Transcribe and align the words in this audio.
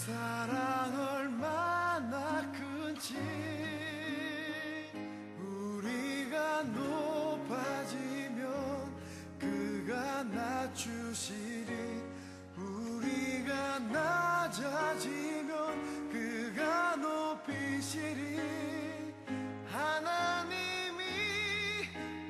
사랑 0.00 0.96
얼마나 0.98 2.40
큰지. 2.52 3.18
우리가 5.38 6.62
높아지면 6.62 8.40
그가 9.38 10.22
낮추시리. 10.22 12.00
우리가 12.56 13.78
낮아지면 13.80 15.52
그가 16.10 16.96
높이시리. 16.96 18.40
하나님이 19.70 21.02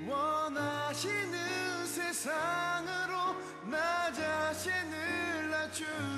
원하시는 0.08 1.86
세상으로 1.86 3.36
나 3.70 4.12
자신을 4.12 5.50
낮추 5.50 6.09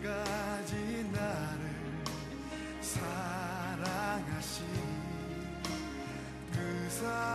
끝까지 0.00 1.04
나를 1.12 1.70
사랑하신 2.80 4.64
그사 6.52 7.29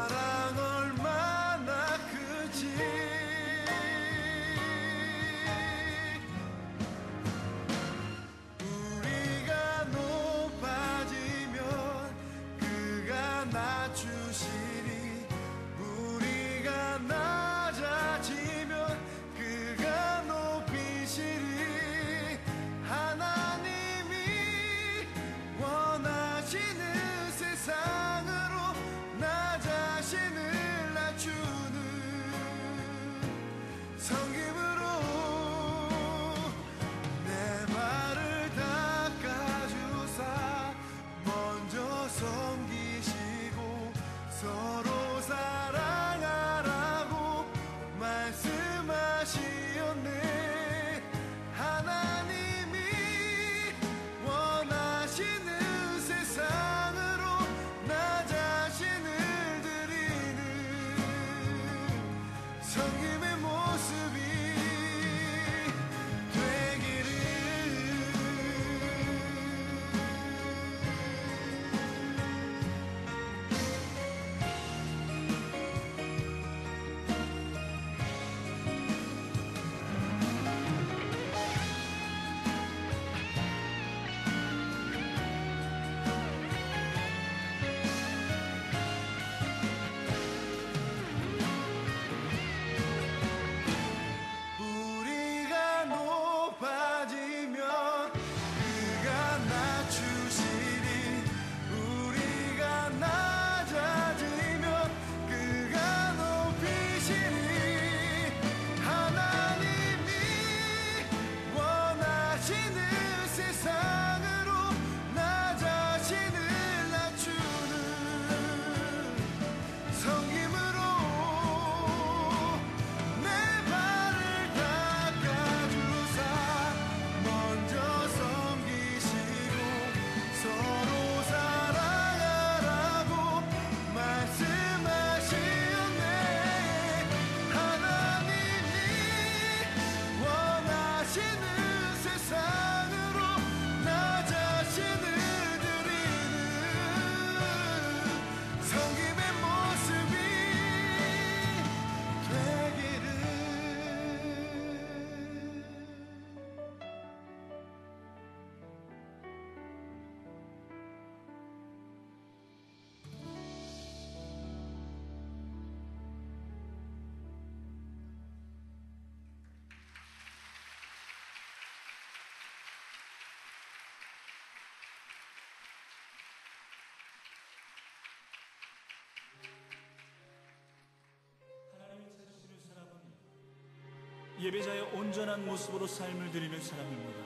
예배자의 184.46 184.82
온전한 184.94 185.44
모습으로 185.44 185.88
삶을 185.88 186.30
드리는 186.30 186.62
사람입니다. 186.62 187.20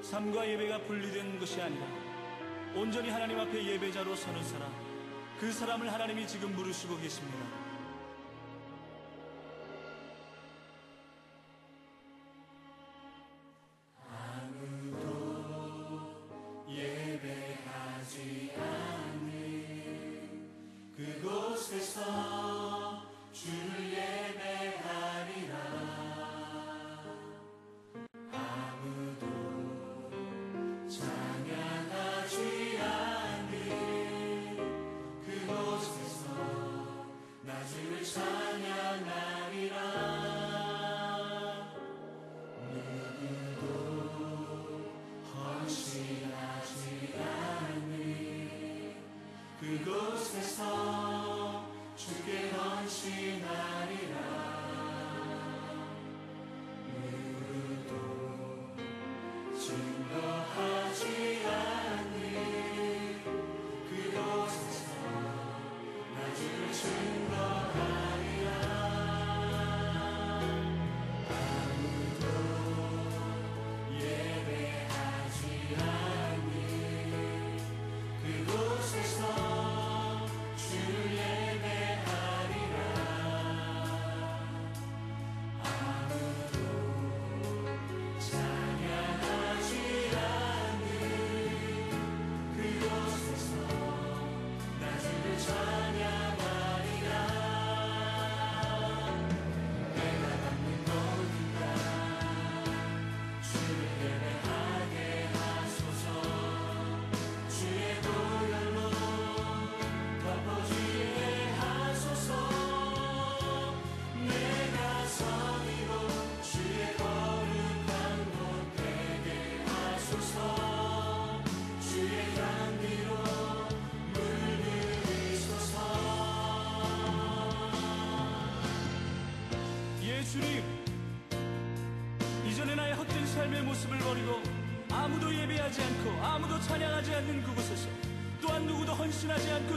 삶과 0.00 0.48
예배가 0.48 0.78
분리된 0.84 1.38
것이 1.38 1.60
아니라 1.60 1.86
온전히 2.74 3.10
하나님 3.10 3.38
앞에 3.38 3.62
예배자로 3.62 4.16
서는 4.16 4.42
사람, 4.42 4.72
그 5.38 5.52
사람을 5.52 5.92
하나님이 5.92 6.26
지금 6.26 6.54
부르시고 6.54 6.96
계십니다. 6.98 7.59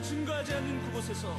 증거하지 0.04 0.54
않는 0.54 0.82
그곳에서 0.86 1.36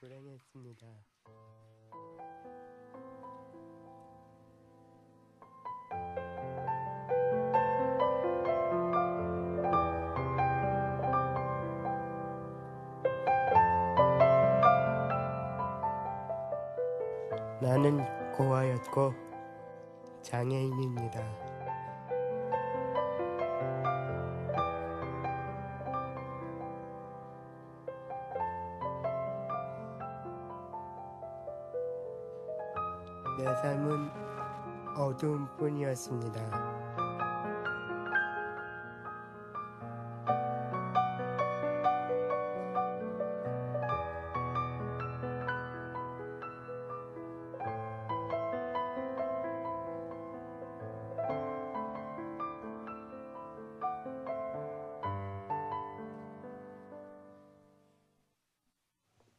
불행했습니다. 0.00 0.86
나는 17.60 17.98
고아였고 18.36 19.12
장애인입니다. 20.22 21.47
뿐이었습니다. 35.98 36.78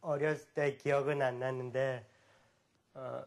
어렸을 0.02 0.54
때 0.54 0.76
기억은 0.76 1.22
안 1.22 1.40
나는데 1.40 2.06
어, 2.96 3.24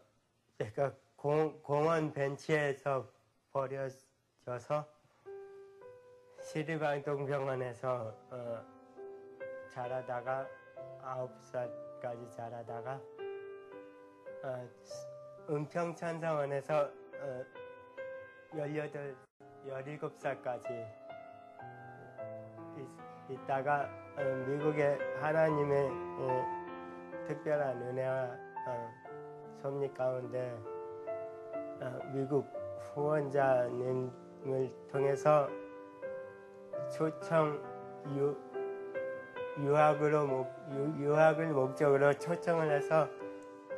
제가 0.59 0.93
공, 1.15 1.59
공원 1.63 2.13
벤치에서 2.13 3.09
버려져서 3.63 4.85
시리방동병원에서 6.41 8.13
어, 8.29 8.61
자라다가 9.69 10.45
아홉 11.01 11.31
살까지 11.43 12.29
자라다가 12.35 12.99
어, 14.43 14.69
은평천사원에서 15.49 16.91
어, 17.21 17.45
18, 18.53 19.15
17살까지 19.65 20.91
있, 22.77 23.33
있다가 23.33 23.89
어, 24.17 24.23
미국의 24.49 24.97
하나님의 25.21 25.89
어, 26.19 27.25
특별한 27.27 27.81
은혜와 27.81 28.37
어, 28.67 28.93
섭리 29.61 29.93
가운데 29.93 30.51
어, 31.79 31.99
미국 32.13 32.62
후원자님을 32.93 34.71
통해서 34.91 35.49
초청 36.95 37.61
유, 38.15 38.35
유학으로 39.59 40.27
목, 40.27 40.47
유, 40.71 41.03
유학을 41.03 41.47
목적으로 41.53 42.13
초청을 42.13 42.71
해서 42.71 43.07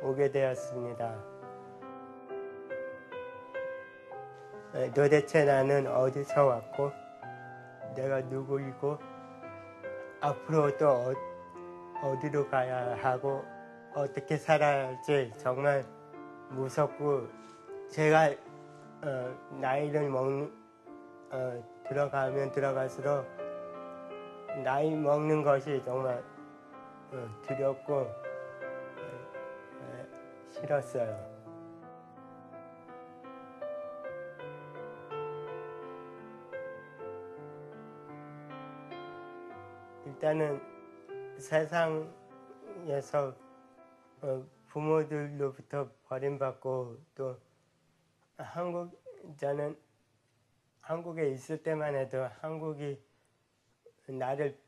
오게 0.02 0.30
되었습니다. 0.30 1.36
에, 4.74 4.90
도대체 4.92 5.44
나는 5.44 5.86
어디서 5.86 6.44
왔고 6.44 6.92
내가 7.94 8.20
누구이고 8.20 8.98
앞으로 10.20 10.76
또 10.76 10.88
어, 10.88 11.12
어디로 12.02 12.48
가야 12.48 12.96
하고 12.96 13.42
어떻게 13.94 14.36
살아야 14.36 14.88
할지 14.88 15.32
정말 15.38 15.84
무섭고 16.50 17.26
제가 17.90 18.34
어, 19.02 19.34
나이를 19.60 20.08
먹는 20.08 20.52
어, 21.30 21.62
들어가면 21.88 22.52
들어갈수록 22.52 23.26
나이 24.64 24.94
먹는 24.94 25.42
것이 25.42 25.82
정말 25.84 26.22
어, 27.12 27.28
두렵고 27.42 27.94
어, 27.94 28.10
어, 29.80 30.06
싫었어요. 30.50 31.36
일단은 40.06 40.60
세상에서 41.38 42.08
어, 44.22 44.44
부모들로부터 44.68 45.90
버림받고 46.08 46.96
또 47.14 47.36
한국 48.36 49.02
저는 49.38 49.76
한국에 50.80 51.30
있을 51.30 51.62
때만 51.62 51.94
해도 51.96 52.28
한국이 52.40 53.02
나를 54.06 54.58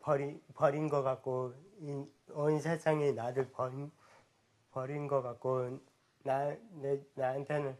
버리, 0.00 0.40
버린 0.54 0.88
것 0.88 1.02
같고 1.02 1.54
이, 1.78 2.04
온 2.30 2.58
세상이 2.58 3.12
나를 3.12 3.50
버린, 3.50 3.90
버린 4.72 5.06
것 5.06 5.22
같고 5.22 5.78
나, 6.24 6.56
내, 6.72 7.00
나한테는 7.14 7.76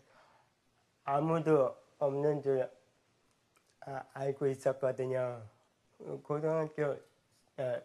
아무도 1.04 1.76
없는 1.98 2.42
줄 2.42 2.70
아- 3.80 4.04
알고 4.12 4.46
있었거든요. 4.46 5.42
고등학교 6.22 6.96
어, 7.56 7.82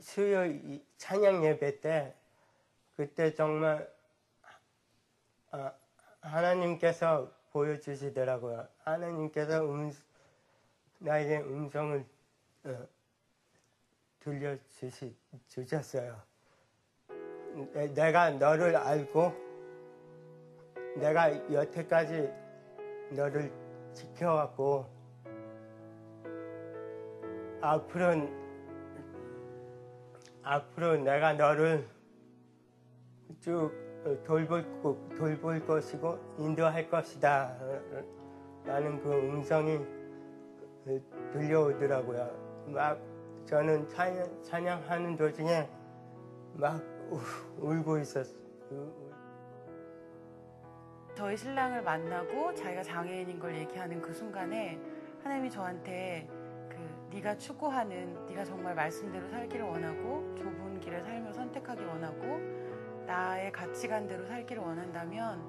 수요일 0.00 0.62
이- 0.64 0.86
찬양 0.96 1.44
예배 1.44 1.80
때 1.80 2.14
그때 2.96 3.34
정말 3.34 3.92
아, 5.50 5.72
하나님께서 6.26 7.30
보여주시더라고요. 7.52 8.66
하나님께서 8.84 9.64
음, 9.64 9.92
나에게 10.98 11.38
음성을 11.38 12.04
어, 12.64 12.86
들려주시 14.20 15.16
주셨어요. 15.48 16.20
내- 17.72 17.92
내가 17.94 18.30
너를 18.30 18.76
알고 18.76 19.32
내가 20.96 21.32
여태까지 21.52 22.30
너를 23.12 23.52
지켜왔고 23.94 24.86
앞으로 27.62 28.28
앞으로 30.42 30.96
내가 30.98 31.32
너를 31.32 31.86
쭉 33.40 33.85
돌볼, 34.24 34.82
거- 34.82 34.96
돌볼 35.16 35.66
것이고 35.66 36.18
인도할 36.38 36.88
것이다 36.88 37.56
라는 38.64 39.00
그 39.02 39.12
음성이 39.12 39.80
들려오더라고요. 41.32 42.64
막 42.68 42.98
저는 43.44 43.88
찬양, 43.88 44.42
찬양하는 44.42 45.16
도중에 45.16 45.68
막 46.54 46.82
우- 47.10 47.20
울고 47.66 47.98
있었어요. 47.98 48.36
저희 51.14 51.36
신랑을 51.36 51.82
만나고 51.82 52.54
자기가 52.54 52.82
장애인인 52.82 53.38
걸 53.38 53.56
얘기하는 53.56 54.02
그 54.02 54.12
순간에 54.12 54.78
하나님이 55.22 55.50
저한테 55.50 56.28
그 56.68 56.76
네가 57.16 57.36
추구하는 57.38 58.26
네가 58.26 58.44
정말 58.44 58.74
말씀대로 58.74 59.26
살기를 59.28 59.64
원하고 59.64 60.34
좁은 60.36 60.78
길의 60.80 61.02
삶을 61.02 61.32
선택하기 61.32 61.84
원하고 61.84 62.38
나의 63.06 63.52
가치관대로 63.52 64.26
살기를 64.26 64.62
원한다면 64.62 65.40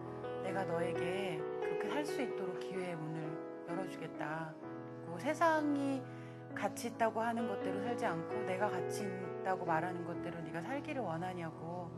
내가 0.43 0.63
너에게 0.65 1.41
그렇게 1.61 1.89
살 1.89 2.05
수 2.05 2.21
있도록 2.21 2.59
기회의 2.59 2.95
문을 2.95 3.37
열어주겠다. 3.69 4.53
그리고 5.01 5.19
세상이 5.19 6.01
가치 6.55 6.87
있다고 6.87 7.19
하는 7.21 7.47
것대로 7.47 7.81
살지 7.81 8.05
않고 8.05 8.33
내가 8.45 8.69
가치 8.69 9.03
있다고 9.03 9.65
말하는 9.65 10.05
것대로 10.05 10.39
네가 10.41 10.61
살기를 10.61 11.01
원하냐고 11.01 11.89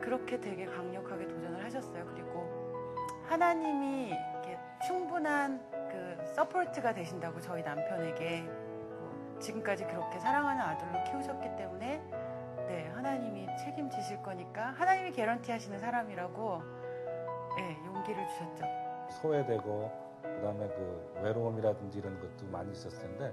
그렇게 0.00 0.40
되게 0.40 0.64
강력하게 0.66 1.26
도전을 1.28 1.64
하셨어요. 1.64 2.04
그리고 2.06 2.72
하나님이 3.26 4.08
이렇게 4.08 4.58
충분한 4.86 5.60
그 5.90 6.24
support가 6.34 6.92
되신다고 6.94 7.40
저희 7.40 7.62
남편에게 7.62 8.42
뭐 8.42 9.36
지금까지 9.40 9.84
그렇게 9.86 10.18
사랑하는 10.18 10.62
아들로 10.62 11.04
키우셨기 11.04 11.56
때문에 11.56 12.02
네 12.66 12.88
하나님이 12.94 13.46
책임지실 13.58 14.22
거니까 14.22 14.68
하나님이 14.72 15.12
개런티 15.12 15.50
하시는 15.52 15.78
사람이라고 15.78 16.62
네, 17.56 17.76
용기를 17.86 18.26
주셨죠. 18.28 18.64
소외되고 19.20 19.90
그다음에 20.22 20.66
그 20.68 21.20
외로움이라든지 21.22 21.98
이런 21.98 22.18
것도 22.20 22.46
많이 22.50 22.72
있었을 22.72 22.98
텐데 22.98 23.32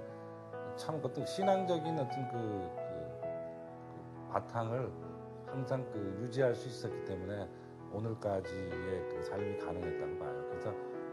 참 0.76 0.96
그것도 0.96 1.24
신앙적인 1.26 1.98
어떤 1.98 2.28
그, 2.28 2.36
그- 2.38 3.20
그 3.22 4.32
바탕을 4.32 4.90
항상 5.46 5.84
그 5.92 5.98
유지할 6.22 6.54
수 6.54 6.68
있었기 6.68 7.04
때문에 7.04 7.48
오늘까지의 7.92 9.08
그 9.10 9.22
삶이 9.24 9.58
가능했다고 9.58 10.18
봐요. 10.18 10.44
그래서 10.50 10.70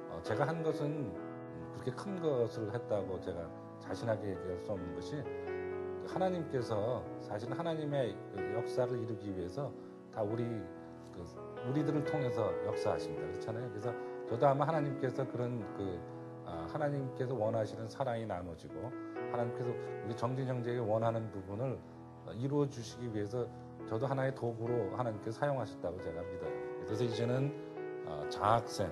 어, 0.09 0.21
제가 0.23 0.47
한 0.47 0.63
것은 0.63 0.85
음, 0.85 1.71
그렇게 1.73 1.91
큰 1.91 2.19
것을 2.21 2.73
했다고 2.73 3.19
제가 3.19 3.49
자신하게 3.79 4.29
얘기할 4.29 4.57
수 4.59 4.71
없는 4.71 4.95
것이 4.95 5.21
그 5.23 5.58
하나님께서 6.13 7.03
사실 7.19 7.51
하나님의 7.51 8.17
그 8.33 8.53
역사를 8.55 8.97
이루기 8.97 9.35
위해서 9.35 9.71
다 10.13 10.21
우리 10.21 10.43
그 11.13 11.23
우리들을 11.69 12.03
통해서 12.05 12.51
역사하십니다. 12.65 13.25
그렇잖아요. 13.27 13.69
그래서 13.69 13.93
저도 14.27 14.47
아마 14.47 14.67
하나님께서 14.67 15.27
그런 15.27 15.59
그 15.75 15.99
아, 16.45 16.67
하나님께서 16.71 17.35
원하시는 17.35 17.87
사랑이 17.87 18.25
나눠지고 18.25 18.91
하나님께서 19.31 19.69
우리 20.05 20.15
정진 20.15 20.47
형제에게 20.47 20.79
원하는 20.79 21.29
부분을 21.31 21.77
어, 22.25 22.31
이루어 22.33 22.67
주시기 22.67 23.13
위해서 23.13 23.47
저도 23.87 24.07
하나의 24.07 24.33
도구로 24.35 24.95
하나님께서 24.95 25.39
사용하셨다고 25.39 26.01
제가 26.01 26.21
믿어요. 26.21 26.51
그래서 26.85 27.03
이제는 27.03 27.53
어, 28.07 28.27
장학생, 28.29 28.91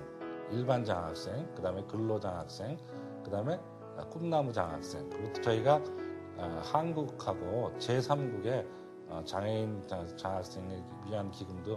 일반 0.50 0.84
장학생, 0.84 1.52
그 1.54 1.62
다음에 1.62 1.82
근로 1.88 2.18
장학생, 2.20 2.76
그 3.24 3.30
다음에 3.30 3.58
어, 3.96 4.08
꿈나무 4.08 4.52
장학생. 4.52 5.08
그리고 5.10 5.32
저희가 5.32 5.76
어, 5.76 6.07
한국하고 6.42 7.72
제3국의 7.78 8.66
장애인 9.24 9.86
장- 9.86 10.16
장학생을 10.16 10.82
위한 11.06 11.30
기금도 11.30 11.76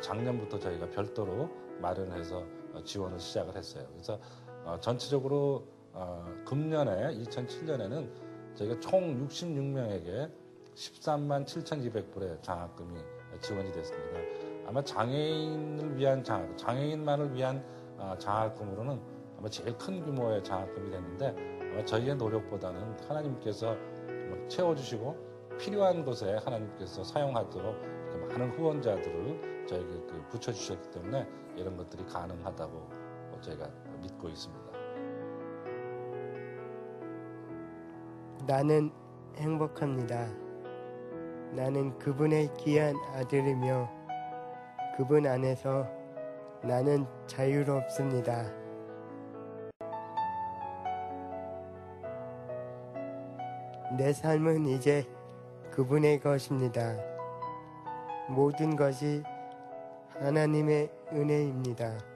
작년부터 0.00 0.58
저희가 0.58 0.88
별도로 0.90 1.48
마련해서 1.80 2.42
어, 2.72 2.82
지원을 2.82 3.18
시작을 3.18 3.56
했어요. 3.56 3.84
그래서 3.92 4.18
어, 4.64 4.76
전체적으로 4.80 5.66
어, 5.92 6.24
금년에 6.46 7.14
2007년에는 7.24 8.10
저희가 8.54 8.80
총 8.80 9.26
66명에게 9.28 10.30
13만 10.74 11.44
7,200불의 11.44 12.40
장학금이 12.42 12.94
지원이 13.40 13.72
됐습니다. 13.72 14.18
아마 14.66 14.82
장애인을 14.82 15.96
위한 15.96 16.22
장학, 16.22 16.56
장애인만을 16.56 17.34
위한 17.34 17.64
아, 17.98 18.16
장학금으로는 18.18 19.00
아마 19.38 19.48
제일 19.48 19.76
큰 19.76 20.02
규모의 20.04 20.42
장학금이 20.44 20.90
됐는데 20.90 21.34
아마 21.72 21.84
저희의 21.84 22.16
노력보다는 22.16 22.96
하나님께서 23.08 23.76
채워주시고 24.48 25.30
필요한 25.58 26.04
곳에 26.04 26.36
하나님께서 26.44 27.04
사용하도록 27.04 27.76
많은 28.28 28.50
후원자들을 28.50 29.66
저에게 29.66 29.86
그 29.86 30.24
붙여주셨기 30.30 30.90
때문에 30.90 31.26
이런 31.56 31.76
것들이 31.76 32.04
가능하다고 32.06 32.88
저희가 33.40 33.68
믿고 34.02 34.28
있습니다. 34.28 34.70
나는 38.46 38.90
행복합니다. 39.36 40.28
나는 41.52 41.98
그분의 41.98 42.52
귀한 42.58 42.94
아들이며 43.14 43.90
그분 44.96 45.26
안에서 45.26 45.86
나는 46.62 47.06
자유롭습니다. 47.26 48.59
내 53.96 54.12
삶은 54.12 54.66
이제 54.66 55.04
그분의 55.72 56.20
것입니다. 56.20 56.96
모든 58.28 58.76
것이 58.76 59.22
하나님의 60.20 60.90
은혜입니다. 61.12 62.09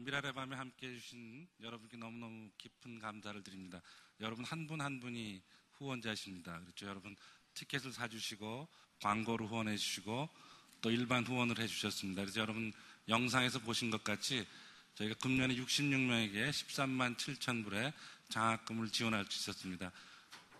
미랄의 0.00 0.32
밤에 0.32 0.56
함께 0.56 0.88
해주신 0.88 1.48
여러분께 1.60 1.96
너무너무 1.96 2.50
깊은 2.58 2.98
감사를 2.98 3.42
드립니다. 3.42 3.80
여러분 4.20 4.44
한 4.44 4.66
분한 4.66 5.00
분이 5.00 5.42
후원자십니다. 5.72 6.60
그렇죠. 6.60 6.86
여러분 6.86 7.16
티켓을 7.54 7.92
사주시고 7.92 8.68
광고로 9.00 9.46
후원해 9.48 9.76
주시고 9.76 10.28
또 10.80 10.90
일반 10.90 11.24
후원을 11.24 11.58
해 11.58 11.66
주셨습니다. 11.66 12.22
그래서 12.22 12.40
여러분 12.40 12.72
영상에서 13.08 13.58
보신 13.60 13.90
것 13.90 14.02
같이 14.02 14.46
저희가 14.94 15.14
금년에 15.16 15.54
66명에게 15.56 16.50
13만 16.50 17.16
7천 17.16 17.64
불의 17.64 17.92
장학금을 18.28 18.88
지원할 18.90 19.24
수 19.28 19.38
있었습니다. 19.40 19.90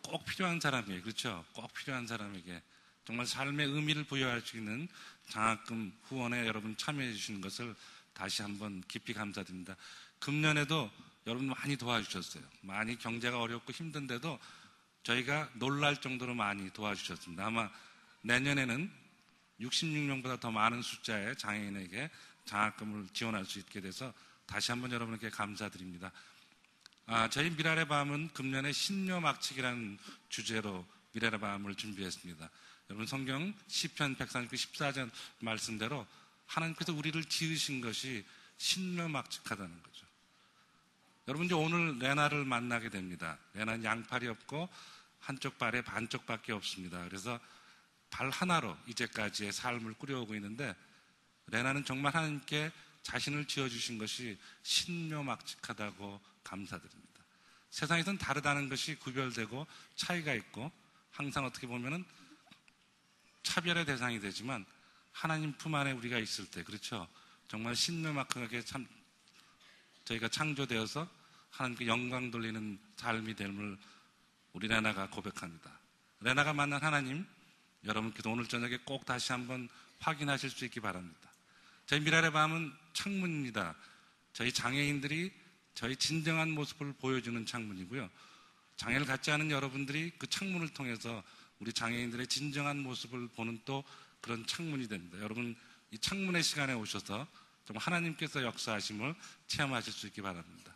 꼭 0.02 0.24
필요한 0.24 0.60
사람에게 0.60 1.00
그렇죠. 1.00 1.44
꼭 1.52 1.72
필요한 1.72 2.06
사람에게 2.06 2.62
정말 3.04 3.26
삶의 3.26 3.66
의미를 3.66 4.04
부여할 4.04 4.40
수 4.42 4.56
있는 4.56 4.88
장학금 5.28 5.92
후원에 6.02 6.46
여러분 6.46 6.76
참여해 6.76 7.12
주시는 7.12 7.40
것을 7.40 7.74
다시 8.14 8.42
한번 8.42 8.82
깊이 8.88 9.12
감사드립니다. 9.12 9.76
금년에도 10.18 10.90
여러분 11.26 11.48
많이 11.48 11.76
도와주셨어요. 11.76 12.42
많이 12.62 12.98
경제가 12.98 13.40
어렵고 13.40 13.72
힘든데도 13.72 14.38
저희가 15.02 15.50
놀랄 15.54 16.00
정도로 16.00 16.34
많이 16.34 16.70
도와주셨습니다. 16.72 17.46
아마 17.46 17.70
내년에는 18.22 18.90
66명보다 19.60 20.40
더 20.40 20.50
많은 20.50 20.82
숫자의 20.82 21.36
장애인에게 21.36 22.10
장학금을 22.44 23.08
지원할 23.12 23.44
수 23.44 23.58
있게 23.60 23.80
돼서 23.80 24.12
다시 24.46 24.72
한번 24.72 24.90
여러분께 24.92 25.30
감사드립니다. 25.30 26.12
아, 27.06 27.28
저희 27.28 27.50
미랄의 27.50 27.88
밤은 27.88 28.32
금년에 28.32 28.72
신묘막측이라는 28.72 29.98
주제로 30.28 30.86
미랄의 31.12 31.40
밤을 31.40 31.74
준비했습니다. 31.74 32.50
여러분 32.90 33.06
성경 33.06 33.54
시편 33.68 34.16
139, 34.16 34.56
14절 34.56 35.10
말씀대로 35.40 36.06
하나님께서 36.52 36.92
우리를 36.92 37.24
지으신 37.24 37.80
것이 37.80 38.24
신묘막측하다는 38.58 39.82
거죠. 39.82 40.06
여러분 41.28 41.46
이제 41.46 41.54
오늘 41.54 41.98
레나를 41.98 42.44
만나게 42.44 42.90
됩니다. 42.90 43.38
레나는 43.54 43.84
양팔이 43.84 44.28
없고 44.28 44.68
한쪽 45.20 45.56
발에 45.58 45.82
반쪽밖에 45.82 46.52
없습니다. 46.52 47.02
그래서 47.04 47.38
발 48.10 48.28
하나로 48.28 48.76
이제까지의 48.88 49.52
삶을 49.52 49.94
꾸려오고 49.94 50.34
있는데 50.34 50.74
레나는 51.46 51.84
정말 51.84 52.14
하나님께 52.14 52.70
자신을 53.02 53.46
지어주신 53.46 53.98
것이 53.98 54.38
신묘막측하다고 54.62 56.20
감사드립니다. 56.44 57.12
세상에선 57.70 58.18
다르다는 58.18 58.68
것이 58.68 58.96
구별되고 58.96 59.66
차이가 59.96 60.34
있고 60.34 60.70
항상 61.10 61.46
어떻게 61.46 61.66
보면은 61.66 62.04
차별의 63.42 63.86
대상이 63.86 64.20
되지만 64.20 64.66
하나님 65.12 65.52
품 65.52 65.74
안에 65.74 65.92
우리가 65.92 66.18
있을 66.18 66.46
때 66.50 66.62
그렇죠. 66.64 67.06
정말 67.48 67.76
신묘막하게 67.76 68.64
참 68.64 68.86
저희가 70.04 70.28
창조되어서 70.28 71.08
하나님께 71.50 71.86
영광 71.86 72.30
돌리는 72.30 72.78
삶이 72.96 73.34
됨을 73.34 73.78
우리 74.52 74.68
레나가 74.68 75.08
고백합니다. 75.08 75.70
레나가 76.20 76.52
만난 76.52 76.82
하나님 76.82 77.26
여러분께도 77.84 78.30
오늘 78.30 78.46
저녁에 78.46 78.78
꼭 78.84 79.04
다시 79.04 79.32
한번 79.32 79.68
확인하실 80.00 80.50
수 80.50 80.64
있기 80.64 80.80
바랍니다. 80.80 81.30
저희 81.86 82.00
미랄의 82.00 82.32
밤은 82.32 82.72
창문입니다. 82.92 83.74
저희 84.32 84.52
장애인들이 84.52 85.32
저희 85.74 85.96
진정한 85.96 86.50
모습을 86.50 86.92
보여주는 86.94 87.44
창문이고요. 87.44 88.08
장애를 88.76 89.06
갖지 89.06 89.30
않은 89.30 89.50
여러분들이 89.50 90.12
그 90.18 90.26
창문을 90.26 90.70
통해서 90.70 91.22
우리 91.58 91.72
장애인들의 91.72 92.26
진정한 92.26 92.78
모습을 92.78 93.28
보는 93.28 93.60
또 93.64 93.84
그런 94.22 94.46
창문이 94.46 94.88
됩니다. 94.88 95.18
여러분 95.20 95.54
이 95.90 95.98
창문의 95.98 96.42
시간에 96.42 96.72
오셔서 96.72 97.26
정말 97.66 97.82
하나님께서 97.82 98.42
역사하심을 98.42 99.14
체험하실 99.48 99.92
수 99.92 100.06
있기 100.06 100.22
바랍니다. 100.22 100.74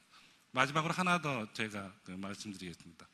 마지막으로 0.50 0.92
하나 0.92 1.22
더 1.22 1.50
제가 1.54 1.92
그 2.04 2.10
말씀드리겠습니다. 2.10 3.08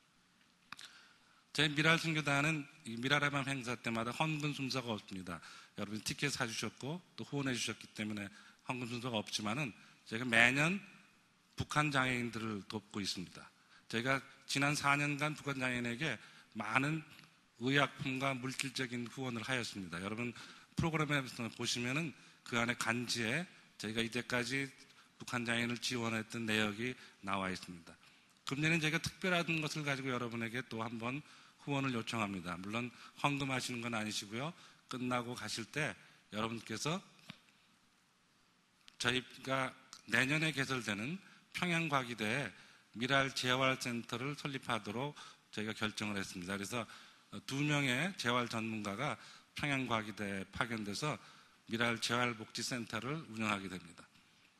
저희 1.52 1.68
미랄 1.68 1.98
선교단은 1.98 2.66
이 2.86 2.96
미랄의 2.96 3.30
밤 3.30 3.46
행사 3.46 3.74
때마다 3.74 4.10
헌금 4.10 4.54
순서가 4.54 4.90
없습니다. 4.92 5.40
여러분 5.78 6.00
티켓 6.02 6.30
사주셨고 6.30 7.02
또 7.16 7.24
후원해 7.24 7.54
주셨기 7.54 7.88
때문에 7.88 8.28
헌금 8.68 8.88
순서가 8.88 9.16
없지만은 9.18 9.72
저희가 10.06 10.24
매년 10.24 10.80
북한 11.56 11.90
장애인들을 11.90 12.62
돕고 12.68 13.00
있습니다. 13.00 13.50
저희가 13.88 14.22
지난 14.46 14.74
4년간 14.74 15.36
북한 15.36 15.58
장애인에게 15.58 16.18
많은 16.54 17.02
의약품과 17.62 18.34
물질적인 18.34 19.06
후원을 19.06 19.42
하였습니다. 19.42 20.02
여러분 20.02 20.32
프로그램에 20.76 21.22
보시면은 21.56 22.12
그 22.42 22.58
안에 22.58 22.74
간지에 22.74 23.46
저희가 23.78 24.00
이때까지 24.02 24.68
북한 25.18 25.44
장애인을 25.44 25.78
지원했던 25.78 26.46
내역이 26.46 26.94
나와 27.20 27.50
있습니다. 27.50 27.96
금년엔 28.46 28.80
저희가 28.80 28.98
특별한 28.98 29.60
것을 29.60 29.84
가지고 29.84 30.10
여러분에게 30.10 30.62
또 30.68 30.82
한번 30.82 31.22
후원을 31.60 31.94
요청합니다. 31.94 32.56
물론 32.58 32.90
헌금하시는 33.22 33.80
건 33.80 33.94
아니시고요. 33.94 34.52
끝나고 34.88 35.34
가실 35.34 35.64
때 35.64 35.94
여러분께서 36.32 37.00
저희가 38.98 39.72
내년에 40.06 40.50
개설되는 40.52 41.18
평양과기대에 41.52 42.52
미랄 42.94 43.34
재활센터를 43.34 44.34
설립하도록 44.34 45.14
저희가 45.52 45.72
결정을 45.72 46.16
했습니다. 46.16 46.56
그래서 46.56 46.86
두 47.46 47.62
명의 47.62 48.12
재활 48.16 48.48
전문가가 48.48 49.16
평양과기대에 49.54 50.44
파견돼서 50.52 51.18
미랄 51.66 52.00
재활복지센터를 52.00 53.14
운영하게 53.30 53.68
됩니다. 53.68 54.06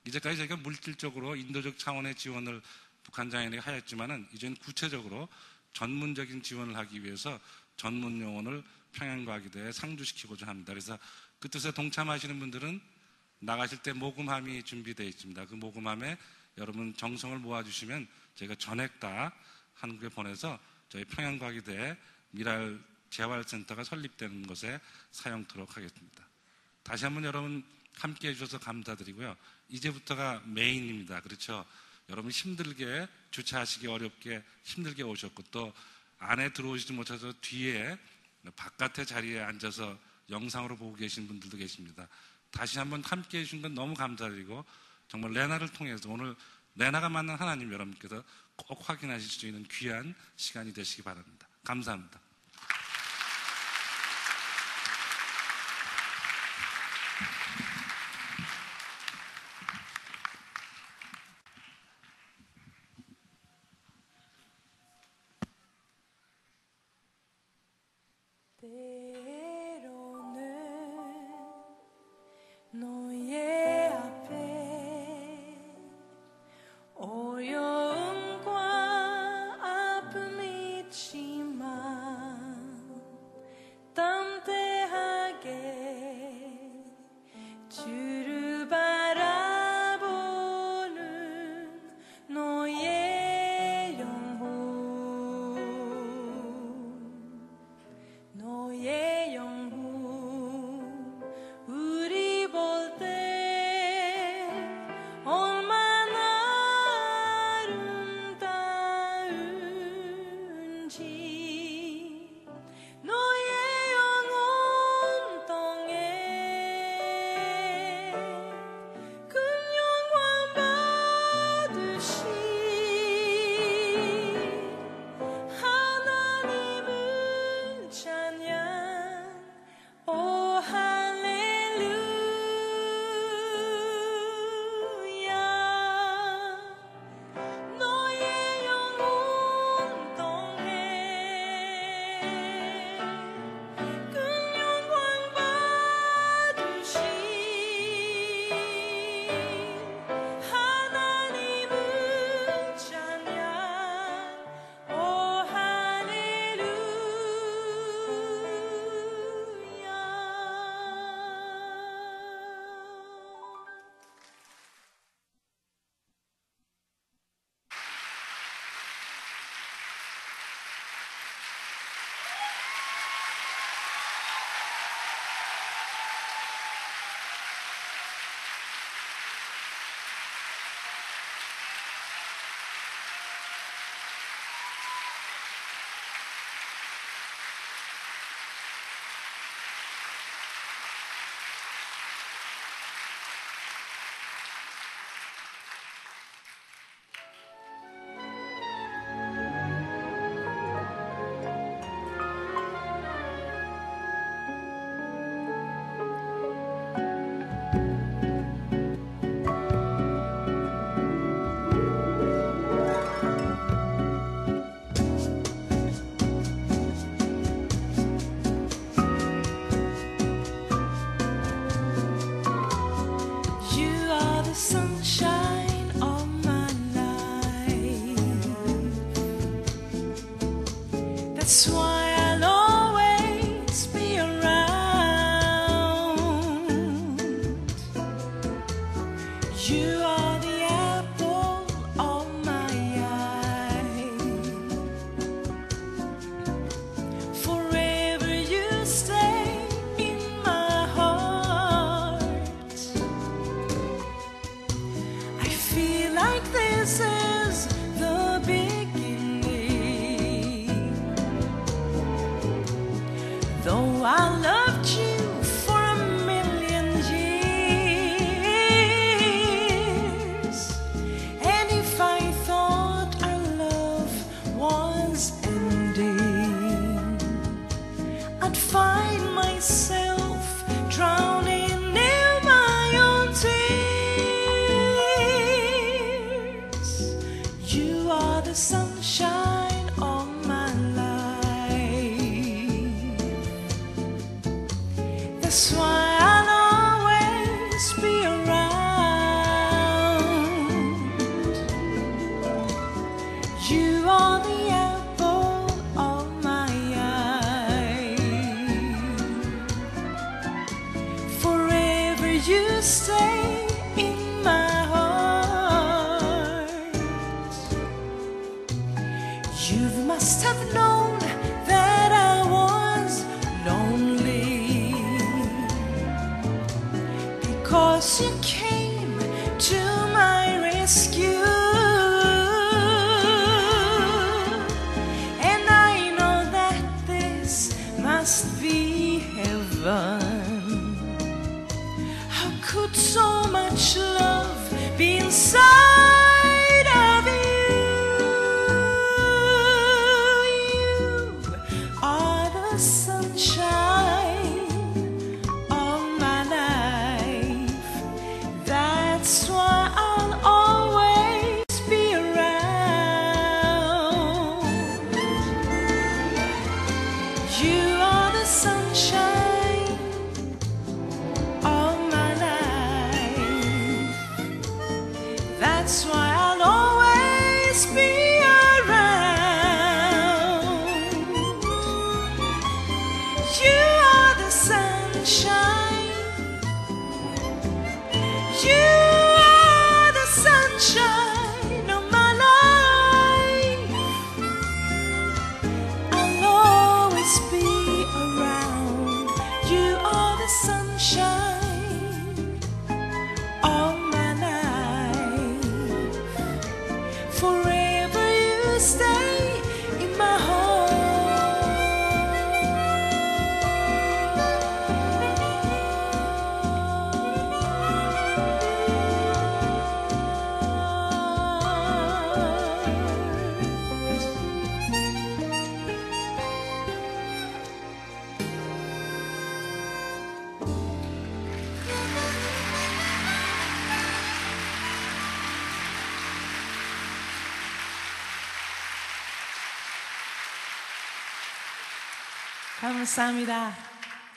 이제까지 0.07 0.39
저희가 0.39 0.57
물질적으로 0.57 1.37
인도적 1.37 1.79
차원의 1.79 2.15
지원을 2.15 2.61
북한 3.03 3.31
장애인에게 3.31 3.61
하였지만은 3.61 4.29
이제는 4.33 4.57
구체적으로 4.57 5.29
전문적인 5.75 6.43
지원을 6.43 6.77
하기 6.77 7.05
위해서 7.05 7.39
전문 7.77 8.21
요원을 8.21 8.63
평양과기대에 8.93 9.73
상주시키고자 9.73 10.47
합니다. 10.47 10.73
그래서 10.73 10.99
그 11.39 11.49
뜻에 11.49 11.73
동참하시는 11.73 12.39
분들은 12.39 12.81
나가실 13.41 13.79
때 13.83 13.93
모금함이 13.93 14.63
준비되어 14.63 15.07
있습니다. 15.07 15.47
그 15.47 15.55
모금함에 15.55 16.17
여러분 16.59 16.95
정성을 16.97 17.39
모아주시면 17.39 18.07
저희가 18.37 18.55
전액 18.57 19.01
다 19.01 19.35
한국에 19.75 20.09
보내서 20.09 20.59
저희 20.89 21.05
평양과기대에 21.05 21.97
미랄 22.33 22.83
재활센터가 23.11 23.85
설립되는 23.85 24.47
것에 24.47 24.81
사용토록 25.11 25.77
하겠습니다. 25.77 26.27
다시 26.83 27.05
한번 27.05 27.25
여러분 27.25 27.63
함께 27.95 28.29
해주셔서 28.29 28.59
감사드리고요. 28.59 29.37
이제부터가 29.69 30.43
메인입니다. 30.47 31.21
그렇죠? 31.21 31.65
여러분 32.09 32.31
힘들게 32.31 33.07
주차하시기 33.31 33.87
어렵게 33.87 34.43
힘들게 34.65 35.03
오셨고 35.03 35.45
또 35.51 35.73
안에 36.19 36.53
들어오지도 36.53 36.95
못해서 36.95 37.33
뒤에 37.41 37.99
바깥의 38.57 39.07
자리에 39.07 39.41
앉아서 39.41 39.99
영상으로 40.31 40.77
보고 40.77 40.95
계신 40.95 41.29
분들도 41.29 41.57
계십니다. 41.57 42.09
다시 42.51 42.79
한번 42.79 43.03
함께 43.05 43.39
해주신 43.41 43.63
건 43.63 43.75
너무 43.75 43.95
감사드리고 43.95 44.65
정말 45.09 45.33
레나를 45.33 45.69
통해서 45.69 46.11
오늘 46.11 46.35
레나가 46.75 47.09
만난 47.09 47.37
하나님 47.37 47.73
여러분께서 47.73 48.23
꼭 48.57 48.89
확인하실 48.89 49.31
수 49.31 49.47
있는 49.47 49.65
귀한 49.71 50.15
시간이 50.37 50.73
되시기 50.73 51.03
바랍니다. 51.03 51.47
감사합니다. 51.65 52.22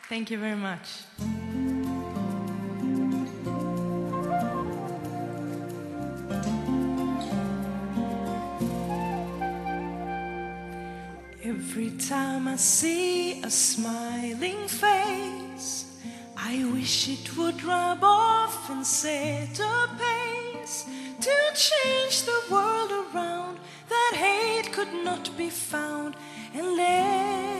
Thank 0.07 0.31
you 0.31 0.37
very 0.37 0.55
much. 0.55 1.03
Every 11.43 11.91
time 11.97 12.47
I 12.47 12.55
see 12.55 13.41
a 13.43 13.49
smiling 13.49 14.67
face, 14.67 15.99
I 16.37 16.63
wish 16.73 17.09
it 17.09 17.37
would 17.37 17.61
rub 17.63 18.03
off 18.03 18.69
and 18.69 18.85
set 18.85 19.59
a 19.59 19.89
pace 19.99 20.85
to 21.19 21.35
change 21.53 22.23
the 22.23 22.41
world 22.49 22.91
around 22.91 23.59
that 23.89 24.13
hate 24.15 24.71
could 24.71 24.93
not 25.03 25.35
be 25.37 25.49
found 25.49 26.15
and 26.53 26.77
let 26.77 27.54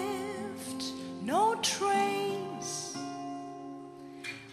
no 1.26 1.56
trace. 1.62 2.96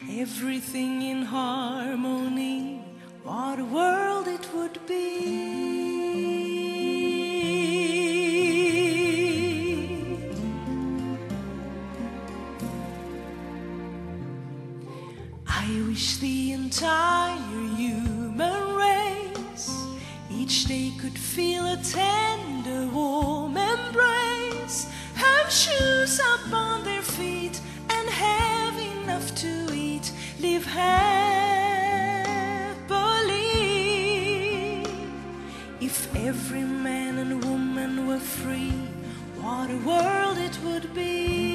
Everything 0.08 1.02
in 1.02 1.22
harmony, 1.22 2.82
what 3.22 3.60
a 3.60 3.64
world 3.64 4.26
it 4.26 4.48
would 4.54 4.78
be. 4.86 5.02
I 15.46 15.82
wish 15.86 16.16
the 16.16 16.52
entire 16.52 17.38
human 17.76 18.74
race 18.74 19.70
each 20.30 20.64
day 20.64 20.92
could 20.98 21.18
feel 21.18 21.66
a 21.66 21.76
ten 21.76 22.51
shoes 25.82 26.20
upon 26.36 26.84
their 26.84 27.02
feet 27.02 27.60
and 27.90 28.08
have 28.08 28.76
enough 28.94 29.34
to 29.34 29.52
eat, 29.74 30.12
live 30.40 30.64
happily. 30.64 30.92
If 35.80 35.96
every 36.16 36.64
man 36.88 37.18
and 37.18 37.44
woman 37.44 38.06
were 38.08 38.24
free, 38.40 38.78
what 39.40 39.70
a 39.70 39.78
world 39.88 40.38
it 40.38 40.56
would 40.64 40.94
be. 40.94 41.51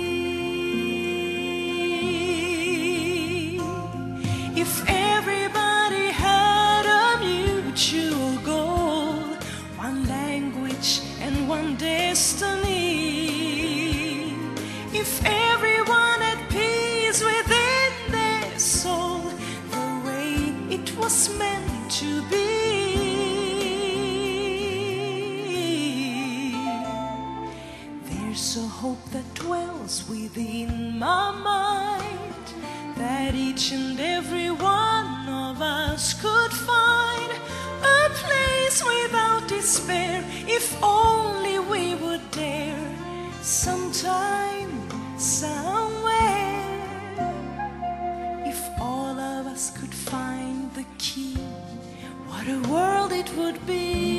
If 15.00 15.24
everyone 15.26 16.20
had 16.22 16.50
peace 16.50 17.22
within 17.24 17.92
their 18.10 18.58
soul, 18.58 19.20
the 19.70 19.88
way 20.04 20.56
it 20.76 20.98
was 20.98 21.30
meant 21.38 21.92
to 22.02 22.24
be. 22.32 22.48
There's 28.10 28.58
a 28.58 28.68
hope 28.82 29.04
that 29.12 29.28
dwells 29.36 30.10
within 30.10 30.98
my 30.98 31.30
mind 31.54 32.46
that 32.98 33.36
each 33.36 33.72
and 33.74 34.00
every 34.00 34.50
one 34.50 35.30
of 35.30 35.62
us 35.62 36.16
could 36.20 36.54
find 36.72 37.32
a 37.98 38.10
place 38.24 38.84
without 38.84 39.48
despair 39.48 40.24
if 40.48 40.66
only 40.82 41.60
we 41.60 41.94
would 41.94 42.32
dare 42.32 42.96
sometimes 43.44 44.57
somewhere. 45.42 46.66
If 48.44 48.60
all 48.82 49.20
of 49.20 49.46
us 49.46 49.70
could 49.78 49.94
find 49.94 50.74
the 50.74 50.86
key, 50.98 51.38
what 52.28 52.48
a 52.48 52.60
world 52.68 53.12
it 53.12 53.30
would 53.38 53.60
be. 53.68 54.17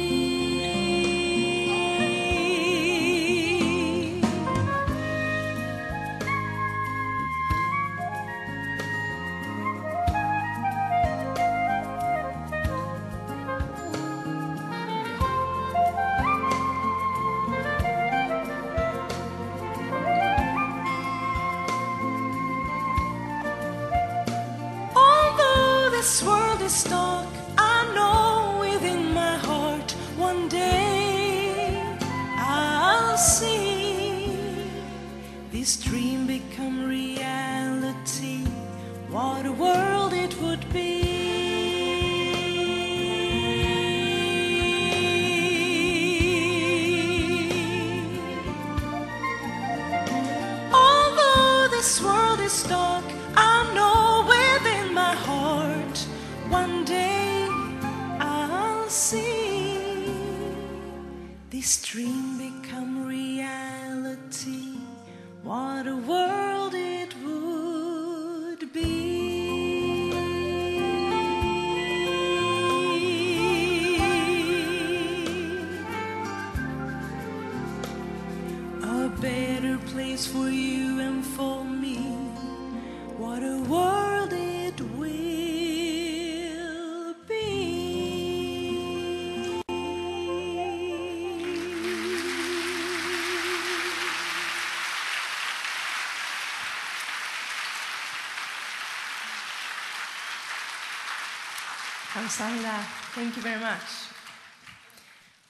감사합니다. 102.27 102.81
Thank 103.15 103.35
you 103.37 103.41
very 103.41 103.59
much. 103.61 104.11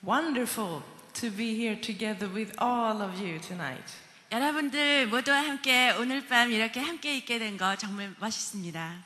Wonderful 0.03 0.83
to 1.15 1.29
be 1.31 1.55
here 1.55 1.79
together 1.79 2.29
with 2.29 2.53
all 2.61 3.01
of 3.01 3.19
you 3.21 3.39
tonight. 3.39 3.83
여러분들 4.31 5.07
모두와 5.07 5.39
함께 5.45 5.91
오늘 5.91 6.25
밤 6.27 6.51
이렇게 6.51 6.79
함께 6.79 7.17
있게 7.17 7.39
된 7.39 7.57
거 7.57 7.75
정말 7.75 8.13
멋있습니다. 8.19 9.03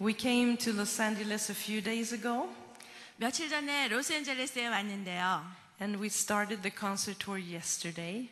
We 0.00 0.14
came 0.18 0.56
to 0.58 0.72
Los 0.72 1.00
Angeles 1.00 1.50
a 1.50 1.56
few 1.56 1.82
days 1.82 2.14
ago 2.14 2.48
며칠 3.16 3.48
전에 3.50 3.88
로스앤젤레스에 3.88 4.66
왔는데요. 4.68 5.44
and 5.80 5.98
we 6.00 6.06
started 6.06 6.62
the 6.62 6.74
concert 6.74 7.18
tour 7.24 7.38
yesterday. 7.40 8.28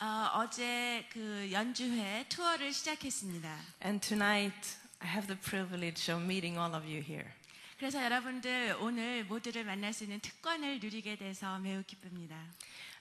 어, 0.00 0.48
제 0.50 1.04
그 1.12 1.48
연주회 1.52 2.26
투어를 2.28 2.72
시작했습니다. 2.72 3.48
And 3.84 4.00
tonight 4.06 4.76
I 5.00 5.08
have 5.08 5.26
the 5.28 5.38
privilege 5.40 6.12
of 6.12 6.22
meeting 6.24 6.58
all 6.58 6.74
of 6.74 6.84
you 6.86 7.02
here. 7.02 7.30
그래서 7.82 8.02
여러분들 8.02 8.76
오늘 8.80 9.24
모두를 9.24 9.64
만날 9.64 9.92
수 9.92 10.04
있는 10.04 10.18
특권을 10.20 10.80
누리게 10.80 11.16
돼서 11.16 11.58
매우 11.58 11.82
기쁩니다. 11.84 12.36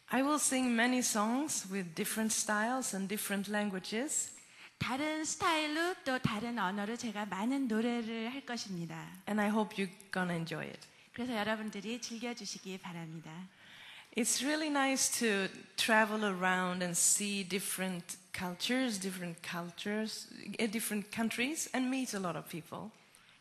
I 0.10 0.22
will 0.22 0.36
sing 0.36 0.72
many 0.72 1.00
songs 1.00 1.68
with 1.72 1.94
different 1.96 2.34
styles 2.34 2.96
and 2.96 3.10
different 3.10 3.52
languages. 3.52 4.32
다른 4.78 5.26
스타일로 5.26 5.96
또 6.06 6.20
다른 6.20 6.60
언어로 6.60 6.96
제가 6.96 7.26
많은 7.26 7.68
노래를 7.68 8.34
할 8.34 8.46
것입니다. 8.46 8.96
And 9.28 9.42
I 9.42 9.50
hope 9.50 9.76
you're 9.76 9.92
gonna 10.14 10.36
enjoy 10.36 10.66
it. 10.66 10.80
그래서 11.14 11.36
여러분들이 11.36 12.00
즐겨주시기 12.00 12.78
바랍니다. 12.78 13.32
It's 14.16 14.44
really 14.44 14.70
nice 14.70 15.10
to 15.20 15.48
travel 15.76 16.24
around 16.24 16.84
and 16.84 16.98
see 16.98 17.44
different 17.44 18.18
cultures, 18.34 19.00
different 19.00 19.42
cultures, 19.42 20.28
eh, 20.60 20.70
different 20.70 21.10
countries, 21.14 21.70
and 21.74 21.90
meet 21.90 22.16
a 22.16 22.20
lot 22.20 22.38
of 22.38 22.48
people. 22.50 22.92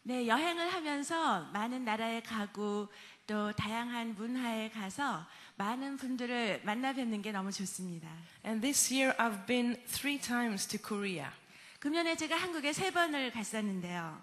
네, 0.04 0.28
여행을 0.28 0.74
하면서 0.74 1.42
많은 1.54 1.86
나라에 1.86 2.22
가고 2.22 2.88
또 3.28 3.52
다양한 3.54 4.16
문화에 4.16 4.70
가서 4.72 5.26
많은 5.58 5.98
분들을 5.98 6.62
만나 6.64 6.92
뵙는 6.92 7.22
게 7.22 7.32
너무 7.32 7.52
좋습니다. 7.52 8.10
And 8.44 8.62
this 8.62 8.92
year 8.92 9.16
I've 9.18 9.46
been 9.46 9.76
three 9.88 10.20
times 10.20 10.68
to 10.68 10.80
Korea. 10.82 11.28
금년에 11.80 12.16
제가 12.16 12.36
한국에 12.36 12.74
세 12.74 12.92
번을 12.92 13.32
갔었는데요. 13.32 14.20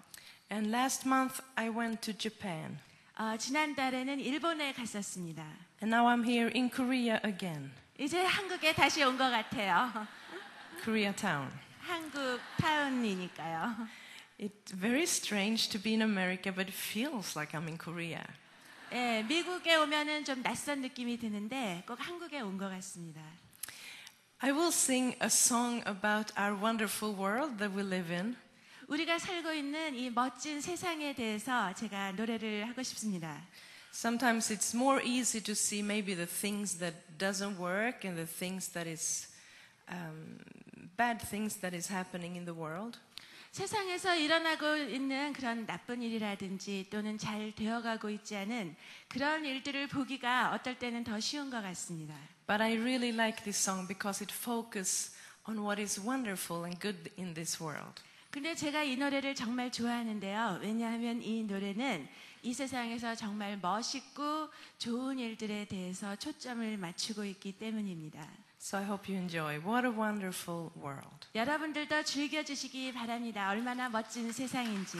And 0.51 0.69
last 0.69 1.07
month 1.07 1.41
I 1.55 1.69
went 1.69 2.01
to 2.01 2.17
Japan. 2.17 2.77
어, 3.17 3.37
지난달에는 3.37 4.19
일본에 4.19 4.73
갔었습니다. 4.73 5.43
And 5.81 5.95
now 5.95 6.07
I'm 6.07 6.25
here 6.27 6.51
in 6.53 6.69
Korea 6.69 7.19
again, 7.25 7.71
이제 7.97 8.21
한국에 8.23 8.73
다시 8.73 9.03
온 9.03 9.17
것 9.17 9.29
같아요. 9.29 10.05
Korea 10.83 11.13
town. 11.15 11.49
한국 11.79 12.39
타운이니까요. 12.57 13.87
It's 14.38 14.72
very 14.72 15.06
strange 15.06 15.68
to 15.70 15.78
be 15.78 15.94
in 15.94 16.02
America, 16.02 16.50
but 16.52 16.68
it 16.68 16.74
feels 16.74 17.36
like 17.36 17.54
I'm 17.54 17.68
in 17.68 17.78
Korea. 17.78 18.24
예, 18.92 19.22
미국에 19.26 19.74
오면은 19.76 20.24
좀 20.24 20.42
낯선 20.42 20.80
느낌이 20.80 21.18
드는데 21.18 21.84
꼭 21.86 21.98
한국에 22.00 22.40
온 22.40 22.58
것 22.58 22.68
같습니다. 22.70 23.20
I 24.40 24.50
will 24.52 24.72
sing 24.72 25.16
a 25.22 25.28
song 25.30 25.82
about 25.86 26.32
our 26.36 26.54
wonderful 26.54 27.14
world 27.14 27.58
that 27.58 27.74
we 27.74 27.82
live 27.82 28.12
in. 28.12 28.36
우리가 28.88 29.18
살고 29.18 29.52
있는 29.52 29.94
이 29.94 30.10
멋진 30.10 30.60
세상에 30.60 31.14
대해서 31.14 31.72
제가 31.74 32.12
노래를 32.12 32.68
하고 32.68 32.82
싶습니다. 32.82 33.40
Sometimes 33.92 34.52
it's 34.52 34.74
more 34.74 35.00
easy 35.02 35.40
to 35.40 35.52
see 35.54 35.80
maybe 35.80 36.14
the 36.14 36.26
things 36.26 36.78
that 36.78 36.94
doesn't 37.16 37.56
work 37.58 38.04
and 38.04 38.16
the 38.18 38.26
things 38.26 38.68
that 38.72 38.86
is 38.90 39.28
um, 39.88 40.38
bad 40.96 41.18
things 41.22 41.56
that 41.60 41.74
is 41.74 41.88
happening 41.90 42.36
in 42.36 42.44
the 42.44 42.52
world. 42.54 42.98
세상에서 43.51 44.15
일어나고 44.15 44.77
있는 44.77 45.33
그런 45.33 45.65
나쁜 45.65 46.03
일이라든지 46.03 46.87
또는 46.91 47.17
잘 47.17 47.51
되어가고 47.55 48.09
있지 48.11 48.35
않은 48.35 48.75
그런 49.07 49.43
일들을 49.43 49.87
보기가 49.87 50.53
어떨 50.53 50.77
때는 50.77 51.03
더 51.03 51.19
쉬운 51.19 51.49
것 51.49 51.61
같습니다. 51.61 52.13
But 52.45 52.61
I 52.61 52.77
really 52.77 53.09
like 53.09 53.43
this 53.43 53.59
song 53.59 53.87
because 53.87 54.23
it 54.23 54.33
focuses 54.33 55.15
on 55.47 55.57
what 55.59 55.81
is 55.81 55.99
wonderful 55.99 56.63
and 56.63 56.79
good 56.79 57.11
in 57.17 57.33
this 57.33 57.61
world. 57.61 58.01
근데 58.29 58.53
제가 58.53 58.83
이 58.83 58.95
노래를 58.95 59.33
정말 59.33 59.71
좋아하는데요. 59.71 60.59
왜냐하면 60.61 61.21
이 61.23 61.43
노래는 61.43 62.07
이 62.43 62.53
세상에서 62.53 63.15
정말 63.15 63.57
멋있고 63.57 64.49
좋은 64.77 65.17
일들에 65.17 65.65
대해서 65.65 66.15
초점을 66.15 66.77
맞추고 66.77 67.25
있기 67.25 67.53
때문입니다. 67.53 68.27
So 68.58 68.78
I 68.78 68.84
hope 68.84 69.08
you 69.08 69.18
enjoy. 69.18 69.60
What 69.60 69.84
a 69.84 69.90
wonderful 69.90 70.70
world. 70.80 71.28
여러분들도 71.34 72.02
즐겨주시기 72.04 72.94
바랍니다. 72.94 73.50
얼마나 73.50 73.88
멋진 73.88 74.32
세상인지. 74.32 74.98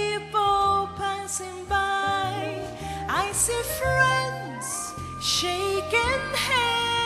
people 0.00 0.88
passing 0.96 1.64
by. 1.68 2.58
I 3.08 3.30
see 3.32 3.62
friends 3.78 4.94
shaking 5.20 6.24
hands. 6.48 6.99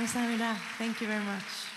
감사합니다. 0.00 0.54
Thank 0.78 1.02
you 1.02 1.08
very 1.08 1.22
much. 1.22 1.69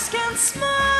I 0.00 0.02
just 0.02 0.12
can't 0.12 0.38
smile 0.38 0.99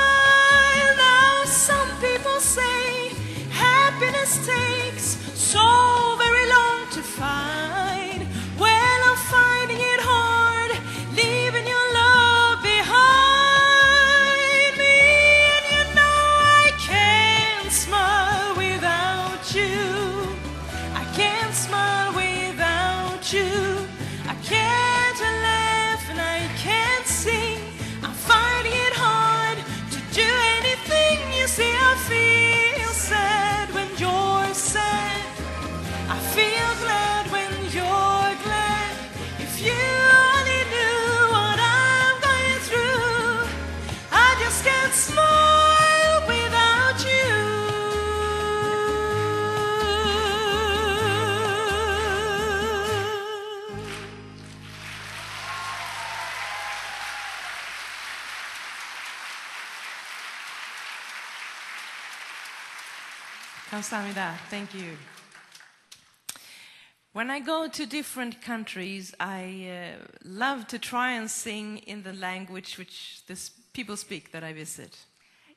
감사합니다. 63.89 64.35
Thank 64.49 64.73
you. 64.75 64.97
When 67.13 67.29
I 67.31 67.39
go 67.39 67.67
to 67.69 67.85
different 67.85 68.41
countries, 68.41 69.15
I 69.19 69.97
uh, 69.97 70.05
love 70.23 70.67
to 70.67 70.77
try 70.79 71.11
and 71.13 71.29
sing 71.29 71.77
in 71.87 72.03
the 72.03 72.11
language 72.13 72.77
which 72.77 73.23
the 73.27 73.33
s- 73.33 73.51
people 73.73 73.95
speak 73.95 74.31
that 74.31 74.43
I 74.43 74.53
visit. 74.53 74.91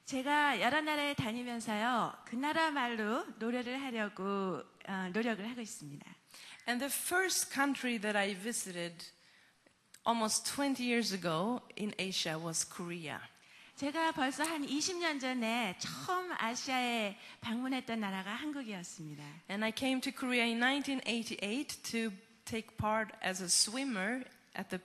제가 0.07 0.61
여러 0.61 0.81
나라에 0.81 1.15
다니면서요, 1.15 2.15
그 2.25 2.37
나라 2.37 2.71
말로 2.71 3.27
노래를 3.39 3.83
하려고 3.83 4.63
어, 4.89 5.11
노력을 5.13 5.47
하고 5.51 5.61
있습니다. 5.61 6.07
And 6.69 6.81
the 6.81 6.91
first 6.93 7.53
country 7.53 7.99
that 7.99 8.17
I 8.17 8.35
visited 8.35 9.05
almost 10.07 10.47
20 10.55 10.83
years 10.83 11.13
ago 11.13 11.61
in 11.77 11.93
Asia 11.99 12.39
was 12.39 12.65
Korea. 12.65 13.21
제가 13.84 14.14
벌써 14.14 14.46
한 14.46 14.66
20년 14.66 15.20
전에 15.20 15.76
처음 15.78 16.32
아시아에 16.38 17.18
방문했던 17.42 18.00
나라가 18.00 18.34
한국이었습니다. 18.34 19.22
And 19.50 19.62
I 19.62 19.74
came 19.76 20.00
to 20.00 20.10
Korea 20.10 20.46
in 20.46 20.64
1988 20.64 21.84
to 21.92 22.14
take 22.46 22.78
part 22.78 23.12
as 23.22 23.44
a 23.44 23.50
swimmer 23.50 24.24
at 24.56 24.70
the 24.70 24.80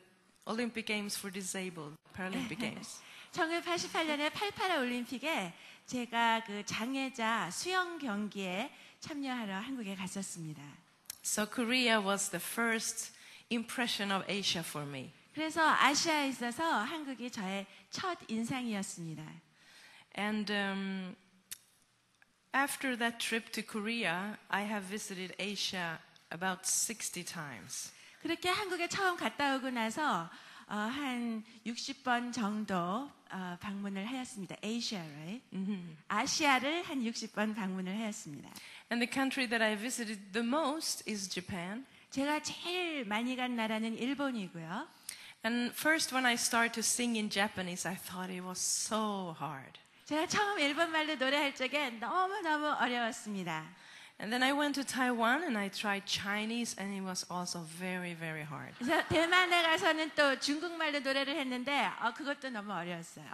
Olympic 0.48 0.86
Games 0.86 1.16
for 1.16 1.30
Disabled, 1.32 1.94
Paralympic 2.12 2.58
Games. 2.58 3.00
1988년에 3.30 4.32
88 4.32 4.78
올림픽에 4.80 5.54
제가 5.86 6.42
그 6.42 6.66
장애자 6.66 7.52
수영 7.52 8.00
경기에 8.00 8.68
참여하러 8.98 9.60
한국에 9.60 9.94
갔었습니다. 9.94 10.60
So 11.22 11.46
Korea 11.46 12.00
was 12.00 12.30
the 12.30 12.42
first 12.42 13.12
impression 13.48 14.10
of 14.10 14.24
Asia 14.28 14.64
for 14.66 14.84
me. 14.84 15.12
그래서 15.38 15.62
아시아에 15.62 16.30
있어서 16.30 16.64
한국이 16.64 17.30
저의 17.30 17.64
첫 17.90 18.18
인상이었습니다. 18.26 19.22
And 20.18 20.52
um, 20.52 21.14
after 22.52 22.98
that 22.98 23.20
trip 23.20 23.52
to 23.52 23.62
Korea, 23.62 24.34
I 24.48 24.64
have 24.64 24.88
visited 24.88 25.36
Asia 25.40 25.98
about 26.32 26.66
60 26.66 27.24
times. 27.24 27.92
그렇게 28.20 28.48
한국에 28.48 28.88
처음 28.88 29.16
갔다 29.16 29.54
오고 29.54 29.70
나서 29.70 30.28
어, 30.66 30.74
한 30.74 31.44
60번 31.64 32.32
정도 32.32 33.08
어, 33.30 33.56
방문을 33.60 34.06
하였습니다. 34.06 34.56
아시아, 34.60 34.98
right? 34.98 35.40
아시아를 36.08 36.82
한 36.82 37.04
60번 37.04 37.54
방문을 37.54 37.96
하였습니다. 37.96 38.50
And 38.90 38.98
the 38.98 39.08
country 39.08 39.48
that 39.48 39.62
I 39.62 39.76
visited 39.76 40.32
the 40.32 40.44
most 40.44 41.08
is 41.08 41.28
Japan. 41.30 41.86
제가 42.10 42.42
제일 42.42 43.04
많이 43.04 43.36
간 43.36 43.54
나라는 43.54 43.96
일본이고요. 43.98 44.97
And 45.43 45.73
first, 45.73 46.13
when 46.13 46.25
I 46.25 46.35
started 46.35 46.73
to 46.75 46.83
sing 46.83 47.17
in 47.17 47.29
Japanese, 47.29 47.85
I 47.85 47.95
thought 47.95 48.29
it 48.29 48.43
was 48.43 48.59
so 48.59 49.35
hard. 49.37 49.79
제가 50.05 50.27
처음 50.27 50.59
일본 50.59 50.91
말로 50.91 51.15
노래할 51.15 51.55
적에 51.55 51.89
너무너무 51.99 52.67
어려웠습니다. 52.79 53.65
And 54.19 54.31
then 54.31 54.43
I 54.43 54.53
went 54.53 54.75
to 54.75 54.85
Taiwan 54.85 55.43
and 55.43 55.57
I 55.57 55.69
tried 55.69 56.05
Chinese, 56.05 56.75
and 56.79 56.93
it 56.93 57.01
was 57.01 57.25
also 57.29 57.61
very, 57.77 58.13
very 58.13 58.43
hard. 58.43 58.73
그래서 58.77 59.05
대만에 59.07 59.63
가서는 59.63 60.11
또 60.15 60.39
중국말로 60.39 60.99
노래를 60.99 61.35
했는데 61.35 61.89
어, 61.99 62.13
그것도 62.13 62.49
너무 62.49 62.71
어려웠어요. 62.71 63.25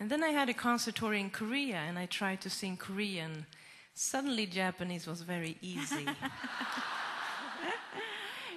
And 0.00 0.08
then 0.08 0.22
I 0.22 0.30
had 0.32 0.48
a 0.48 0.54
conservatory 0.54 1.20
in 1.20 1.30
Korea, 1.30 1.76
and 1.76 1.98
I 1.98 2.06
tried 2.06 2.40
to 2.40 2.48
sing 2.48 2.78
Korean. 2.78 3.44
Suddenly, 3.92 4.46
Japanese 4.46 5.06
was 5.06 5.20
very 5.20 5.58
easy. 5.60 6.06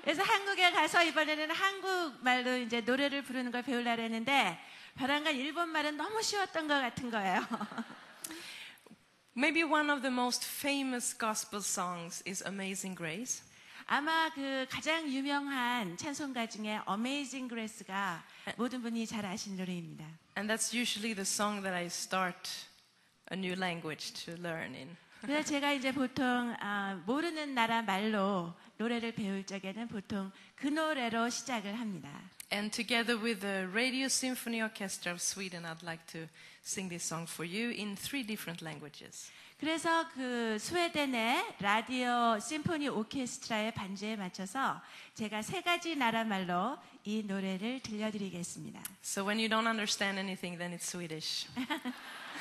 그래서 0.09 0.23
한국에 0.23 0.71
가서 0.71 1.05
이번에는 1.05 1.51
한국말로 1.51 2.57
이제 2.57 2.81
노래를 2.81 3.21
부르는 3.21 3.51
걸 3.51 3.61
배우려고 3.61 4.01
했는데 4.01 4.59
벼랑간 4.95 5.35
일본말은 5.35 5.99
너무 5.99 6.23
쉬웠던 6.23 6.67
것 6.67 6.81
같은 6.81 7.11
거예요. 7.11 7.47
Maybe 9.37 9.65
one 9.65 9.91
of 9.91 10.01
the 10.01 10.11
most 10.11 10.49
famous 10.49 11.15
gospel 11.15 11.63
songs 11.63 12.23
is 12.27 12.43
Amazing 12.43 12.97
Grace. 12.97 13.45
아마 13.85 14.31
그 14.33 14.67
가장 14.71 15.07
유명한 15.11 15.99
찬송가 15.99 16.47
중에 16.47 16.81
Amazing 16.89 17.51
Grace가 17.51 18.25
모든 18.57 18.81
분이 18.81 19.07
잘 19.07 19.27
아시는 19.27 19.59
노래입니다. 19.59 20.07
And 20.39 20.51
that's 20.51 20.75
usually 20.75 21.15
the 21.15 21.27
song 21.29 21.61
that 21.61 21.77
I 21.77 21.85
start 21.85 22.49
a 23.31 23.37
new 23.37 23.53
language 23.53 24.15
to 24.25 24.33
learn 24.43 24.75
in. 24.75 24.97
그래서 25.21 25.47
제가 25.47 25.73
이제 25.73 25.93
보통 25.93 26.57
아, 26.61 26.95
모르는 27.05 27.53
나라 27.53 27.83
말로 27.83 28.55
노래를 28.79 29.13
배울 29.13 29.45
적에는 29.45 29.89
보통 29.89 30.31
그 30.55 30.69
노래로 30.69 31.29
시작을 31.31 31.79
합니다. 31.79 32.09
And 32.53 32.71
together 32.71 33.21
with 33.21 33.41
the 33.41 33.67
Radio 33.67 34.07
Symphony 34.07 34.63
Orchestra 34.63 35.13
of 35.13 35.21
Sweden, 35.21 35.67
I'd 35.67 35.85
like 35.85 36.05
to 36.13 36.29
sing 36.65 36.89
this 36.89 37.05
song 37.05 37.29
for 37.29 37.45
you 37.45 37.71
in 37.71 37.97
three 37.97 38.25
different 38.25 38.65
languages. 38.65 39.31
그래서 39.59 40.09
그 40.15 40.57
스웨덴의 40.61 41.57
라디오 41.59 42.39
심포니 42.39 42.89
오케스트라의 42.89 43.75
반주에 43.75 44.15
맞춰서 44.15 44.81
제가 45.15 45.43
세 45.43 45.61
가지 45.63 45.97
나라 45.97 46.23
말로 46.23 46.79
이 47.03 47.25
노래를 47.25 47.81
들려드리겠습니다. 47.81 48.81
So 49.03 49.27
when 49.27 49.39
you 49.41 49.49
don't 49.49 49.67
understand 49.67 50.21
anything, 50.21 50.57
then 50.57 50.73
it's 50.73 50.87
Swedish. 50.87 51.49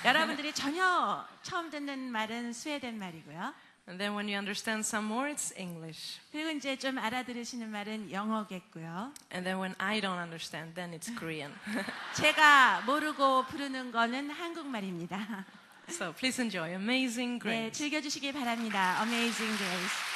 여러분들이 0.05 0.53
전혀 0.53 1.25
처음 1.41 1.71
듣는 1.71 2.11
말은 2.11 2.53
스웨덴 2.53 2.99
말이고요. 2.99 3.53
And 3.88 3.98
then 3.98 4.14
when 4.14 4.28
you 4.28 4.38
understand 4.38 4.86
some 4.86 5.07
more, 5.07 5.28
it's 5.28 5.53
English. 5.59 6.20
그리고 6.30 6.50
이제 6.50 6.76
좀 6.76 6.98
알아들으시는 6.98 7.68
말은 7.68 8.12
영어겠고요. 8.12 9.12
And 9.34 9.44
then 9.44 9.59
when 9.59 9.74
I 9.78 10.00
don't 10.00 10.22
understand, 10.22 10.74
then 10.74 10.94
it's 10.94 11.11
Korean. 11.18 11.53
제가 12.14 12.82
모르고 12.86 13.46
부르는 13.46 13.90
거는 13.90 14.30
한국말입니다. 14.30 15.44
so 15.88 16.12
please 16.12 16.40
enjoy 16.40 16.70
Amazing 16.74 17.38
네, 17.38 17.42
Grace. 17.42 17.72
즐겨주시기 17.72 18.32
바랍니다. 18.32 19.03
Amazing 19.03 19.59
Grace. 19.59 20.15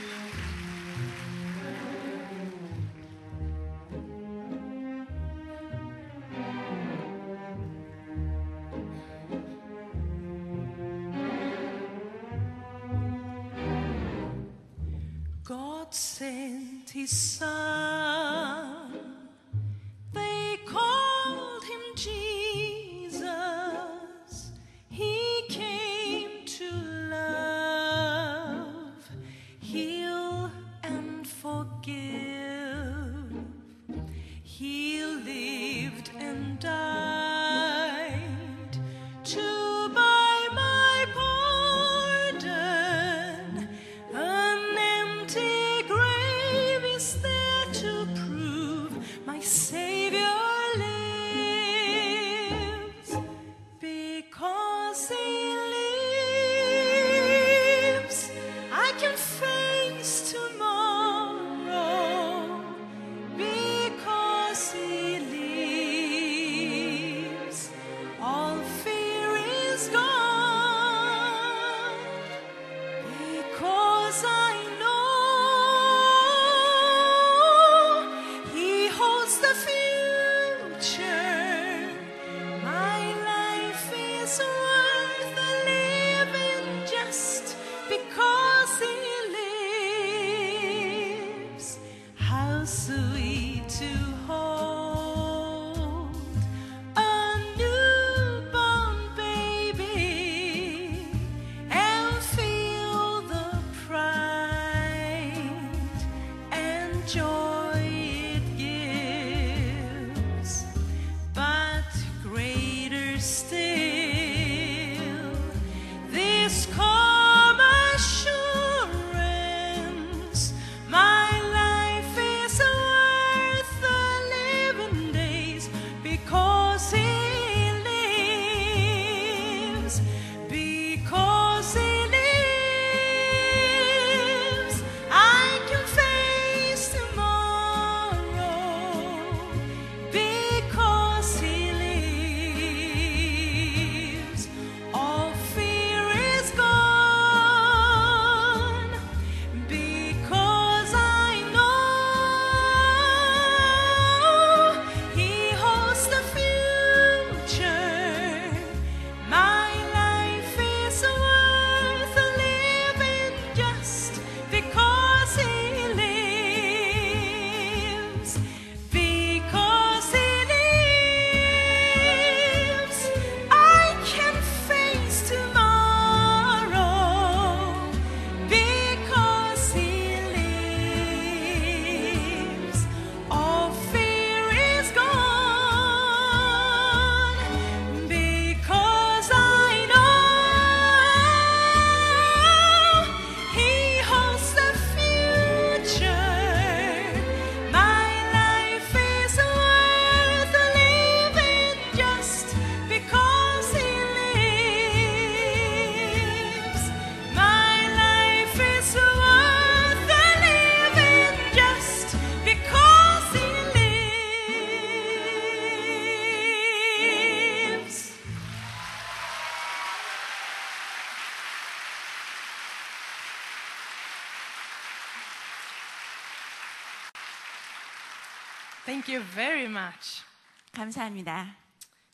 You 229.11 229.21
very 229.35 229.65
much. 229.65 230.23
감사합니다. 230.71 231.55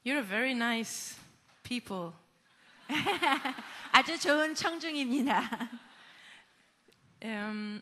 You're 0.04 0.18
a 0.18 0.28
very 0.28 0.54
nice 0.54 1.16
people. 1.62 2.14
아주 3.92 4.18
좋은 4.20 4.56
청중입니다. 4.56 5.70
Um, 7.24 7.82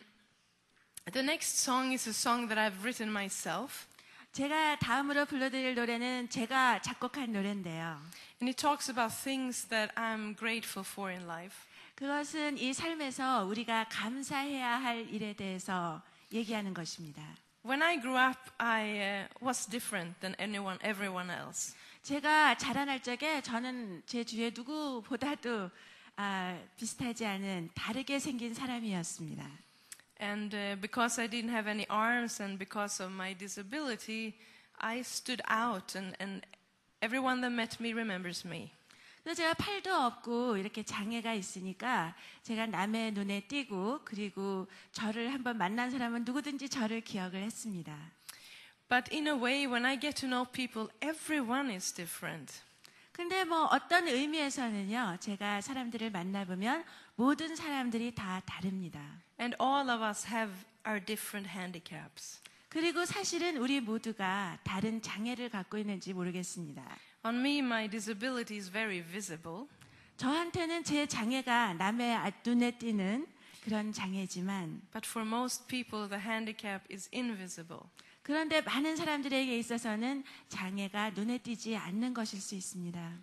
the 1.14 1.24
next 1.24 1.60
song 1.60 1.94
is 1.94 2.08
a 2.10 2.14
song 2.14 2.50
that 2.50 2.60
I've 2.60 2.84
written 2.84 3.10
myself, 3.10 3.86
제가 4.34 4.80
다음으로 4.80 5.26
불러드릴 5.26 5.76
노래는 5.76 6.30
제가 6.30 6.82
작곡한 6.82 7.32
노래인데요. 7.32 8.02
and 8.42 8.50
it 8.50 8.58
talks 8.58 8.90
about 8.90 9.16
things 9.24 9.68
that 9.70 9.94
I'm 9.96 10.36
grateful 10.38 10.86
for 10.86 11.10
in 11.10 11.24
life. 11.24 11.56
그것은 11.96 12.58
이 12.58 12.74
삶에서 12.74 13.46
우리가 13.46 13.88
감사해야 13.90 14.82
할 14.82 15.08
일에 15.10 15.34
대해서 15.34 16.02
얘기하는 16.34 16.74
것입니다. 16.74 17.24
When 17.65 17.83
I 17.83 17.97
grew 17.97 18.17
up, 18.17 18.39
I 18.59 19.27
uh, 19.31 19.45
was 19.45 19.67
different 19.67 20.19
than 20.21 20.35
anyone, 20.39 20.79
everyone 20.83 21.31
else. 21.31 21.75
제가 22.03 22.57
자라날 22.57 23.03
적에 23.03 23.43
저는 23.43 24.03
제 24.07 24.25
주위에 24.25 24.53
누구보다도 24.55 25.71
아, 26.17 26.59
비슷하지 26.77 27.27
않은 27.27 27.71
다르게 27.75 28.19
생긴 28.19 28.55
사람이었습니다. 28.55 29.47
And 30.21 30.55
uh, 30.55 30.77
because 30.81 31.21
I 31.21 31.29
didn't 31.29 31.51
have 31.51 31.67
any 31.67 31.87
arms 31.89 32.43
and 32.43 32.59
because 32.59 33.03
of 33.03 33.13
my 33.13 33.35
disability, 33.35 34.35
I 34.79 35.01
stood 35.01 35.43
out, 35.49 35.95
and, 35.95 36.17
and 36.21 36.43
everyone 37.03 37.41
that 37.43 37.53
met 37.53 37.81
me 37.81 37.93
remembers 37.93 38.45
me. 38.45 38.73
그래서 39.26 39.42
제가 39.42 39.56
팔도 39.56 39.92
없고 39.92 40.58
이렇게 40.58 40.84
장애가 40.84 41.34
있으니까 41.34 42.14
제가 42.44 42.68
남의 42.68 43.14
눈에 43.14 43.48
띄고 43.48 44.02
그리고 44.06 44.68
저를 44.92 45.34
한번 45.34 45.58
만난 45.58 45.90
사람은 45.90 46.26
누구든지 46.26 46.70
저를 46.70 47.02
기억을 47.02 47.42
했습니다. 47.42 47.98
But 48.88 49.12
in 49.12 49.26
a 49.26 49.34
way, 49.34 49.66
when 49.66 49.84
I 49.84 50.00
get 50.00 50.22
to 50.22 50.30
know 50.30 50.46
people, 50.52 50.90
everyone 51.02 51.74
is 51.74 51.92
different. 51.92 52.62
근데 53.14 53.44
뭐 53.46 53.66
어떤 53.72 54.08
의미에서는요, 54.08 55.18
제가 55.20 55.60
사람들을 55.62 56.12
만나보면 56.12 56.86
모든 57.16 57.56
사람들이 57.56 58.14
다 58.14 58.44
다릅니다. 58.46 59.02
And 59.40 59.58
all 59.60 59.90
of 59.90 60.06
us 60.06 60.28
have 60.28 60.54
our 60.86 61.04
different 61.04 61.50
handicaps. 61.50 62.42
그리고 62.70 63.06
사실은 63.06 63.58
우리 63.58 63.82
모두가 63.82 64.60
다른 64.64 65.02
장애를 65.02 65.50
갖고 65.50 65.80
있는지 65.80 66.14
모르겠습니다. 66.14 66.86
On 67.25 67.35
me, 67.43 67.59
my 67.59 67.89
disability 67.89 68.57
is 68.57 68.71
very 68.71 69.03
visible, 69.03 69.69
저한테는 70.17 70.85
제 70.85 71.07
장애가 71.07 71.75
남의 71.75 72.15
아- 72.15 72.31
눈에 72.45 72.79
띄는 72.79 73.27
그런 73.65 73.93
장애지만 73.93 74.81
but 74.93 75.07
for 75.07 75.27
most 75.27 75.67
people, 75.67 76.09
the 76.09 76.21
handicap 76.23 76.85
is 76.93 77.09
invisible. 77.13 77.83
그런데 78.23 78.61
많은 78.63 78.97
사람들에게 78.97 79.59
있어서는 79.59 80.25
장애가 80.49 81.11
눈에 81.11 81.39
띄지 81.39 81.77
않는 81.77 82.15
것일 82.15 82.41
수 82.41 82.55
있습니다. 82.55 83.19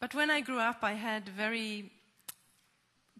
But 0.00 0.16
when 0.16 0.30
I 0.30 0.42
grew 0.42 0.60
up, 0.60 0.84
I 0.84 0.94
had 0.96 1.30
very 1.32 1.90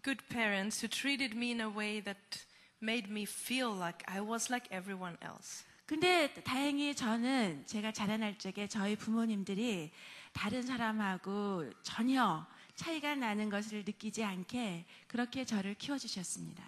good 0.03 0.23
parents 0.29 0.81
who 0.81 0.87
treated 0.89 1.35
me 1.35 1.51
in 1.51 1.61
a 1.61 1.69
way 1.69 2.01
that 2.01 2.45
made 2.81 3.09
me 3.11 3.23
feel 3.25 3.71
like 3.71 4.03
I 4.07 4.19
was 4.21 4.49
like 4.51 4.67
everyone 4.71 5.17
else. 5.21 5.63
근데 5.86 6.34
다행히 6.42 6.96
저는 6.96 7.64
제가 7.64 7.92
자라날 7.92 8.36
적에 8.38 8.66
저희 8.66 8.96
부모님들이 8.96 9.92
다른 10.32 10.62
사람하고 10.62 11.70
전혀 11.84 12.44
차이가 12.74 13.14
나는 13.14 13.48
것을 13.48 13.84
느끼지 13.86 14.24
않게 14.24 14.84
그렇게 15.06 15.44
저를 15.44 15.74
키워주셨습니다. 15.74 16.62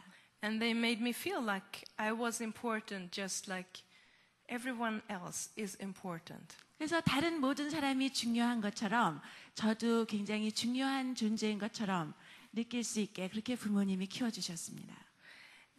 And 0.45 0.61
they 0.61 0.71
made 0.71 1.03
me 1.03 1.11
feel 1.11 1.43
like 1.43 1.83
I 1.97 2.13
was 2.13 2.41
important 2.41 3.11
just 3.11 3.51
like 3.51 3.83
everyone 4.49 5.03
else 5.11 5.51
is 5.59 5.77
important. 5.83 6.57
그래서 6.77 7.01
다른 7.01 7.41
모든 7.41 7.71
사람이 7.71 8.13
중요한 8.13 8.61
것처럼 8.61 9.21
저도 9.57 10.05
굉장히 10.05 10.53
중요한 10.53 11.17
존재인 11.17 11.59
것처럼 11.59 12.15
느낄 12.53 12.85
수 12.85 13.01
있게 13.01 13.29
그렇게 13.29 13.57
부모님이 13.57 14.07
키워주셨습니다. 14.07 15.08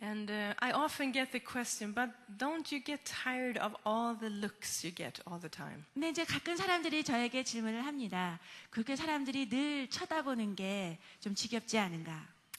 And 0.02 0.30
uh, 0.30 0.52
I 0.58 0.72
often 0.72 1.12
get 1.12 1.30
the 1.32 1.40
question, 1.40 1.92
but 1.92 2.10
don't 2.36 2.70
you 2.70 2.80
get 2.84 3.04
tired 3.06 3.56
of 3.56 3.74
all 3.86 4.14
the 4.14 4.28
looks 4.28 4.84
you 4.84 4.90
get 4.90 5.20
all 5.26 5.38
the 5.38 5.48
time? 5.48 5.84
근데 5.94 6.10
이제 6.10 6.24
가끔 6.24 6.56
사람들이 6.56 7.04
저에게 7.04 7.42
질문을 7.44 7.86
합니다. 7.86 8.38
그렇게 8.70 8.96
사람들이 8.96 9.48
늘 9.48 9.88
쳐다보는 9.88 10.56
게 10.56 10.98
좀 11.20 11.34
지겹지 11.34 11.78
않은가? 11.78 12.12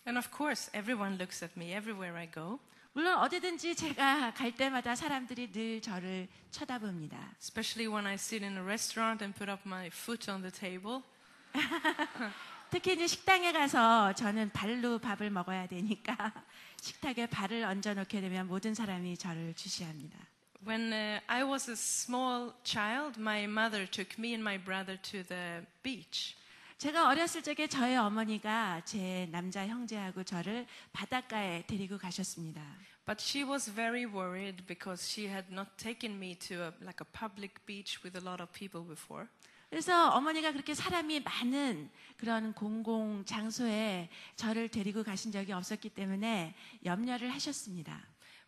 And 0.08 0.18
of 0.18 0.30
course, 0.36 0.72
everyone 0.74 1.18
looks 1.20 1.44
at 1.44 1.54
me 1.60 1.72
everywhere 1.76 2.18
I 2.18 2.32
go, 2.32 2.60
물론 2.94 3.18
어디든지 3.20 3.76
제가 3.76 4.34
갈 4.34 4.54
때마다 4.54 4.96
사람들이 4.96 5.52
늘 5.52 5.82
저를 5.82 6.28
쳐다봅니다. 6.52 7.36
especially 7.42 7.92
when 7.94 8.08
I 8.08 8.14
sit 8.16 8.44
in 8.44 8.56
a 8.58 8.64
restaurant 8.64 9.24
and 9.24 9.38
put 9.38 9.52
up 9.52 9.62
my 9.68 9.88
foot 9.88 10.32
on 10.32 10.42
the 10.42 10.52
table. 10.52 11.04
특히 12.72 12.94
이제 12.94 13.08
식당에 13.08 13.52
가서 13.52 14.14
저는 14.14 14.50
발로 14.52 15.00
밥을 15.00 15.30
먹어야 15.30 15.68
되니까 15.68 16.34
식탁에 16.82 17.28
발을 17.28 17.64
얹어 17.64 17.94
놓게 17.96 18.22
되면 18.22 18.48
모든 18.48 18.74
사람이 18.74 19.18
저를 19.18 19.54
주시합니다. 19.56 20.18
When 20.66 20.94
uh, 20.94 21.22
I 21.28 21.44
was 21.44 21.70
a 21.70 21.76
small 21.76 22.54
child, 22.64 23.20
my 23.20 23.44
mother 23.44 23.86
took 23.86 24.18
me 24.18 24.34
and 24.34 24.42
my 24.42 24.58
brother 24.58 25.00
to 25.02 25.24
the 25.24 25.66
beach. 25.84 26.36
제가 26.78 27.08
어렸을 27.08 27.42
적에 27.42 27.68
저희 27.68 27.96
어머니가 27.96 28.82
제 28.84 29.28
남자 29.32 29.66
형제하고 29.66 30.24
저를 30.24 30.66
바닷가에 30.92 31.66
데리고 31.68 31.98
가셨습니다. 31.98 32.62
But 33.06 33.22
she 33.22 33.48
was 33.48 33.72
very 33.72 34.06
worried 34.06 34.66
because 34.66 35.08
she 35.08 35.30
had 35.30 35.54
not 35.54 35.70
taken 35.78 36.18
me 36.18 36.36
to 36.50 36.56
a, 36.56 36.72
like 36.82 37.00
a 37.00 37.08
public 37.14 37.64
beach 37.66 38.04
with 38.04 38.18
a 38.18 38.24
lot 38.24 38.42
of 38.42 38.52
people 38.52 38.82
before. 38.84 39.28
그래서 39.71 40.11
어머니가 40.11 40.53
그렇게 40.53 40.75
사람이 40.75 41.21
많은 41.21 41.89
그런 42.17 42.53
공공 42.53 43.25
장소에 43.25 44.09
저를 44.37 44.69
데리고 44.69 45.05
가신 45.05 45.31
적이 45.31 45.53
없었기 45.53 45.91
때문에 45.91 46.55
염려를 46.85 47.33
하셨습니다. 47.33 48.03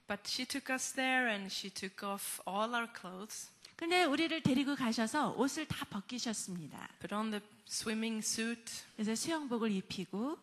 But 0.08 0.22
she 0.26 0.44
took 0.46 0.74
us 0.74 0.92
there 0.92 1.30
and 1.30 1.46
she 1.46 1.70
took 1.72 2.06
off 2.06 2.42
all 2.46 2.74
our 2.74 2.88
clothes, 2.92 3.50
근데 3.76 4.04
우리를 4.04 4.42
데리고 4.42 4.74
가셔서 4.74 5.30
옷을 5.38 5.66
다 5.66 5.86
벗기셨습니다. 5.86 6.88
put 7.00 7.14
on 7.14 7.30
the 7.30 7.40
swimming 7.68 8.18
suit, 8.18 8.84
그래서 8.96 9.14
수영복을 9.14 9.70
입히고 9.70 10.36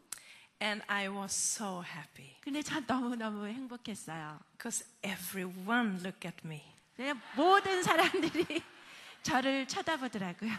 and 0.61 0.83
I 0.87 1.07
was 1.09 1.33
so 1.33 1.83
happy 1.83 2.35
근데 2.41 2.61
전 2.63 2.83
너무너무 2.87 3.45
행복했어요. 3.47 4.39
because 4.53 4.85
everyone 5.03 5.99
looked 6.03 6.25
at 6.25 6.37
me. 6.45 6.63
모든 7.35 7.83
사람들이 7.83 8.61
저를 9.22 9.66
쳐다보더라고요. 9.66 10.50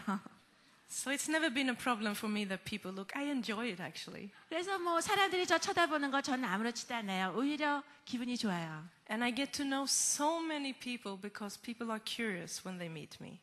So 0.88 1.10
it's 1.10 1.28
never 1.28 1.52
been 1.52 1.68
a 1.68 1.74
problem 1.74 2.14
for 2.14 2.30
me 2.30 2.44
that 2.46 2.64
people 2.64 2.92
look. 2.92 3.16
I 3.16 3.24
enjoy 3.30 3.72
it 3.72 3.82
actually. 3.82 4.30
그래서 4.48 4.78
뭐 4.78 5.00
사람들이 5.00 5.46
저 5.46 5.58
쳐다보는 5.58 6.10
거 6.10 6.20
저는 6.20 6.44
아무렇지도 6.44 6.94
않아요. 6.94 7.34
오히려 7.36 7.82
기분이 8.04 8.36
좋아요. 8.36 8.88
And 9.10 9.22
I 9.22 9.34
get 9.34 9.52
to 9.52 9.64
know 9.64 9.84
so 9.84 10.40
many 10.40 10.72
people 10.72 11.18
because 11.20 11.60
people 11.60 11.90
are 11.90 12.02
curious 12.04 12.62
when 12.64 12.78
they 12.78 12.90
meet 12.90 13.18
me. 13.20 13.40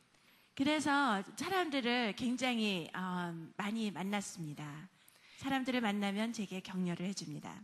그래서 0.56 1.22
사람들을 1.36 2.14
굉장히 2.16 2.88
어, 2.94 3.34
많이 3.56 3.90
만났습니다. 3.90 4.88
사람들을 5.38 5.80
만나면 5.80 6.32
제게 6.32 6.60
격려를 6.60 7.06
해줍니다. 7.06 7.54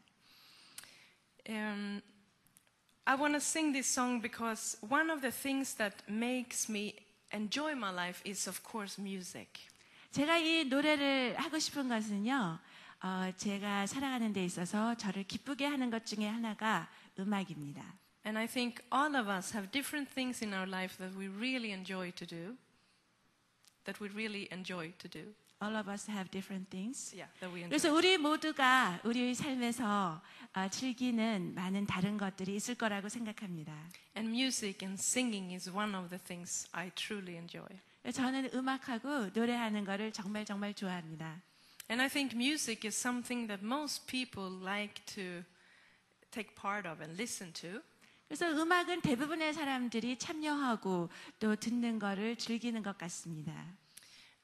Um, 1.48 2.02
I 3.06 3.14
want 3.16 3.32
to 3.32 3.40
sing 3.40 3.72
this 3.72 3.88
song 3.88 4.20
because 4.20 4.76
one 4.82 5.10
of 5.10 5.22
the 5.22 5.32
things 5.32 5.74
that 5.76 5.96
makes 6.08 6.70
me 6.70 6.94
enjoy 7.32 7.72
my 7.72 7.92
life 7.92 8.22
is, 8.28 8.48
of 8.48 8.60
course, 8.68 9.00
music. 9.00 9.48
제가 10.10 10.38
이 10.38 10.64
노래를 10.64 11.36
하고 11.38 11.58
싶은 11.58 11.88
것은요, 11.88 12.58
어, 13.02 13.32
제가 13.36 13.86
살아가는 13.86 14.32
데 14.32 14.44
있어서 14.44 14.94
저를 14.96 15.24
기쁘게 15.24 15.64
하는 15.64 15.90
것 15.90 16.04
중에 16.04 16.26
하나가 16.26 16.90
음악입니다. 17.18 17.82
And 18.26 18.38
I 18.38 18.46
think 18.46 18.82
all 18.92 19.16
of 19.16 19.30
us 19.30 19.54
have 19.54 19.70
different 19.70 20.12
things 20.12 20.44
in 20.44 20.52
our 20.52 20.68
life 20.68 20.98
that 20.98 21.16
we 21.16 21.28
really 21.28 21.72
enjoy 21.72 22.12
to 22.12 22.26
do. 22.26 22.56
That 23.84 24.02
we 24.02 24.10
really 24.10 24.48
enjoy 24.52 24.92
to 24.98 25.08
do. 25.08 25.34
All 25.61 25.75
of 25.77 25.89
us 25.89 26.07
have 26.09 26.29
different 26.31 26.69
things. 26.69 27.15
Yeah, 27.15 27.27
that 27.39 27.53
we 27.53 27.63
enjoy. 27.63 27.69
그래서 27.69 27.93
우리 27.93 28.17
모두가 28.17 28.99
우리의 29.03 29.35
삶에서 29.35 30.21
어, 30.53 30.67
즐기는 30.69 31.53
많은 31.55 31.85
다른 31.85 32.17
것들이 32.17 32.55
있을 32.55 32.75
거라고 32.75 33.07
생각합니다. 33.09 33.73
And 34.17 34.29
music 34.29 34.85
and 34.85 34.99
singing 34.99 35.53
is 35.53 35.69
one 35.69 35.95
of 35.95 36.09
the 36.09 36.21
things 36.21 36.67
I 36.73 36.91
truly 36.91 37.37
enjoy. 37.37 37.67
저는 38.11 38.49
음악하고 38.53 39.29
노래하는 39.33 39.85
거를 39.85 40.11
정말 40.11 40.45
정말 40.45 40.73
좋아합니다. 40.73 41.41
And 41.89 42.01
I 42.01 42.09
think 42.09 42.35
music 42.35 42.85
is 42.85 42.97
something 42.97 43.47
that 43.47 43.63
most 43.65 44.05
people 44.07 44.61
like 44.61 45.03
to 45.15 45.43
take 46.31 46.53
part 46.55 46.87
of 46.87 47.01
and 47.01 47.15
listen 47.19 47.53
to. 47.53 47.81
그래서 48.27 48.49
음악은 48.49 49.01
대부분의 49.01 49.53
사람들이 49.53 50.17
참여하고 50.17 51.09
또 51.39 51.55
듣는 51.55 51.99
거를 51.99 52.35
즐기는 52.35 52.81
것 52.83 52.97
같습니다. 52.97 53.53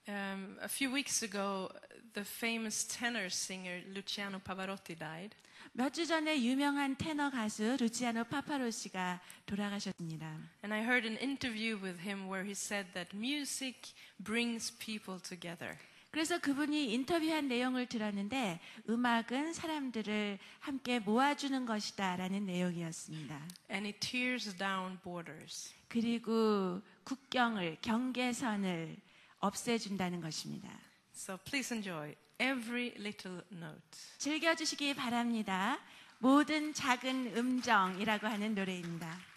Um, 0.09 0.57
a 0.63 0.69
few 0.69 0.93
weeks 0.93 1.23
ago, 1.25 1.69
the 2.15 2.25
famous 2.25 2.85
tenor 2.85 3.29
singer 3.29 3.81
Luciano 3.93 4.39
Pavarotti 4.39 4.95
died. 4.97 5.35
몇 5.75 5.93
주 5.93 6.07
전에 6.07 6.41
유명한 6.43 6.97
테너 6.97 7.29
가수 7.31 7.77
루치아노 7.79 8.25
파파로시가 8.25 9.21
돌아가셨습니다. 9.47 10.27
And 10.65 10.73
I 10.73 10.81
heard 10.83 11.07
an 11.07 11.19
interview 11.19 11.77
with 11.77 12.01
him 12.01 12.29
where 12.29 12.45
he 12.45 12.53
said 12.53 12.87
that 12.95 13.15
music 13.15 13.93
brings 14.23 14.73
people 14.79 15.21
together. 15.21 15.77
그래서 16.13 16.39
그분이 16.39 16.95
인터뷰한 16.95 17.49
내용을 17.49 17.87
들었는데 17.87 18.61
음악은 18.89 19.53
사람들을 19.53 20.39
함께 20.61 20.99
모아주는 21.01 21.67
것이다라는 21.67 22.47
내용이었습니다. 22.47 23.35
And 23.71 23.87
it 23.87 23.99
tears 24.01 24.57
down 24.57 24.99
borders. 25.03 25.75
그리고 25.89 26.81
국경을 27.05 27.77
경계선을 27.83 28.97
없애준다는 29.42 30.22
것입니다. 30.22 30.70
So 31.14 31.38
please 31.38 31.76
enjoy 31.76 32.16
every 32.40 32.94
little 32.98 33.42
note. 33.52 33.82
즐겨주시기 34.18 34.96
바랍니다. 34.96 35.78
모든 36.20 36.74
작은 36.74 37.36
음정이라고 37.36 38.28
하는 38.28 38.56
노래입니다. 38.56 39.31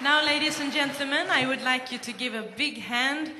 Now, 0.00 0.24
ladies 0.24 0.60
and 0.60 0.72
gentlemen, 0.72 1.26
I 1.28 1.44
would 1.44 1.60
like 1.62 1.90
you 1.90 1.98
to 1.98 2.12
give 2.12 2.32
a 2.32 2.42
big 2.42 2.78
hand 2.78 3.32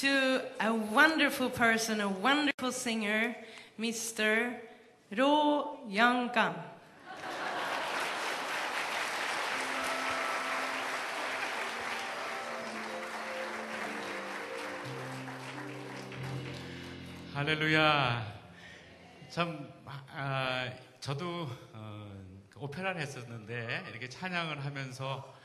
to 0.00 0.40
a 0.58 0.72
wonderful 0.72 1.50
person, 1.50 2.00
a 2.00 2.08
wonderful 2.08 2.72
singer, 2.72 3.36
Mr. 3.78 4.54
Ro 5.14 5.76
Young-kam. 5.86 6.54
할렐루야. 17.34 18.26
참, 19.28 19.70
아, 19.86 20.70
저도 21.00 21.48
어, 21.74 22.10
오페라를 22.56 23.00
했었는데 23.00 23.84
이렇게 23.90 24.08
찬양을 24.08 24.64
하면서 24.64 25.37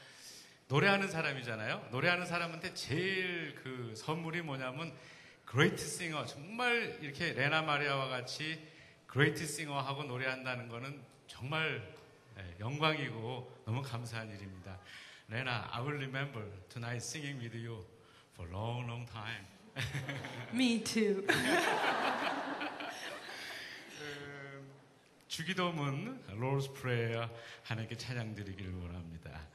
노래하는 0.74 1.08
사람이잖아요. 1.08 1.90
노래하는 1.92 2.26
사람한테 2.26 2.74
제일 2.74 3.54
그 3.62 3.94
선물이 3.96 4.42
뭐냐면 4.42 4.92
great 5.46 5.86
singer 5.86 6.26
정말 6.26 6.98
이렇게 7.00 7.34
레나 7.34 7.62
마리아와 7.62 8.08
같이 8.08 8.60
great 9.06 9.46
singer하고 9.46 10.06
노래한다는 10.06 10.70
거는 10.70 11.00
정말 11.28 11.88
예, 12.40 12.56
영광이고 12.60 13.62
너무 13.68 13.84
감사한 13.84 14.32
일입니다. 14.32 14.80
레나, 15.28 15.70
I 15.72 15.84
will 15.84 16.04
remember 16.04 16.44
tonight 16.70 17.06
singing 17.06 17.40
with 17.40 17.56
you 17.56 17.86
for 18.34 18.50
a 18.50 18.58
long, 18.58 18.88
long 18.88 19.06
time. 19.06 19.46
Me 20.52 20.84
too. 20.84 21.24
주기도문 25.28 26.24
로스 26.30 26.74
프레이어 26.74 27.30
하나님께 27.62 27.96
찬양 27.96 28.34
드리기를 28.34 28.74
원합니다. 28.74 29.54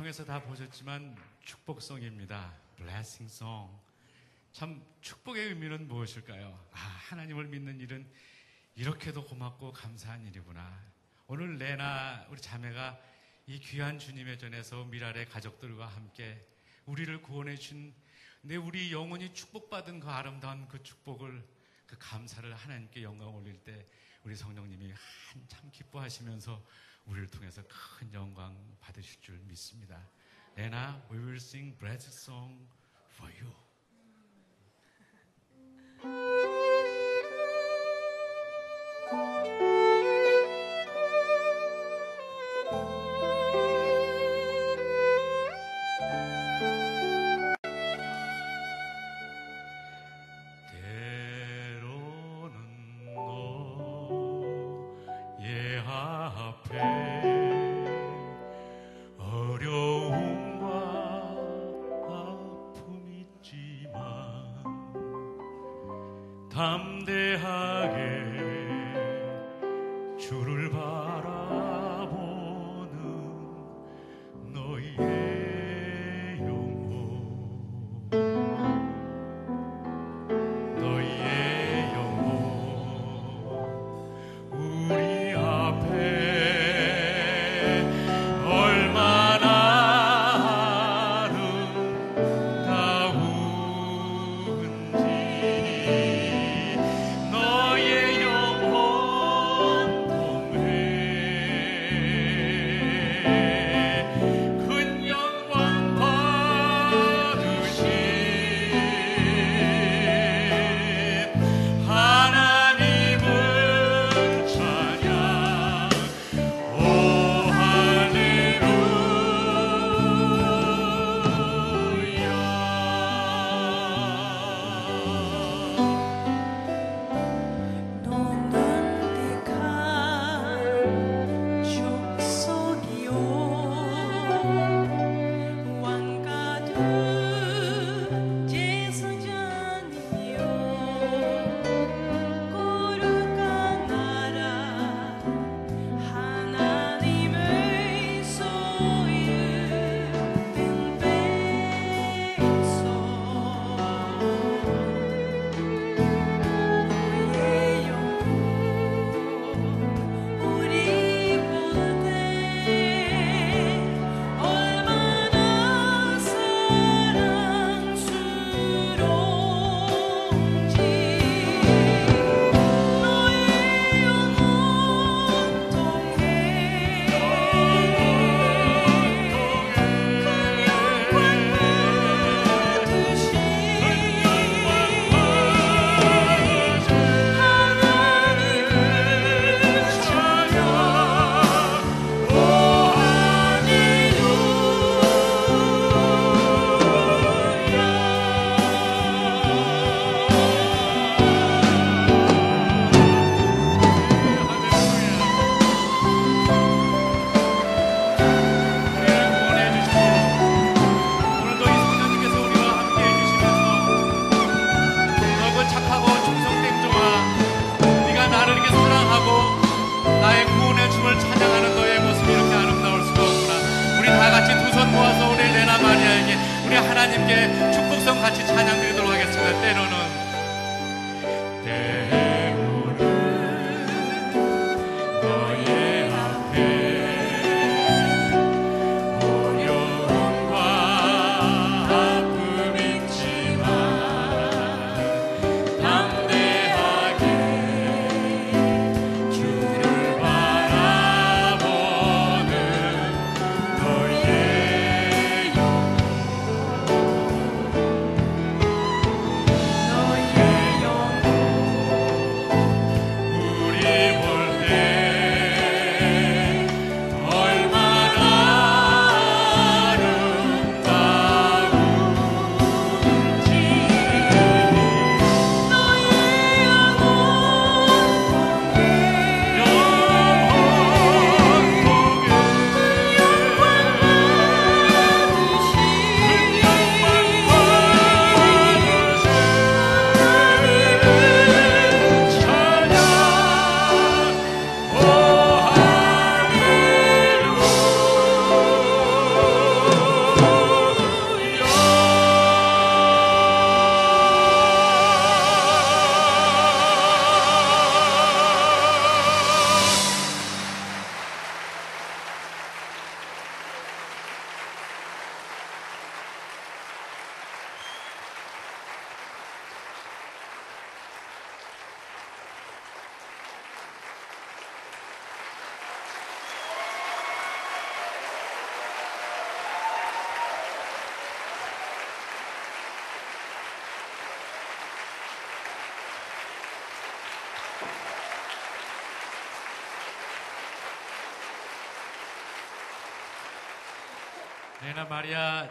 통해서 0.00 0.24
다 0.24 0.42
보셨지만 0.42 1.14
축복송입니다. 1.44 2.56
Blessing 2.78 3.30
Song. 3.30 3.70
참 4.50 4.82
축복의 5.02 5.48
의미는 5.48 5.88
무엇일까요? 5.88 6.58
아, 6.72 6.78
하나님을 6.78 7.48
믿는 7.48 7.78
일은 7.80 8.10
이렇게도 8.76 9.26
고맙고 9.26 9.74
감사한 9.74 10.26
일이구나. 10.26 10.82
오늘 11.26 11.58
레나 11.58 12.26
우리 12.30 12.40
자매가 12.40 12.98
이 13.46 13.60
귀한 13.60 13.98
주님의 13.98 14.38
전에서 14.38 14.86
미랄의 14.86 15.28
가족들과 15.28 15.86
함께 15.88 16.48
우리를 16.86 17.20
구원해 17.20 17.56
준내 17.56 18.56
우리 18.56 18.94
영혼이 18.94 19.34
축복받은 19.34 20.00
그 20.00 20.08
아름다운 20.08 20.66
그 20.68 20.82
축복을 20.82 21.46
그 21.86 21.96
감사를 21.98 22.54
하나님께 22.54 23.02
영광 23.02 23.36
올릴 23.36 23.62
때 23.64 23.86
우리 24.24 24.34
성령님이 24.34 24.94
한참 25.30 25.70
기뻐하시면서 25.70 26.64
우리를 27.10 27.26
통해서 27.28 27.60
큰 27.68 28.12
영광 28.14 28.56
받으실 28.80 29.20
줄 29.20 29.36
믿습니다. 29.40 30.08
레나, 30.54 31.04
we 31.10 31.18
will 31.18 31.36
sing 31.36 31.76
blessed 31.76 32.14
song 32.14 32.68
for 33.12 33.28
you. 33.40 33.52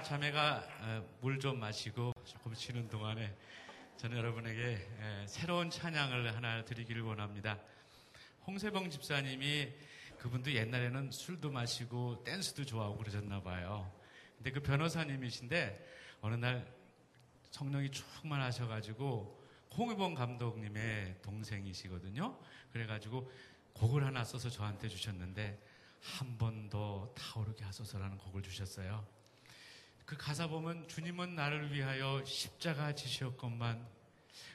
자매가 0.09 1.07
물 1.21 1.37
좀 1.37 1.59
마시고 1.59 2.13
조금 2.25 2.55
쉬는 2.55 2.89
동안에 2.89 3.31
저는 3.97 4.17
여러분에게 4.17 4.59
에, 4.73 5.27
새로운 5.27 5.69
찬양을 5.69 6.35
하나 6.35 6.65
드리기를 6.65 7.03
원합니다. 7.03 7.59
홍세봉 8.47 8.89
집사님이 8.89 9.71
그분도 10.17 10.51
옛날에는 10.51 11.11
술도 11.11 11.51
마시고 11.51 12.23
댄스도 12.23 12.65
좋아하고 12.65 12.97
그러셨나 12.97 13.43
봐요. 13.43 13.93
근데 14.37 14.49
그 14.49 14.61
변호사님이신데 14.63 16.17
어느 16.21 16.33
날 16.33 16.65
성령이 17.51 17.91
충만하셔가지고 17.91 19.39
홍의봉 19.77 20.15
감독님의 20.15 21.21
동생이시거든요. 21.21 22.35
그래가지고 22.73 23.31
곡을 23.75 24.03
하나 24.03 24.23
써서 24.23 24.49
저한테 24.49 24.87
주셨는데 24.89 25.63
한 26.01 26.35
번 26.39 26.67
더 26.71 27.13
타오르게 27.15 27.63
하소서라는 27.63 28.17
곡을 28.17 28.41
주셨어요. 28.41 29.18
그 30.09 30.17
가사 30.17 30.47
보면 30.47 30.87
주님은 30.87 31.35
나를 31.35 31.71
위하여 31.71 32.25
십자가 32.25 32.95
지셨건만 32.95 33.87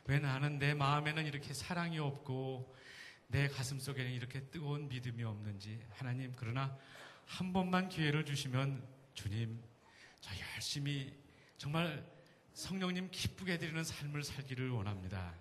왜 0.06 0.18
나는 0.18 0.58
내 0.58 0.74
마음에는 0.74 1.26
이렇게 1.26 1.54
사랑이 1.54 2.00
없고 2.00 2.74
내 3.28 3.46
가슴 3.46 3.78
속에는 3.78 4.10
이렇게 4.10 4.40
뜨거운 4.50 4.88
믿음이 4.88 5.22
없는지 5.22 5.80
하나님 5.90 6.32
그러나 6.34 6.76
한 7.26 7.52
번만 7.52 7.88
기회를 7.88 8.24
주시면 8.24 8.84
주님 9.14 9.62
저 10.20 10.32
열심히 10.56 11.14
정말 11.56 12.04
성령님 12.54 13.12
기쁘게 13.12 13.58
드리는 13.58 13.84
삶을 13.84 14.24
살기를 14.24 14.70
원합니다. 14.70 15.36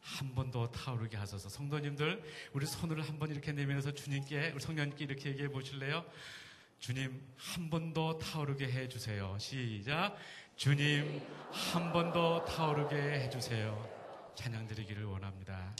한 0.00 0.34
번 0.34 0.50
더 0.50 0.70
타오르게 0.70 1.16
하소서. 1.16 1.50
성도님들, 1.50 2.22
우리 2.54 2.64
손을 2.64 3.02
한 3.02 3.18
번 3.18 3.30
이렇게 3.30 3.52
내밀어서 3.52 3.92
주님께, 3.92 4.52
우리 4.54 4.60
성령님께 4.60 5.04
이렇게 5.04 5.30
얘기해 5.30 5.48
보실래요? 5.48 6.06
주님, 6.86 7.20
한 7.36 7.68
번 7.68 7.92
더 7.92 8.16
타오르게 8.16 8.70
해 8.70 8.88
주세요. 8.88 9.36
시작. 9.40 10.14
주님, 10.54 11.20
한 11.50 11.92
번 11.92 12.12
더 12.12 12.44
타오르게 12.44 12.94
해 12.94 13.28
주세요. 13.28 13.76
찬양 14.36 14.68
드리기를 14.68 15.04
원합니다. 15.06 15.74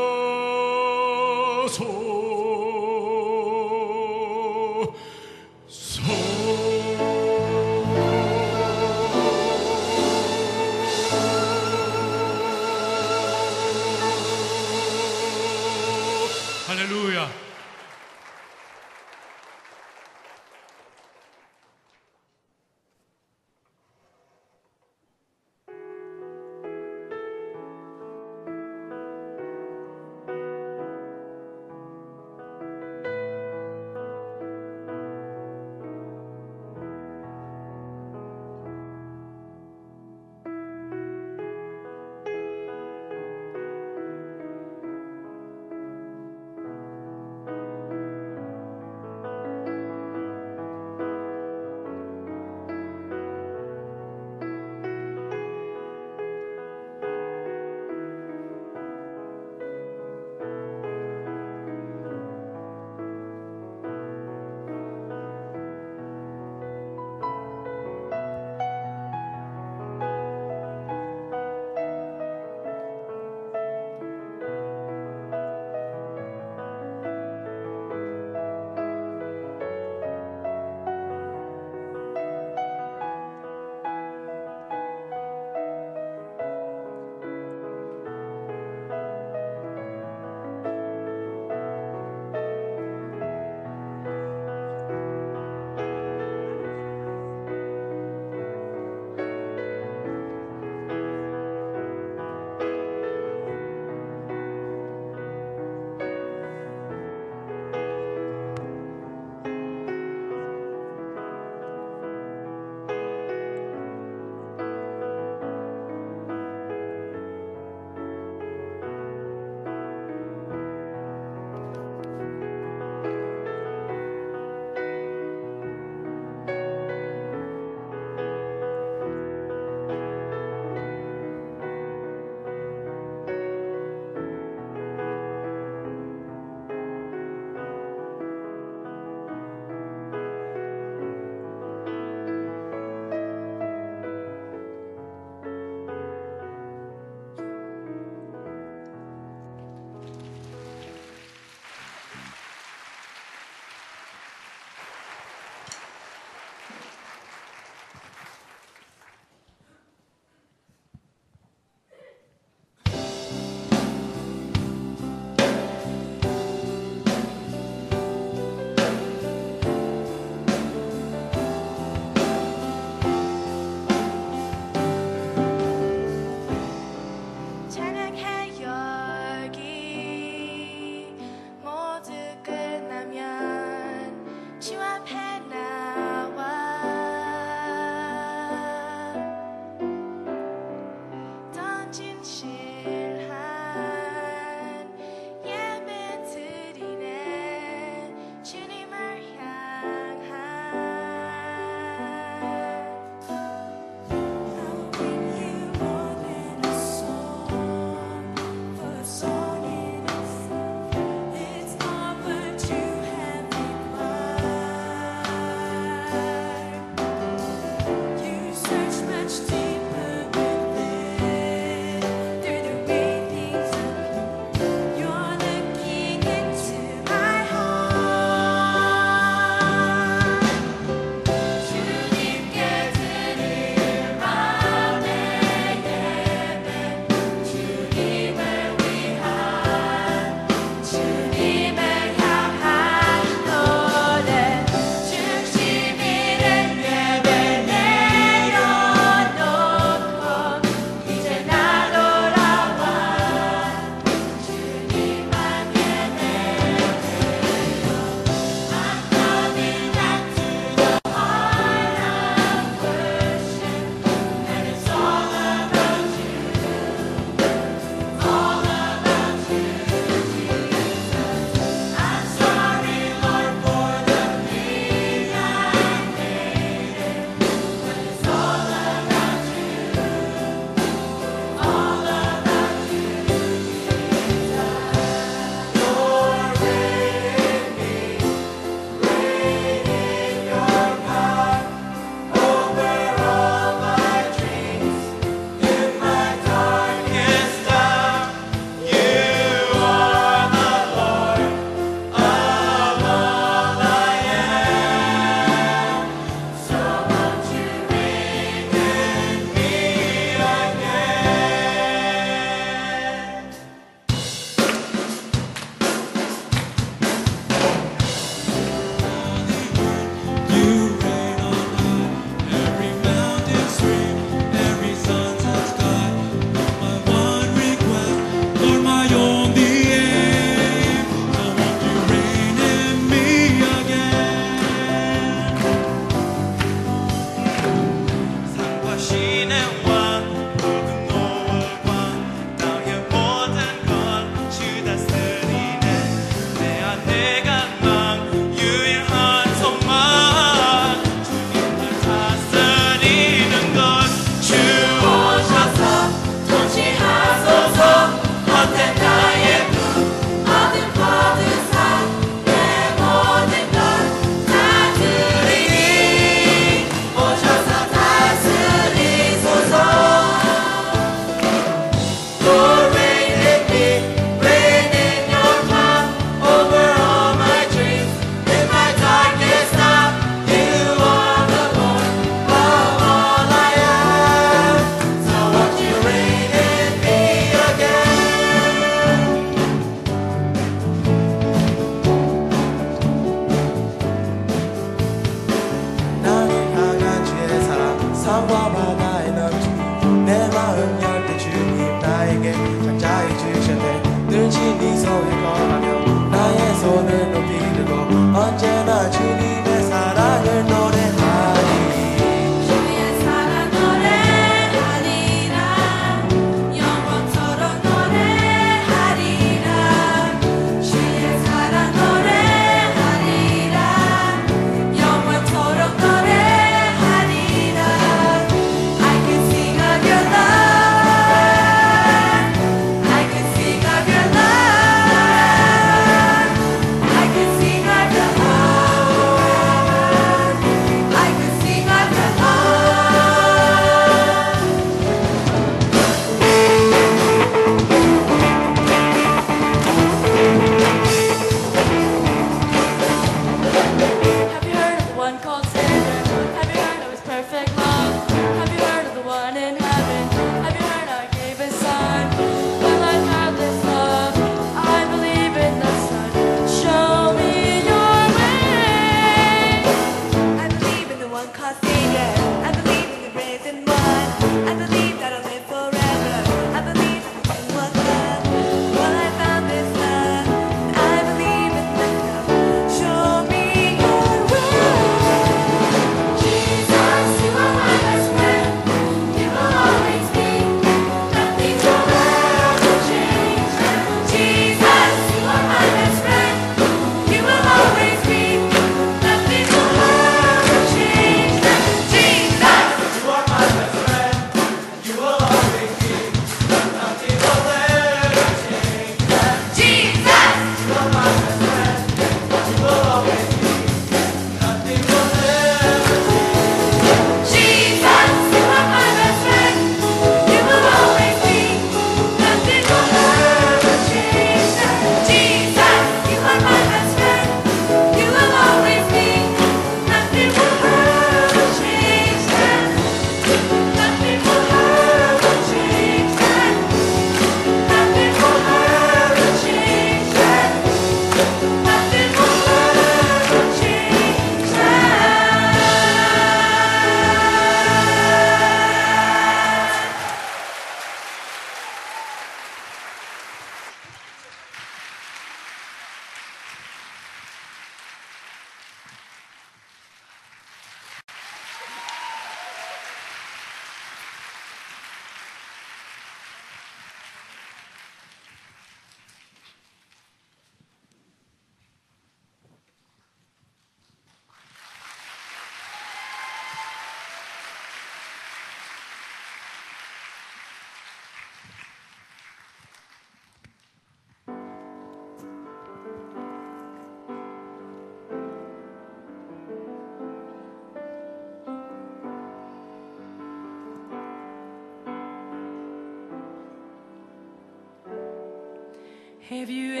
Have 599.61 599.69
you 599.69 600.00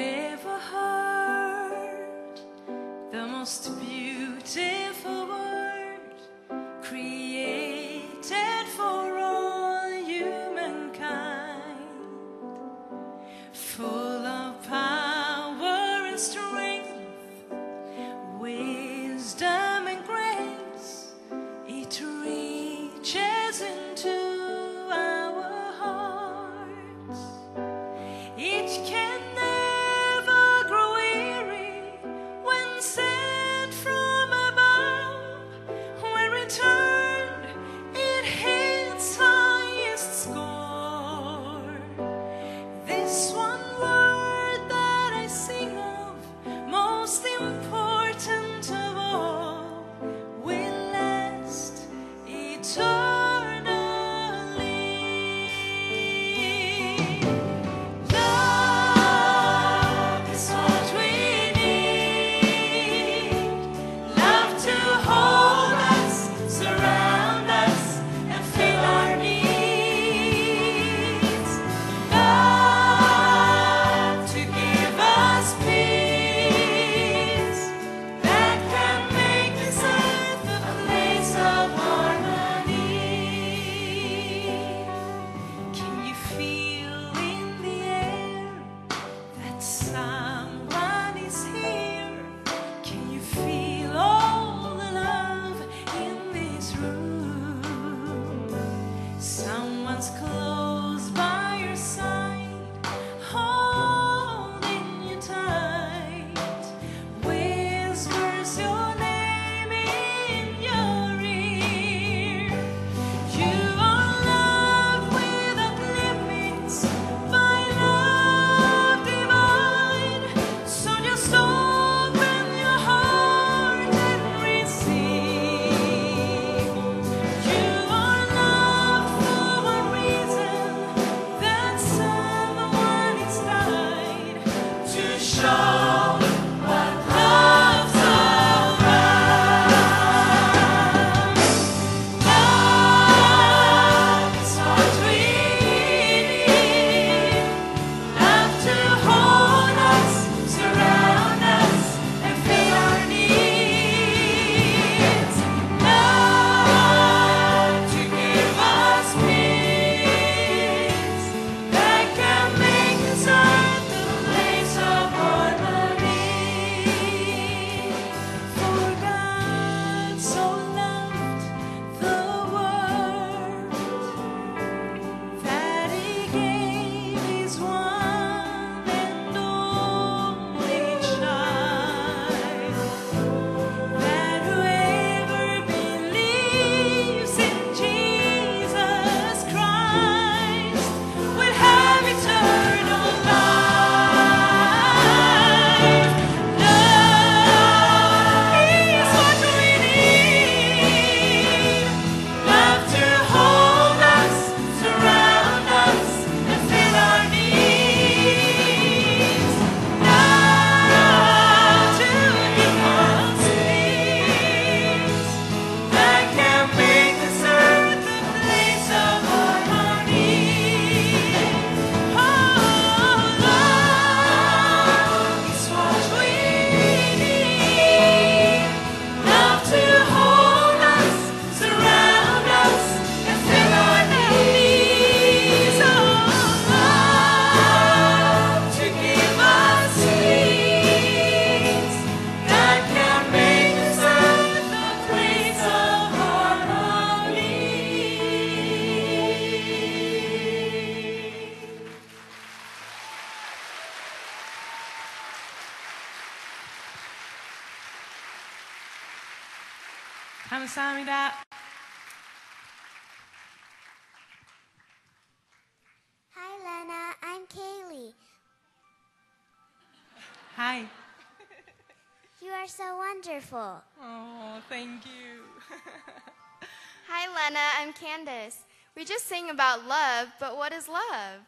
Candace. 278.25 278.59
We 278.95 279.05
just 279.05 279.27
sing 279.27 279.49
about 279.49 279.87
love, 279.87 280.27
but 280.39 280.55
what 280.55 280.73
is 280.73 280.87
love? 280.87 281.39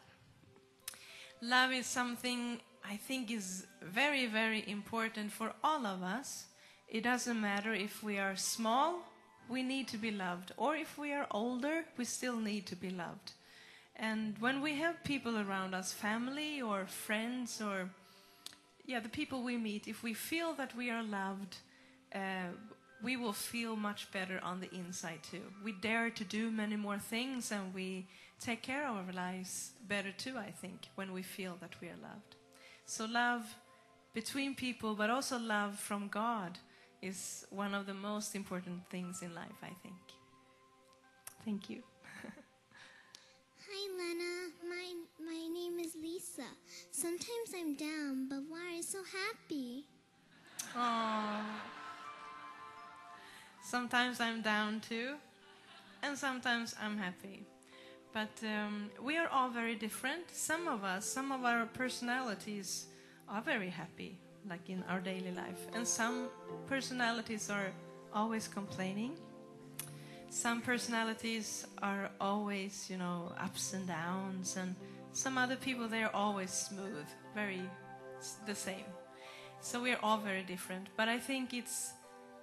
Love 1.40 1.72
is 1.72 1.86
something 1.86 2.60
I 2.84 2.96
think 2.96 3.30
is 3.30 3.66
very, 3.82 4.26
very 4.26 4.64
important 4.66 5.30
for 5.30 5.52
all 5.62 5.86
of 5.86 6.02
us. 6.02 6.46
It 6.88 7.04
doesn't 7.04 7.40
matter 7.40 7.74
if 7.74 8.02
we 8.02 8.18
are 8.18 8.34
small, 8.36 9.02
we 9.48 9.62
need 9.62 9.88
to 9.88 9.98
be 9.98 10.10
loved, 10.10 10.52
or 10.56 10.74
if 10.74 10.98
we 10.98 11.12
are 11.12 11.26
older, 11.30 11.84
we 11.96 12.04
still 12.04 12.38
need 12.38 12.66
to 12.66 12.76
be 12.76 12.90
loved. 12.90 13.32
And 13.96 14.36
when 14.40 14.60
we 14.60 14.74
have 14.76 15.04
people 15.04 15.38
around 15.38 15.74
us, 15.74 15.92
family 15.92 16.60
or 16.60 16.86
friends 16.86 17.62
or 17.62 17.90
yeah, 18.86 19.00
the 19.00 19.08
people 19.08 19.42
we 19.42 19.56
meet, 19.56 19.86
if 19.86 20.02
we 20.02 20.12
feel 20.12 20.54
that 20.54 20.74
we 20.76 20.90
are 20.90 21.02
loved, 21.02 21.56
uh, 22.14 22.52
we 23.04 23.16
will 23.16 23.34
feel 23.34 23.76
much 23.76 24.10
better 24.10 24.40
on 24.42 24.60
the 24.60 24.74
inside 24.74 25.22
too. 25.22 25.42
We 25.62 25.72
dare 25.72 26.10
to 26.10 26.24
do 26.24 26.50
many 26.50 26.76
more 26.76 26.98
things 26.98 27.52
and 27.52 27.74
we 27.74 28.06
take 28.40 28.62
care 28.62 28.88
of 28.88 28.96
our 28.96 29.12
lives 29.12 29.72
better 29.86 30.10
too, 30.10 30.36
I 30.38 30.50
think, 30.50 30.88
when 30.94 31.12
we 31.12 31.22
feel 31.22 31.56
that 31.60 31.74
we 31.80 31.88
are 31.88 32.00
loved. 32.02 32.36
So, 32.86 33.04
love 33.04 33.42
between 34.14 34.54
people, 34.54 34.94
but 34.94 35.10
also 35.10 35.38
love 35.38 35.78
from 35.78 36.08
God, 36.08 36.58
is 37.02 37.46
one 37.50 37.74
of 37.74 37.86
the 37.86 37.94
most 37.94 38.34
important 38.34 38.88
things 38.88 39.22
in 39.22 39.34
life, 39.34 39.60
I 39.62 39.72
think. 39.82 40.02
Thank 41.44 41.68
you. 41.68 41.82
Hi, 43.66 43.82
Lena. 43.98 44.50
My, 44.66 44.94
my 45.26 45.48
name 45.52 45.78
is 45.78 45.94
Lisa. 46.00 46.48
Sometimes 46.90 47.50
I'm 47.54 47.74
down, 47.74 48.28
but 48.28 48.40
why 48.48 48.60
are 48.70 48.76
you 48.76 48.82
so 48.82 49.02
happy? 49.04 49.84
Aww. 50.74 51.83
Sometimes 53.74 54.20
I'm 54.20 54.40
down 54.40 54.78
too, 54.88 55.16
and 56.04 56.16
sometimes 56.16 56.76
I'm 56.80 56.96
happy. 56.96 57.42
But 58.12 58.30
um, 58.44 58.88
we 59.02 59.16
are 59.16 59.26
all 59.26 59.48
very 59.48 59.74
different. 59.74 60.30
Some 60.30 60.68
of 60.68 60.84
us, 60.84 61.04
some 61.04 61.32
of 61.32 61.44
our 61.44 61.66
personalities 61.66 62.86
are 63.28 63.42
very 63.42 63.68
happy, 63.68 64.16
like 64.48 64.70
in 64.70 64.84
our 64.88 65.00
daily 65.00 65.32
life, 65.32 65.66
and 65.74 65.84
some 65.84 66.28
personalities 66.68 67.50
are 67.50 67.72
always 68.14 68.46
complaining. 68.46 69.16
Some 70.30 70.60
personalities 70.60 71.66
are 71.82 72.10
always, 72.20 72.86
you 72.88 72.96
know, 72.96 73.32
ups 73.40 73.72
and 73.72 73.88
downs, 73.88 74.56
and 74.56 74.76
some 75.10 75.36
other 75.36 75.56
people 75.56 75.88
they 75.88 76.04
are 76.04 76.14
always 76.14 76.52
smooth, 76.52 77.06
very 77.34 77.62
the 78.46 78.54
same. 78.54 78.86
So 79.60 79.82
we 79.82 79.90
are 79.90 79.98
all 80.00 80.18
very 80.18 80.44
different. 80.44 80.90
But 80.96 81.08
I 81.08 81.18
think 81.18 81.52
it's 81.52 81.90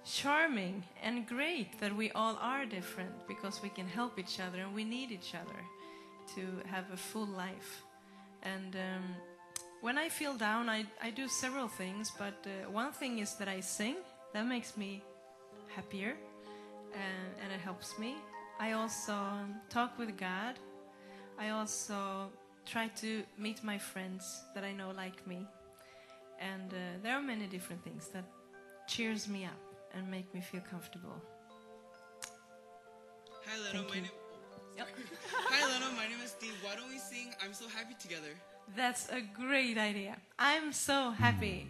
charming 0.04 0.82
and 1.02 1.26
great 1.26 1.78
that 1.80 1.94
we 1.94 2.10
all 2.12 2.36
are 2.40 2.66
different 2.66 3.12
because 3.28 3.62
we 3.62 3.68
can 3.68 3.86
help 3.86 4.18
each 4.18 4.40
other 4.40 4.60
and 4.60 4.74
we 4.74 4.84
need 4.84 5.10
each 5.10 5.34
other 5.34 5.60
to 6.34 6.68
have 6.68 6.84
a 6.92 6.96
full 6.96 7.26
life. 7.26 7.82
And 8.42 8.74
um, 8.74 9.14
when 9.80 9.98
I 9.98 10.08
feel 10.08 10.34
down, 10.34 10.68
I, 10.68 10.84
I 11.00 11.10
do 11.10 11.28
several 11.28 11.68
things, 11.68 12.12
but 12.18 12.46
uh, 12.46 12.70
one 12.70 12.92
thing 12.92 13.18
is 13.18 13.34
that 13.36 13.48
I 13.48 13.60
sing. 13.60 13.96
That 14.32 14.46
makes 14.46 14.76
me 14.76 15.02
happier 15.74 16.14
and, 16.94 17.34
and 17.42 17.52
it 17.52 17.60
helps 17.60 17.98
me. 17.98 18.16
I 18.58 18.72
also 18.72 19.16
talk 19.68 19.98
with 19.98 20.16
God. 20.16 20.58
I 21.38 21.50
also 21.50 22.30
try 22.66 22.88
to 23.00 23.22
meet 23.38 23.62
my 23.62 23.78
friends 23.78 24.42
that 24.54 24.64
I 24.64 24.72
know 24.72 24.90
like 24.96 25.26
me. 25.26 25.46
And 26.40 26.72
uh, 26.72 26.76
there 27.02 27.14
are 27.14 27.22
many 27.22 27.46
different 27.46 27.84
things 27.84 28.08
that 28.08 28.24
cheers 28.88 29.28
me 29.28 29.44
up 29.44 29.71
and 29.94 30.10
make 30.10 30.32
me 30.34 30.40
feel 30.40 30.62
comfortable. 30.70 31.16
Hi, 33.46 33.72
Leno. 33.72 33.88
My 33.88 33.94
name. 33.96 34.04
Hi, 35.32 35.72
Leno. 35.72 35.86
My 35.96 36.06
name 36.06 36.20
is 36.24 36.30
Steve. 36.30 36.54
Why 36.62 36.74
don't 36.76 36.88
we 36.88 36.98
sing 36.98 37.34
"I'm 37.42 37.52
So 37.52 37.66
Happy" 37.68 37.94
together? 38.00 38.34
That's 38.76 39.08
a 39.10 39.20
great 39.20 39.76
idea. 39.76 40.16
I'm 40.38 40.72
so 40.72 41.10
happy. 41.10 41.66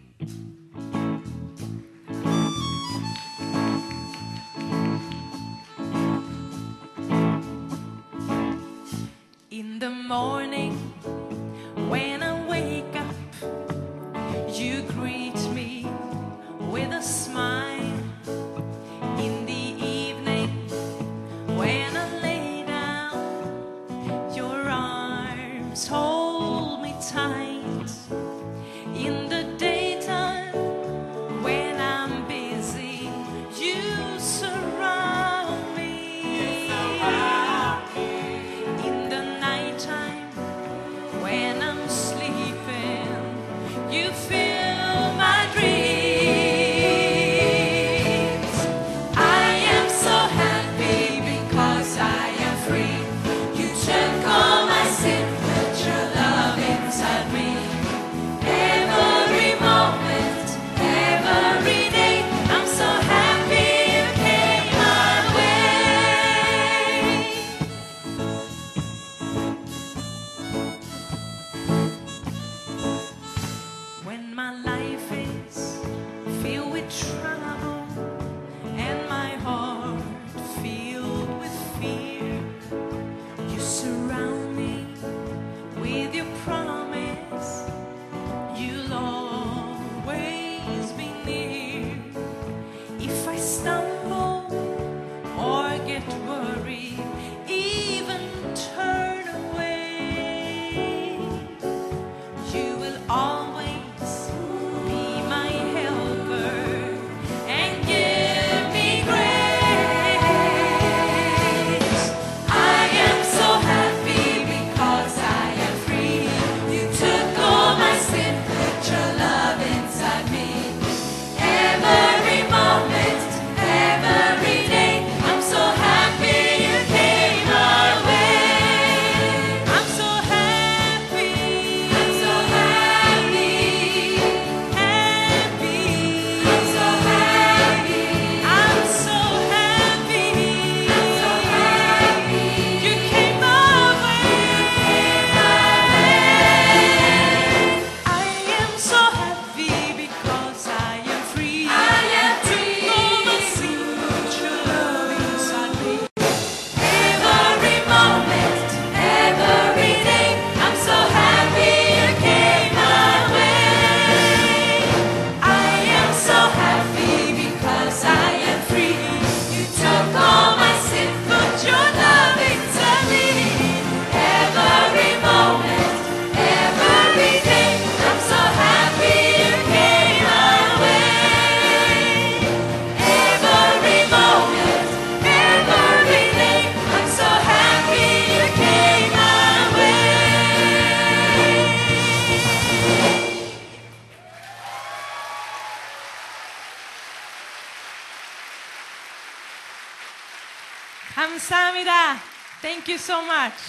Thank 202.63 202.87
you 202.87 202.97
so 202.97 203.21
much. 203.27 203.59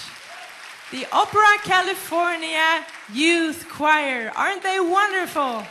The 0.93 1.05
Opera 1.11 1.59
California 1.65 2.87
Youth 3.13 3.69
Choir. 3.69 4.31
Aren't 4.37 4.63
they 4.63 4.79
wonderful? 4.79 5.67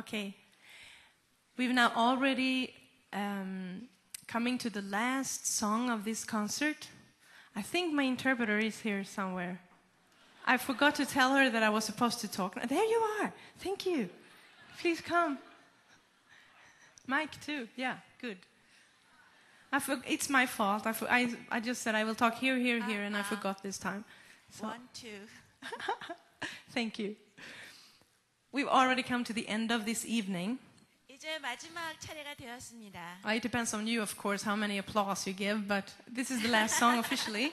Okay. 0.00 0.34
We've 1.58 1.74
now 1.74 1.92
already 1.94 2.72
um, 3.12 3.82
coming 4.26 4.56
to 4.56 4.70
the 4.70 4.80
last 4.80 5.46
song 5.46 5.90
of 5.90 6.06
this 6.06 6.24
concert. 6.24 6.88
I 7.54 7.60
think 7.60 7.92
my 7.92 8.04
interpreter 8.04 8.58
is 8.58 8.80
here 8.80 9.04
somewhere. 9.04 9.60
I 10.46 10.56
forgot 10.56 10.94
to 10.94 11.04
tell 11.04 11.34
her 11.34 11.50
that 11.50 11.62
I 11.62 11.68
was 11.68 11.84
supposed 11.84 12.20
to 12.20 12.28
talk. 12.28 12.54
There 12.66 12.84
you 12.94 13.00
are. 13.20 13.32
Thank 13.58 13.84
you. 13.84 14.08
Please 14.80 15.02
come. 15.02 15.38
Mike 17.06 17.38
too. 17.44 17.68
Yeah, 17.76 17.96
good. 18.22 18.38
I 19.70 19.80
for, 19.80 20.00
it's 20.08 20.30
my 20.30 20.46
fault. 20.46 20.86
I, 20.86 20.92
for, 20.94 21.10
I, 21.10 21.34
I 21.50 21.60
just 21.60 21.82
said 21.82 21.94
I 21.94 22.04
will 22.04 22.14
talk 22.14 22.38
here, 22.38 22.56
here, 22.56 22.82
here, 22.82 23.02
and 23.02 23.14
I 23.14 23.22
forgot 23.22 23.62
this 23.62 23.76
time. 23.76 24.06
So- 24.50 24.64
One, 24.64 24.80
two. 24.94 25.20
Thank 26.72 26.98
you. 26.98 27.16
We've 28.53 28.69
already 28.69 29.03
come 29.03 29.23
to 29.25 29.33
the 29.33 29.47
end 29.47 29.73
of 29.73 29.85
this 29.85 30.05
evening. 30.07 30.59
이제 31.09 31.39
마지막 31.39 31.99
차례가 31.99 32.33
되었습니다. 32.35 33.19
Uh, 33.23 33.35
It 33.35 33.41
depends 33.41 33.75
on 33.75 33.87
you, 33.87 34.01
of 34.01 34.15
course, 34.19 34.43
how 34.47 34.55
many 34.57 34.77
applause 34.79 35.27
you 35.29 35.35
give, 35.35 35.67
but 35.67 35.93
this 36.07 36.31
is 36.31 36.41
the 36.41 36.51
last 36.51 36.77
song 36.77 36.99
officially. 36.99 37.51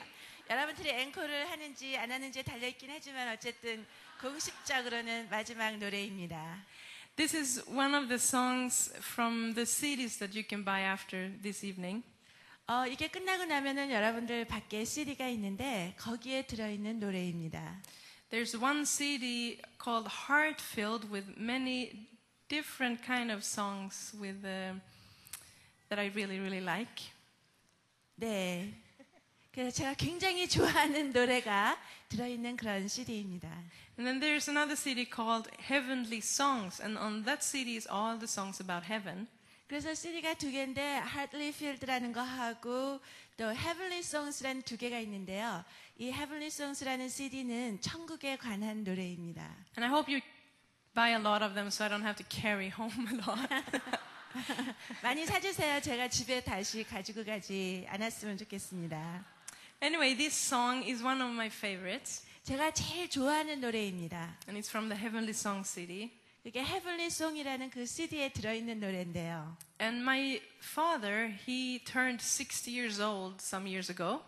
여러분들이 0.51 0.91
앵콜을 0.91 1.51
하는지 1.51 1.97
안 1.97 2.11
하는지 2.11 2.43
달려있긴 2.43 2.91
하지만 2.91 3.29
어쨌든 3.29 3.87
공식적으로는 4.21 5.29
마지막 5.31 5.77
노래입니다. 5.79 6.65
This 7.17 7.37
is 7.37 7.63
one 7.69 7.95
of 7.95 8.09
the 8.09 8.19
songs 8.19 8.93
from 8.99 9.55
the 9.55 9.67
CDs 9.67 10.19
that 10.19 10.37
you 10.37 10.45
can 10.49 10.65
buy 10.65 10.83
after 10.83 11.31
this 11.43 11.65
evening. 11.65 12.03
어, 12.67 12.87
이게 12.87 13.09
끝나고 13.09 13.45
나면은 13.45 13.91
여러분들 13.91 14.45
밖에 14.47 14.85
CD가 14.85 15.27
있는데 15.29 15.95
거기에 15.99 16.47
들어있는 16.47 17.01
노래입니다. 17.01 17.81
There's 18.31 18.57
one 18.57 18.87
CD 18.87 19.61
called 19.79 20.09
Heart 20.09 20.61
Filled 20.61 21.11
with 21.11 21.37
many 21.37 22.09
different 22.49 23.03
kind 23.03 23.31
of 23.31 23.45
songs 23.45 24.15
with 24.19 24.45
uh, 24.45 24.73
that 25.89 25.99
I 25.99 26.11
really 26.15 26.39
really 26.39 26.61
like. 26.61 27.13
네. 28.19 28.73
그래서 29.53 29.71
제가 29.71 29.95
굉장히 29.95 30.49
좋아하는 30.49 31.13
노래가 31.13 31.79
들어있는 32.09 32.57
그런 32.57 32.89
CD입니다. 32.89 33.49
And 33.99 34.07
then 34.07 34.19
there's 34.19 34.49
another 34.49 34.77
CD 34.77 35.05
called 35.05 35.51
Heavenly 35.61 36.23
Songs, 36.23 36.81
and 36.81 36.97
on 36.97 37.25
that 37.25 37.45
CD 37.45 37.77
is 37.77 37.87
all 37.87 38.17
the 38.17 38.27
songs 38.27 38.63
about 38.63 38.87
heaven. 38.91 39.29
그래서 39.69 39.95
CD가 39.95 40.35
두 40.35 40.51
개인데 40.51 41.03
Heartly 41.05 41.49
Filled라는 41.49 42.13
거 42.13 42.23
하고 42.23 43.01
또 43.38 43.52
Heavenly 43.54 44.00
Songs라는 44.00 44.64
두 44.64 44.78
개가 44.78 44.98
있는데요. 45.02 45.64
이 46.00 46.06
Heavenly 46.06 46.48
Songs라는 46.48 47.08
CD는 47.08 47.82
천국에 47.82 48.36
관한 48.36 48.84
노래입니다. 48.84 49.44
And 49.78 49.84
I 49.86 49.90
hope 49.90 50.12
you 50.12 50.22
buy 50.96 51.12
a 51.12 51.20
lot 51.22 51.46
of 51.46 51.54
them 51.54 51.68
so 51.68 51.86
I 51.86 51.90
don't 51.92 52.02
have 52.02 52.16
to 52.18 52.26
carry 52.28 52.72
home 52.72 53.08
a 53.08 53.14
lot. 53.14 53.48
많이 55.04 55.24
사주세요. 55.28 55.82
제가 55.82 56.08
집에 56.10 56.42
다시 56.44 56.84
가지고 56.84 57.24
가지 57.24 57.86
않았으면 57.90 58.38
좋겠습니다. 58.38 59.24
anyway, 59.84 60.16
this 60.16 60.36
song 60.36 60.84
is 60.90 61.04
one 61.04 61.22
of 61.22 61.32
my 61.32 61.48
favorites, 61.48 62.26
제가 62.44 62.72
제일 62.74 63.08
좋아하는 63.08 63.62
노래입니다. 63.62 64.36
and 64.48 64.60
it's 64.60 64.68
from 64.70 64.90
the 64.90 65.00
Heavenly 65.00 65.34
Song 65.34 65.64
CD. 65.64 66.12
이게 66.47 66.61
Heavenly 66.61 67.07
Song이라는 67.07 67.71
그 67.71 67.87
CD에 67.87 68.33
들어있는 68.33 68.81
노래인데요. 68.81 69.57
And 69.81 70.01
my 70.03 70.41
father, 70.61 71.37
he 71.47 71.79
turned 71.85 72.21
60 72.21 72.71
years 72.73 73.01
old 73.01 73.37
some 73.41 73.67
years 73.67 73.91
ago. 73.93 74.23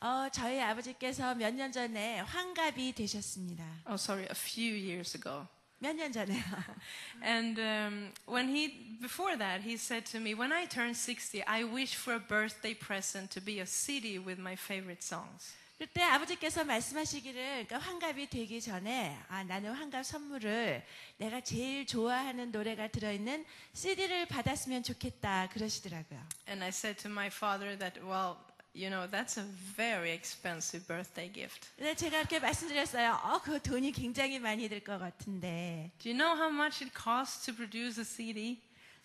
어, 0.00 0.28
저희 0.32 0.60
아버지께서 0.60 1.34
몇 1.36 1.54
년 1.54 1.70
전에 1.72 2.20
환갑이 2.20 2.92
되셨습니다. 2.94 3.64
Oh, 3.86 3.94
sorry, 3.94 4.24
a 4.24 4.34
few 4.34 4.74
years 4.74 5.16
ago. 5.16 5.46
몇 5.78 5.94
년 5.94 6.12
전에요. 6.12 6.42
And 7.22 7.58
um, 7.60 8.12
when 8.26 8.48
he, 8.48 8.98
before 9.00 9.36
that, 9.36 9.62
he 9.62 9.76
said 9.76 10.04
to 10.12 10.18
me, 10.18 10.34
When 10.34 10.52
I 10.52 10.66
turn 10.66 10.92
60, 10.94 11.44
I 11.46 11.62
wish 11.64 11.94
for 11.94 12.14
a 12.14 12.20
birthday 12.20 12.74
present 12.74 13.30
to 13.30 13.40
be 13.40 13.60
a 13.60 13.66
CD 13.66 14.18
with 14.18 14.38
my 14.38 14.56
favorite 14.56 15.02
songs. 15.02 15.54
그때 15.79 16.03
아버지께서 16.03 16.65
말씀하시기를 16.65 17.41
그러니까 17.65 17.77
환갑이 17.77 18.29
되기 18.29 18.59
전에 18.59 19.17
아, 19.29 19.45
나는 19.45 19.71
환갑 19.71 20.05
선물을 20.05 20.85
내가 21.17 21.39
제일 21.39 21.87
좋아하는 21.87 22.51
노래가 22.51 22.89
들어있는 22.89 23.45
CD를 23.73 24.25
받았으면 24.27 24.83
좋겠다 24.83 25.47
그러시더라고요. 25.53 26.19
And 26.49 26.61
I 26.61 26.67
said 26.67 27.01
to 27.03 27.09
my 27.09 27.27
father 27.27 27.77
that, 27.79 27.97
Well, 28.03 28.35
you 28.75 28.89
know, 28.89 29.07
that's 29.09 29.39
a 29.39 29.45
very 29.77 30.11
expensive 30.11 30.85
birthday 30.85 31.31
gift. 31.31 31.69
근데 31.77 31.95
제가 31.95 32.19
이렇게 32.19 32.39
말씀드렸어요. 32.39 33.17
어, 33.23 33.41
그 33.41 33.61
돈이 33.61 33.93
굉장히 33.93 34.37
많이 34.37 34.67
들 34.67 34.81
것 34.83 34.99
같은데. 34.99 35.91
Do 35.99 36.09
you 36.11 36.17
know 36.17 36.35
how 36.35 36.51
much 36.53 36.83
it 36.83 36.91
costs 36.93 37.45
to 37.45 37.55
produce 37.55 37.97
a 38.01 38.03
CD? 38.03 38.59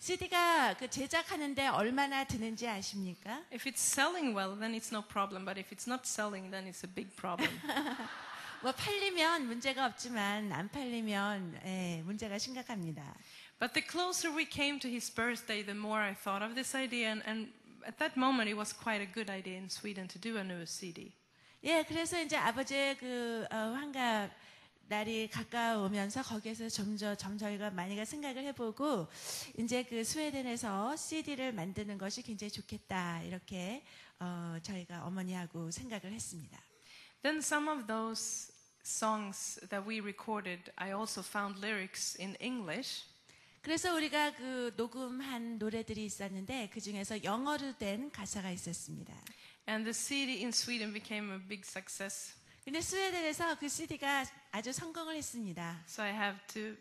CD가 0.05 0.75
그 0.77 0.87
제작하는데 0.87 1.65
얼마나 1.65 2.23
드는지 2.25 2.67
아십니까? 2.67 3.41
If 3.51 3.67
it's 3.67 3.81
selling 3.81 4.37
well, 4.37 4.55
then 4.55 4.75
it's 4.75 4.93
no 4.93 5.01
problem. 5.01 5.45
But 5.45 5.57
if 5.57 5.73
it's 5.73 5.89
not 5.89 6.05
selling, 6.05 6.51
then 6.51 6.67
it's 6.67 6.85
a 6.85 6.93
big 6.93 7.09
problem. 7.15 7.49
뭐 8.61 8.71
팔리면 8.71 9.47
문제가 9.47 9.83
없지만 9.87 10.51
안 10.53 10.69
팔리면 10.69 11.59
예, 11.65 12.03
문제가 12.05 12.37
심각합니다. 12.37 13.01
But 13.57 13.73
the 13.73 13.81
closer 13.81 14.29
we 14.29 14.45
came 14.45 14.77
to 14.81 14.87
his 14.87 15.09
birthday, 15.09 15.65
the 15.65 15.73
more 15.73 15.97
I 15.97 16.13
thought 16.13 16.45
of 16.45 16.53
this 16.53 16.75
idea. 16.75 17.09
And, 17.09 17.23
and 17.25 17.49
at 17.87 17.97
that 17.97 18.15
moment, 18.15 18.47
it 18.47 18.55
was 18.55 18.73
quite 18.73 19.01
a 19.01 19.09
good 19.09 19.31
idea 19.31 19.57
in 19.57 19.71
Sweden 19.71 20.07
to 20.09 20.19
do 20.19 20.37
a 20.37 20.43
new 20.43 20.67
CD. 20.67 21.13
예, 21.63 21.81
그래서 21.81 22.21
이제 22.21 22.37
아버지의 22.37 22.97
그 22.97 23.47
어, 23.49 23.73
환갑 23.73 24.29
날이 24.87 25.27
가까우면서 25.29 26.21
거기에서 26.21 26.69
점점 26.69 27.17
점 27.17 27.37
저희가 27.37 27.71
많이가 27.71 28.05
생각을 28.05 28.43
해보고 28.45 29.07
이제 29.57 29.83
그 29.83 30.03
스웨덴에서 30.03 30.95
CD를 30.95 31.53
만드는 31.53 31.97
것이 31.97 32.21
굉장히 32.21 32.51
좋겠다 32.51 33.23
이렇게 33.23 33.83
어, 34.19 34.57
저희가 34.61 35.05
어머니하고 35.05 35.71
생각을 35.71 36.13
했습니다. 36.13 36.59
Then 37.23 37.39
some 37.39 37.67
of 37.67 37.87
those 37.87 38.53
songs 38.83 39.59
that 39.69 39.89
we 39.89 39.99
recorded, 39.99 40.71
I 40.75 40.93
also 40.93 41.21
found 41.21 41.59
lyrics 41.59 42.21
in 42.21 42.35
English. 42.39 43.05
그래서 43.61 43.95
우리가 43.95 44.35
그 44.35 44.71
녹음한 44.77 45.57
노래들이 45.57 46.05
있었는데 46.05 46.69
그 46.71 46.79
중에서 46.79 47.23
영어로 47.23 47.75
된 47.79 48.11
가사가 48.11 48.51
있었습니다. 48.51 49.11
And 49.67 49.83
the 49.83 49.93
CD 49.93 50.43
in 50.43 50.49
Sweden 50.49 50.93
became 50.93 51.33
a 51.33 51.39
big 51.39 51.63
success. 51.65 52.35
근데 52.64 52.80
스웨덴에서 52.80 53.58
그 53.58 53.68
CD가 53.68 54.24
아주 54.52 54.72
성공을 54.72 55.16
했습니다. 55.16 55.82
So 55.86 56.04
I 56.04 56.12
have 56.12 56.38
to 56.48 56.76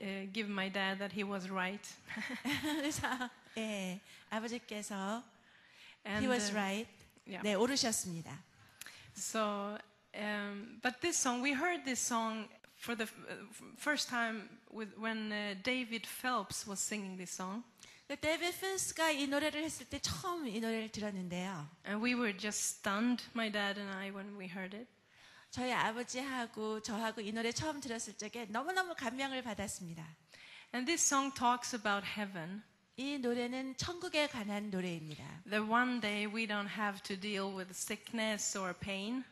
uh, 0.00 0.32
give 0.32 0.48
my 0.50 0.70
dad 0.70 0.98
that 0.98 1.12
he 1.14 1.24
was 1.24 1.50
right. 1.50 1.82
그래서 2.62 3.30
예, 3.56 4.00
아버지께서 4.30 5.22
And, 6.04 6.24
he 6.24 6.28
was 6.28 6.50
uh, 6.50 6.54
right. 6.56 6.88
yeah. 7.26 7.42
네, 7.42 7.54
오르셨습니다. 7.54 8.36
So, 9.14 9.78
um, 10.14 10.80
but 10.82 11.00
this 11.00 11.16
song, 11.16 11.42
we 11.42 11.52
heard 11.52 11.84
this 11.84 12.00
song 12.00 12.48
for 12.76 12.96
the 12.96 13.04
f- 13.04 13.14
uh, 13.28 13.34
f- 13.50 13.62
first 13.78 14.08
time 14.08 14.48
with, 14.72 14.88
when 14.98 15.30
uh, 15.32 15.54
David 15.62 16.06
Phelps 16.06 16.66
was 16.66 16.80
singing 16.80 17.16
this 17.16 17.30
song. 17.30 17.62
그 18.07 18.15
데이비드 18.17 18.61
핀스가 18.61 19.11
이 19.11 19.27
노래를 19.27 19.61
했을 19.65 19.85
때 19.85 19.99
처음 19.99 20.47
이 20.47 20.61
노래를 20.61 20.89
들었는데요. 20.89 21.69
And 21.85 22.01
we 22.01 22.13
were 22.13 22.37
just 22.37 22.77
stunned, 22.79 23.25
my 23.35 23.51
dad 23.51 23.77
and 23.77 23.93
I, 23.93 24.11
when 24.11 24.39
we 24.39 24.45
heard 24.47 24.73
it. 24.77 24.87
저희 25.51 25.73
아버지하고 25.73 26.81
저하고 26.81 27.19
이 27.19 27.33
노래 27.33 27.51
처음 27.51 27.81
들었을 27.81 28.13
적에 28.13 28.45
너무너무 28.45 28.95
감명을 28.95 29.41
받았습니다. 29.41 30.07
And 30.73 30.85
this 30.85 31.03
song 31.05 31.35
talks 31.35 31.75
about 31.75 32.07
heaven. 32.07 32.63
이 32.95 33.17
노래는 33.17 33.75
천국에 33.75 34.27
관한 34.27 34.69
노래입니다. 34.69 35.43
That 35.49 35.69
one 35.69 35.99
day 35.99 36.33
we 36.33 36.47
don't 36.47 36.69
have 36.69 37.03
to 37.03 37.19
deal 37.19 37.53
with 37.53 37.71
sickness 37.71 38.57
or 38.57 38.73
pain. 38.73 39.25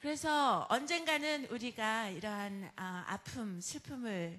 그래서 0.00 0.66
언젠가는 0.68 1.46
우리가 1.46 2.10
이러한 2.10 2.72
아, 2.76 3.04
아픔, 3.08 3.58
슬픔을 3.62 4.38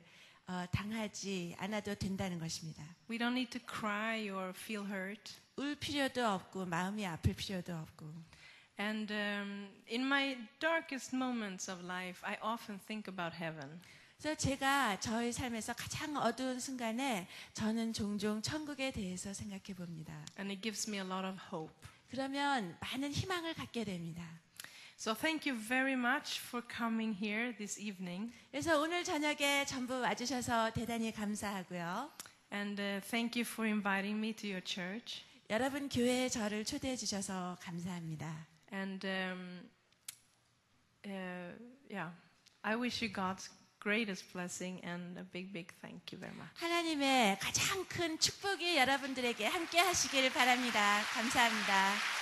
어, 0.49 0.65
당하지 0.71 1.55
않아도 1.59 1.93
된다는 1.93 2.39
것입니다. 2.39 2.83
We 3.07 3.19
don't 3.19 3.33
need 3.33 3.51
to 3.51 3.61
cry 3.69 4.31
or 4.31 4.49
feel 4.49 4.83
hurt. 4.83 5.35
울 5.57 5.75
필요도 5.75 6.25
없고 6.25 6.65
마음이 6.65 7.05
아플 7.05 7.35
필요도 7.35 7.71
없고. 7.71 8.11
And 8.79 9.13
um, 9.13 9.69
in 9.87 10.01
my 10.01 10.37
darkest 10.59 11.15
moments 11.15 11.69
of 11.69 11.85
life, 11.85 12.25
I 12.25 12.37
often 12.41 12.79
think 12.87 13.13
about 13.13 13.37
heaven. 13.37 13.79
그래서 14.17 14.35
제가 14.35 14.99
저희 14.99 15.31
삶에서 15.31 15.75
가장 15.75 16.17
어두운 16.17 16.59
순간에 16.59 17.27
저는 17.53 17.93
종종 17.93 18.41
천국에 18.41 18.91
대해서 18.91 19.31
생각해 19.31 19.75
봅니다. 19.77 20.13
And 20.39 20.51
it 20.51 20.63
gives 20.63 20.89
me 20.89 20.97
a 20.97 21.05
lot 21.05 21.27
of 21.27 21.37
hope. 21.53 21.75
그러면 22.09 22.75
많은 22.81 23.11
희망을 23.11 23.53
갖게 23.53 23.83
됩니다. 23.83 24.25
So 24.98 25.14
thank 25.14 25.44
you 25.44 25.54
very 25.56 25.94
much 25.94 26.40
for 26.40 26.62
coming 26.62 27.14
here 27.14 27.54
this 27.56 27.78
evening. 27.78 28.32
그래서 28.50 28.80
오늘 28.80 29.04
저녁에 29.04 29.64
전부 29.66 30.00
와주셔서 30.00 30.72
대단히 30.72 31.12
감사하고요. 31.12 32.10
And 32.52 32.80
uh, 32.80 33.00
thank 33.10 33.36
you 33.36 33.44
for 33.44 33.66
inviting 33.66 34.18
me 34.18 34.32
to 34.34 34.48
your 34.48 34.62
church. 34.64 35.24
여러분 35.50 35.88
교회에 35.88 36.28
저를 36.28 36.64
초대해 36.64 36.96
주셔서 36.96 37.58
감사합니다. 37.60 38.46
And 38.72 39.06
um, 39.06 39.60
uh, 41.06 41.52
yeah, 41.90 42.10
I 42.62 42.76
wish 42.76 43.02
you 43.02 43.12
God's 43.12 43.50
greatest 43.80 44.32
blessing 44.32 44.80
and 44.82 45.18
a 45.18 45.24
big, 45.24 45.52
big 45.52 45.68
thank 45.82 46.12
you 46.12 46.18
very 46.18 46.34
much. 46.34 46.50
하나님의 46.54 47.38
가장 47.38 47.84
큰 47.86 48.18
축복이 48.18 48.78
여러분들에게 48.78 49.46
함께 49.46 49.78
하시길 49.78 50.32
바랍니다. 50.32 51.02
감사합니다. 51.12 52.17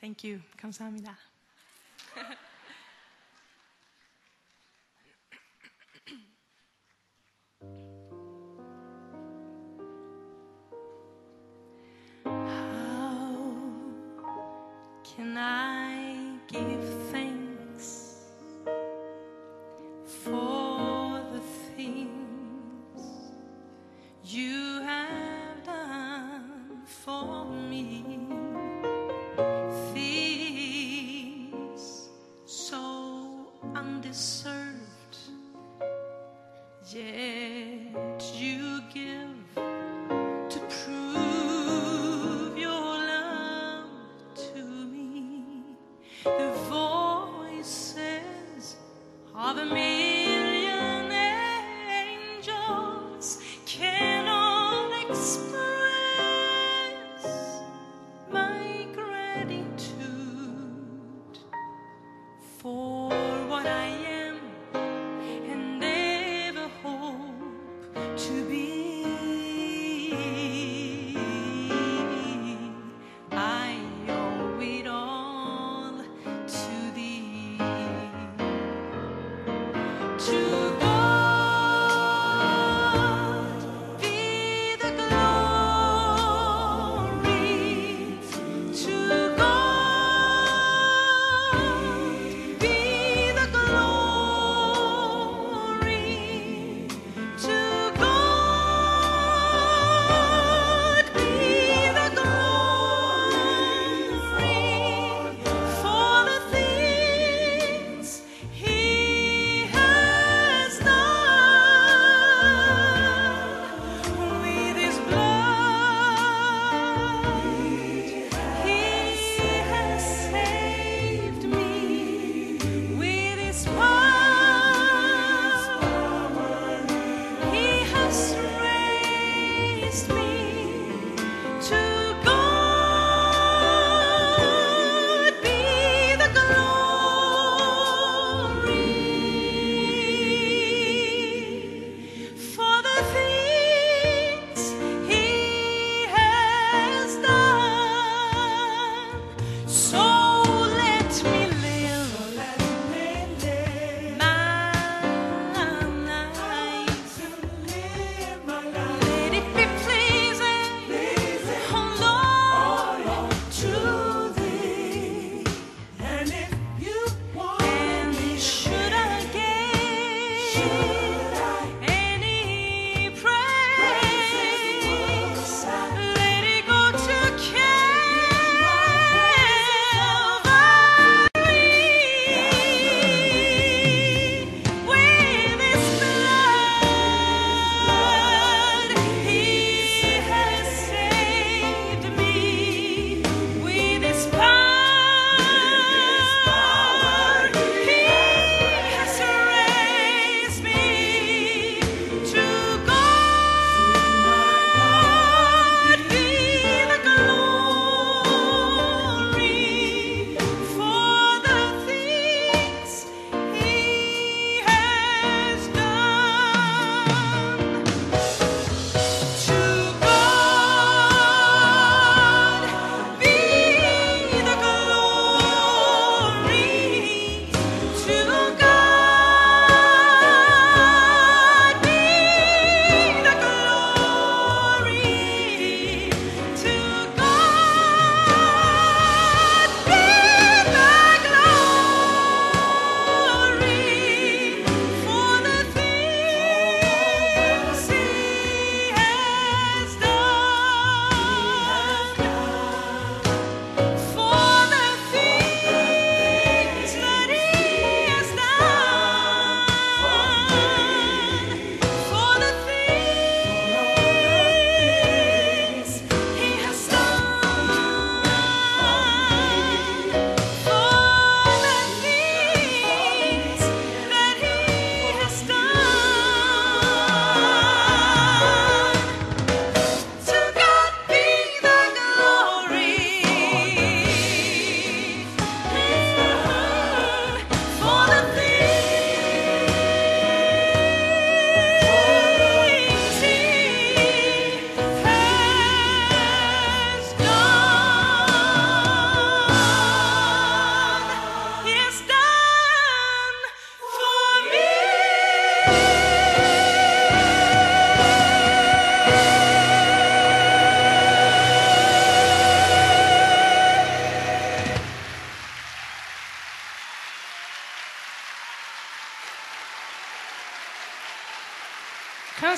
Thank 0.00 0.24
you. 0.24 0.40
감사합니다. 0.56 1.18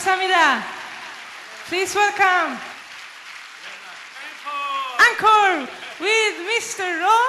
감사합니다. 0.04 0.64
Please 1.68 1.98
welcome 1.98 2.58
encore 5.00 5.68
with 6.00 6.36
Mr. 6.44 6.84
Ro 7.00 7.20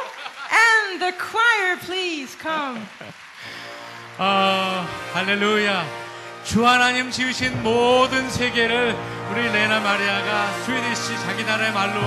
and 0.51 0.99
the 1.01 1.13
choir. 1.13 1.79
Please 1.79 2.37
come. 2.37 2.85
아, 4.19 4.87
할렐루야. 5.13 5.87
주 6.45 6.67
하나님 6.67 7.11
지으신 7.11 7.63
모든 7.63 8.29
세계를 8.29 8.97
우리 9.31 9.43
레나 9.53 9.81
마리아가 9.81 10.53
스웨디시 10.65 11.19
자기 11.21 11.45
나라의 11.45 11.73
말로 11.73 12.01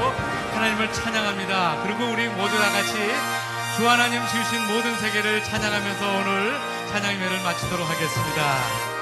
하나님을 0.54 0.92
찬양합니다. 0.92 1.82
그리고 1.84 2.12
우리 2.12 2.28
모두 2.28 2.58
다 2.58 2.70
같이 2.72 2.94
주 3.78 3.90
하나님 3.90 4.22
지으신 4.28 4.68
모든 4.68 4.96
세계를 4.98 5.44
찬양하면서 5.46 6.08
오늘 6.08 6.60
찬양회를 6.92 7.42
마치도록 7.44 7.90
하겠습니다. 7.90 8.97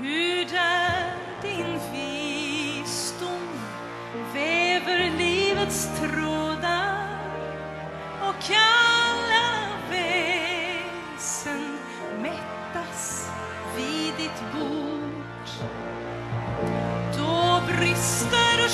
Hur 0.00 0.44
där 0.44 1.16
din 1.42 1.80
visdom 1.92 3.48
väver 4.34 5.10
livets 5.18 5.88
trådar 6.00 7.08
och 8.20 8.50
alla 8.50 9.68
väsen 9.90 11.78
mättas 12.22 13.30
vid 13.76 14.12
ditt 14.16 14.42
bord. 14.52 15.48
Då 17.16 17.60
brister 17.66 18.64
och 18.64 18.70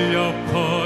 실력파 0.00 0.79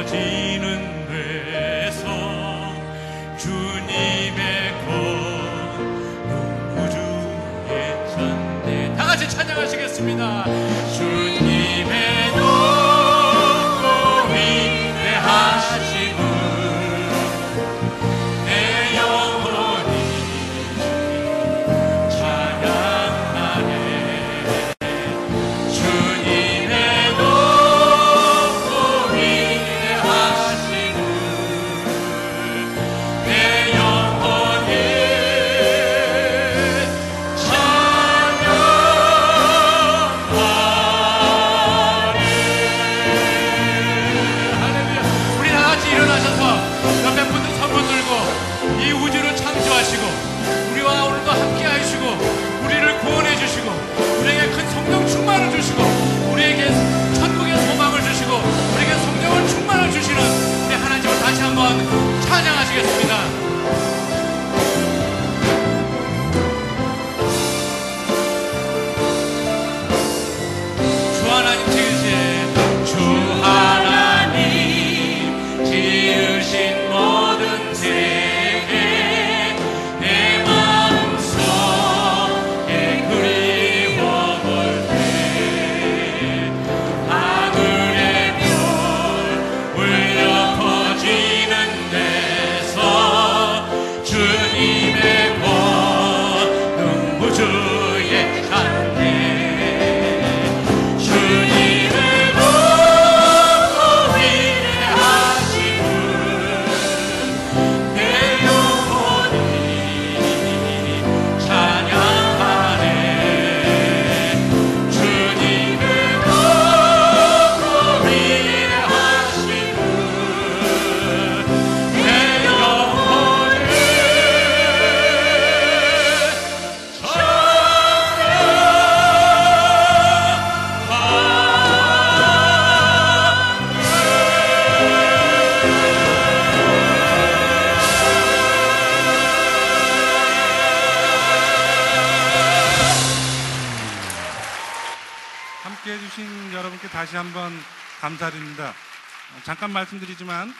잠깐 149.65 149.73
말씀드리지만 149.73 150.53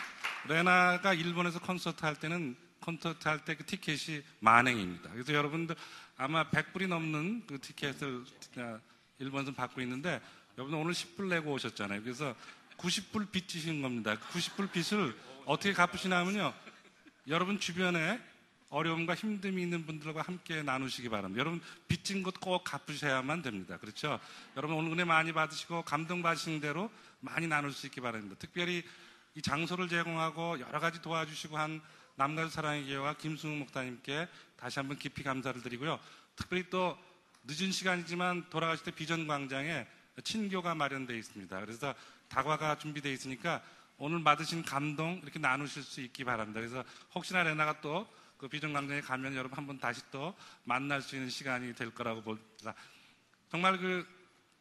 레나가 0.49 1.13
일본에서 1.13 1.59
콘서트 1.59 2.07
할 2.07 2.17
때는 2.17 2.57
콘서트 2.81 3.29
할 3.29 3.45
때 3.45 3.55
그 3.55 3.67
티켓이 3.67 4.23
만행입니다. 4.41 5.11
그래서 5.11 5.35
여러분들 5.35 5.77
아마 6.17 6.49
100불이 6.49 6.89
넘는 6.89 7.47
그 7.47 7.61
티켓을 7.61 8.25
아, 8.57 8.79
일본에서 9.19 9.53
받고 9.53 9.83
있는데 9.83 10.23
여러분 10.57 10.79
오늘 10.79 10.95
10불 10.95 11.29
내고 11.29 11.53
오셨잖아요. 11.53 12.03
그래서 12.03 12.35
90불 12.79 13.31
빚지신 13.31 13.83
겁니다. 13.83 14.17
그 14.19 14.39
90불 14.39 14.73
빚을 14.73 15.15
어떻게 15.45 15.75
갚으시냐면요. 15.75 16.55
여러분 17.29 17.61
주변에 17.61 18.19
어려움과 18.71 19.15
힘듦이 19.17 19.59
있는 19.59 19.85
분들과 19.85 20.23
함께 20.23 20.63
나누시기 20.63 21.11
바랍니다. 21.11 21.41
여러분 21.41 21.61
빚진 21.89 22.23
것 22.23 22.33
꼭 22.41 22.65
갚으셔야만 22.65 23.43
됩니다. 23.43 23.77
그렇죠? 23.77 24.19
여러분 24.57 24.79
오늘 24.79 24.93
은혜 24.93 25.05
많이 25.05 25.31
받으시고 25.35 25.83
감동 25.83 26.23
받으신 26.23 26.61
대로 26.61 26.91
많이 27.25 27.47
나눌 27.47 27.73
수 27.73 27.87
있기 27.87 28.01
바랍니다. 28.01 28.37
특별히 28.39 28.85
이 29.35 29.43
장소를 29.43 29.89
제공하고 29.89 30.61
여러 30.61 30.79
가지 30.79 31.03
도와주시고 31.03 31.59
한 31.59 31.81
남가주 32.17 32.51
사랑의 32.51 32.85
교회와 32.87 33.15
김승우 33.15 33.57
목사님께 33.57 34.29
다시 34.57 34.79
한번 34.79 34.99
깊이 34.99 35.23
감사를 35.23 35.61
드리고요. 35.63 35.99
특별히 36.37 36.69
또 36.71 36.97
늦은 37.45 37.73
시간이지만 37.73 38.49
돌아가실 38.51 38.85
때 38.85 38.91
비전 38.93 39.27
광장에 39.27 39.87
친교가 40.23 40.75
마련되어 40.75 41.17
있습니다. 41.17 41.61
그래서 41.61 41.95
다과가 42.29 42.79
준비되어 42.79 43.13
있으니까 43.13 43.63
오늘 43.99 44.23
받으신 44.23 44.63
감동 44.63 45.21
이렇게 45.23 45.39
나누실 45.39 45.83
수 45.83 46.01
있기 46.01 46.25
바랍니다. 46.25 46.61
그래서 46.61 46.85
혹시나 47.15 47.43
레나가 47.43 47.81
또 47.81 48.07
그 48.45 48.49
비전 48.49 48.75
광장에 48.75 49.01
가면 49.01 49.37
여러분 49.37 49.57
한번 49.57 49.79
다시 49.79 50.03
또 50.11 50.35
만날 50.65 51.01
수 51.01 51.17
있는 51.17 51.31
시간이 51.31 51.75
될 51.75 51.95
거라고 51.95 52.23
봅니다. 52.23 52.75
정말 53.51 53.79
그 53.79 54.07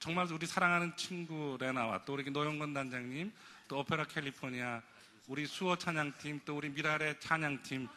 정말 0.04 0.30
우리 0.34 0.46
사랑하는 0.46 0.98
친구 0.98 1.56
레나와 1.58 2.04
또 2.04 2.16
우리 2.16 2.30
노영건 2.30 2.74
단장님 2.74 3.32
또 3.70 3.80
오페라 3.80 4.04
캘리포니아 4.04 4.82
우리 5.28 5.46
수호 5.46 5.78
찬양팀 5.78 6.42
또 6.44 6.58
우리 6.58 6.68
미랄의 6.68 7.22
찬양팀 7.22 7.88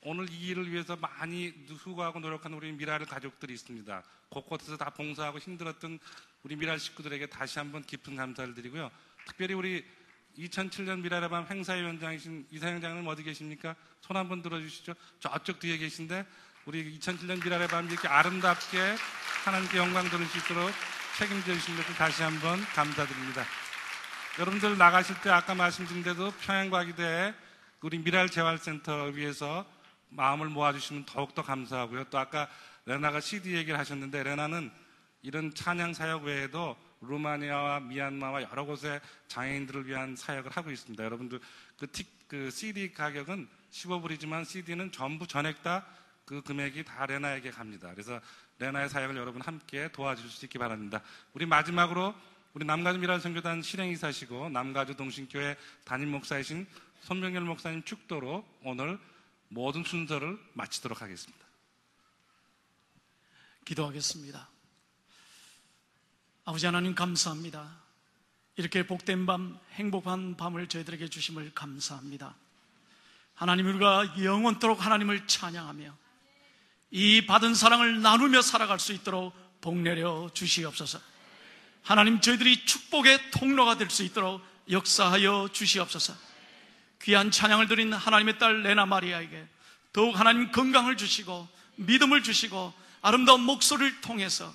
오늘 0.00 0.28
이 0.28 0.48
일을 0.48 0.68
위해서 0.72 0.96
많이 0.96 1.54
수고하고 1.78 2.18
노력하는 2.18 2.56
우리 2.56 2.72
미랄 2.72 3.06
가족들이 3.06 3.54
있습니다. 3.54 4.02
곳곳에서 4.30 4.76
다 4.76 4.90
봉사하고 4.90 5.38
힘들었던 5.38 6.00
우리 6.42 6.56
미랄 6.56 6.80
식구들에게 6.80 7.26
다시 7.26 7.60
한번 7.60 7.84
깊은 7.84 8.16
감사를 8.16 8.52
드리고요. 8.54 8.90
특별히 9.26 9.54
우리 9.54 9.86
2007년 10.36 11.02
미랄의 11.02 11.28
밤 11.30 11.46
행사위원장이신 11.46 12.48
이사장님 12.50 13.06
어디 13.06 13.22
계십니까? 13.22 13.76
손 14.00 14.16
한번 14.16 14.42
들어주시죠. 14.42 14.94
저쪽 15.20 15.60
뒤에 15.60 15.78
계신데 15.78 16.26
우리 16.66 16.98
2007년 16.98 17.44
미랄의 17.44 17.68
밤 17.68 17.86
이렇게 17.90 18.08
아름답게 18.08 18.96
하나님께 19.44 19.76
영광 19.76 20.08
돌릴 20.08 20.26
수 20.28 20.38
있도록 20.38 20.70
책임져 21.18 21.52
주신 21.52 21.76
것을 21.76 21.94
다시 21.94 22.22
한번 22.22 22.58
감사드립니다. 22.74 23.44
여러분들 24.38 24.78
나가실 24.78 25.20
때 25.20 25.28
아까 25.28 25.54
말씀드린 25.54 26.02
대로 26.02 26.30
평양과기대 26.40 27.34
우리 27.82 27.98
미랄 27.98 28.30
재활센터 28.30 29.08
위해서 29.08 29.66
마음을 30.08 30.48
모아주시면 30.48 31.04
더욱더 31.04 31.42
감사하고요. 31.42 32.04
또 32.04 32.18
아까 32.18 32.48
레나가 32.86 33.20
CD 33.20 33.56
얘기를 33.56 33.78
하셨는데 33.78 34.22
레나는 34.22 34.72
이런 35.20 35.52
찬양 35.54 35.92
사역 35.92 36.24
외에도 36.24 36.78
루마니아와 37.02 37.80
미얀마와 37.80 38.40
여러 38.50 38.64
곳에 38.64 39.02
장애인들을 39.28 39.86
위한 39.86 40.16
사역을 40.16 40.50
하고 40.50 40.70
있습니다. 40.70 41.04
여러분들 41.04 41.40
그, 41.76 41.90
틱, 41.90 42.26
그 42.26 42.50
CD 42.50 42.90
가격은 42.94 43.48
15불이지만 43.70 44.46
CD는 44.46 44.92
전부 44.92 45.26
전액 45.26 45.62
다 45.62 45.84
그 46.24 46.42
금액이 46.42 46.84
다 46.84 47.06
레나에게 47.06 47.50
갑니다. 47.50 47.90
그래서 47.90 48.20
레나의 48.58 48.88
사역을 48.88 49.16
여러분 49.16 49.42
함께 49.42 49.90
도와줄 49.92 50.28
수 50.30 50.44
있기 50.46 50.58
바랍니다. 50.58 51.02
우리 51.32 51.46
마지막으로 51.46 52.14
우리 52.54 52.64
남가주 52.64 52.98
미랄 52.98 53.20
선교단 53.20 53.62
실행이사시고 53.62 54.48
남가주 54.50 54.96
동신교회 54.96 55.56
담임 55.84 56.10
목사이신 56.10 56.66
손명열 57.00 57.42
목사님 57.42 57.82
축도로 57.82 58.46
오늘 58.62 58.98
모든 59.48 59.84
순서를 59.84 60.38
마치도록 60.54 61.02
하겠습니다. 61.02 61.44
기도하겠습니다. 63.64 64.48
아버지 66.44 66.66
하나님 66.66 66.94
감사합니다. 66.94 67.82
이렇게 68.56 68.86
복된 68.86 69.26
밤, 69.26 69.58
행복한 69.72 70.36
밤을 70.36 70.68
저희들에게 70.68 71.08
주심을 71.08 71.52
감사합니다. 71.54 72.36
하나님 73.34 73.66
우리가 73.66 74.22
영원토록 74.22 74.84
하나님을 74.84 75.26
찬양하며 75.26 76.03
이 76.96 77.26
받은 77.26 77.56
사랑을 77.56 78.02
나누며 78.02 78.40
살아갈 78.40 78.78
수 78.78 78.92
있도록 78.92 79.34
복 79.60 79.76
내려 79.78 80.30
주시옵소서. 80.32 81.00
하나님 81.82 82.20
저희들이 82.20 82.64
축복의 82.66 83.32
통로가 83.32 83.76
될 83.76 83.90
수 83.90 84.04
있도록 84.04 84.40
역사하여 84.70 85.48
주시옵소서. 85.52 86.14
귀한 87.02 87.32
찬양을 87.32 87.66
드린 87.66 87.92
하나님의 87.92 88.38
딸 88.38 88.62
레나 88.62 88.86
마리아에게 88.86 89.44
더욱 89.92 90.18
하나님 90.18 90.52
건강을 90.52 90.96
주시고 90.96 91.48
믿음을 91.74 92.22
주시고 92.22 92.72
아름다운 93.02 93.40
목소리를 93.40 94.00
통해서 94.00 94.54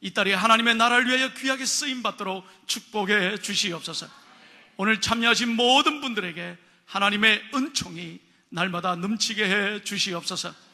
이 0.00 0.12
딸이 0.12 0.32
하나님의 0.32 0.74
나라를 0.74 1.06
위하여 1.06 1.32
귀하게 1.34 1.64
쓰임 1.64 2.02
받도록 2.02 2.44
축복해 2.66 3.38
주시옵소서. 3.38 4.08
오늘 4.78 5.00
참여하신 5.00 5.54
모든 5.54 6.00
분들에게 6.00 6.58
하나님의 6.86 7.50
은총이 7.54 8.18
날마다 8.48 8.96
넘치게 8.96 9.44
해 9.44 9.84
주시옵소서. 9.84 10.67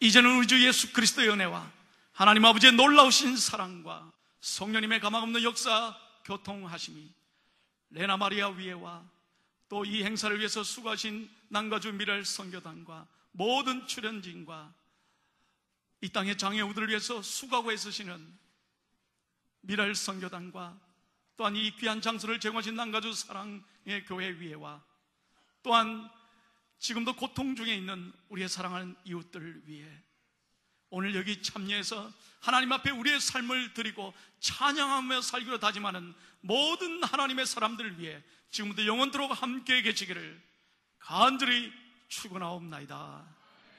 이제는 0.00 0.36
우리 0.36 0.46
주 0.46 0.64
예수 0.64 0.92
그리스도의 0.92 1.28
은혜와 1.30 1.70
하나님 2.12 2.44
아버지의 2.44 2.72
놀라우신 2.72 3.36
사랑과 3.36 4.12
성령님의 4.40 5.00
가망없는 5.00 5.42
역사 5.42 5.96
교통하심이 6.24 7.12
레나 7.90 8.16
마리아 8.16 8.48
위에와 8.48 9.04
또 9.68 9.84
이 9.84 10.02
행사를 10.02 10.36
위해서 10.38 10.62
수고하신 10.62 11.28
남가주 11.48 11.92
미랄 11.92 12.24
선교단과 12.24 13.06
모든 13.32 13.86
출연진과 13.86 14.72
이 16.00 16.08
땅의 16.10 16.38
장애우들을 16.38 16.88
위해서 16.88 17.20
수고하고 17.20 17.72
애쓰시는 17.72 18.38
미랄 19.62 19.94
선교단과 19.94 20.78
또한 21.36 21.54
이 21.56 21.74
귀한 21.76 22.00
장소를 22.00 22.40
제공하신 22.40 22.74
남가주 22.76 23.12
사랑의 23.12 24.04
교회 24.06 24.30
위에와 24.30 24.82
또한 25.62 26.08
지금도 26.78 27.16
고통 27.16 27.56
중에 27.56 27.74
있는 27.74 28.12
우리의 28.28 28.48
사랑하는 28.48 28.96
이웃들 29.04 29.62
위해 29.66 29.86
오늘 30.90 31.14
여기 31.14 31.42
참여해서 31.42 32.10
하나님 32.40 32.72
앞에 32.72 32.90
우리의 32.90 33.20
삶을 33.20 33.74
드리고 33.74 34.14
찬양하며 34.40 35.20
살기로 35.20 35.58
다짐하는 35.58 36.14
모든 36.40 37.02
하나님의 37.02 37.46
사람들을 37.46 37.98
위해 37.98 38.22
지금부터 38.50 38.86
영원토록 38.86 39.42
함께 39.42 39.82
계시기를 39.82 40.40
간절히 40.98 41.72
축원하옵나이다. 42.08 43.26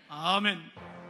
아멘. 0.10 1.09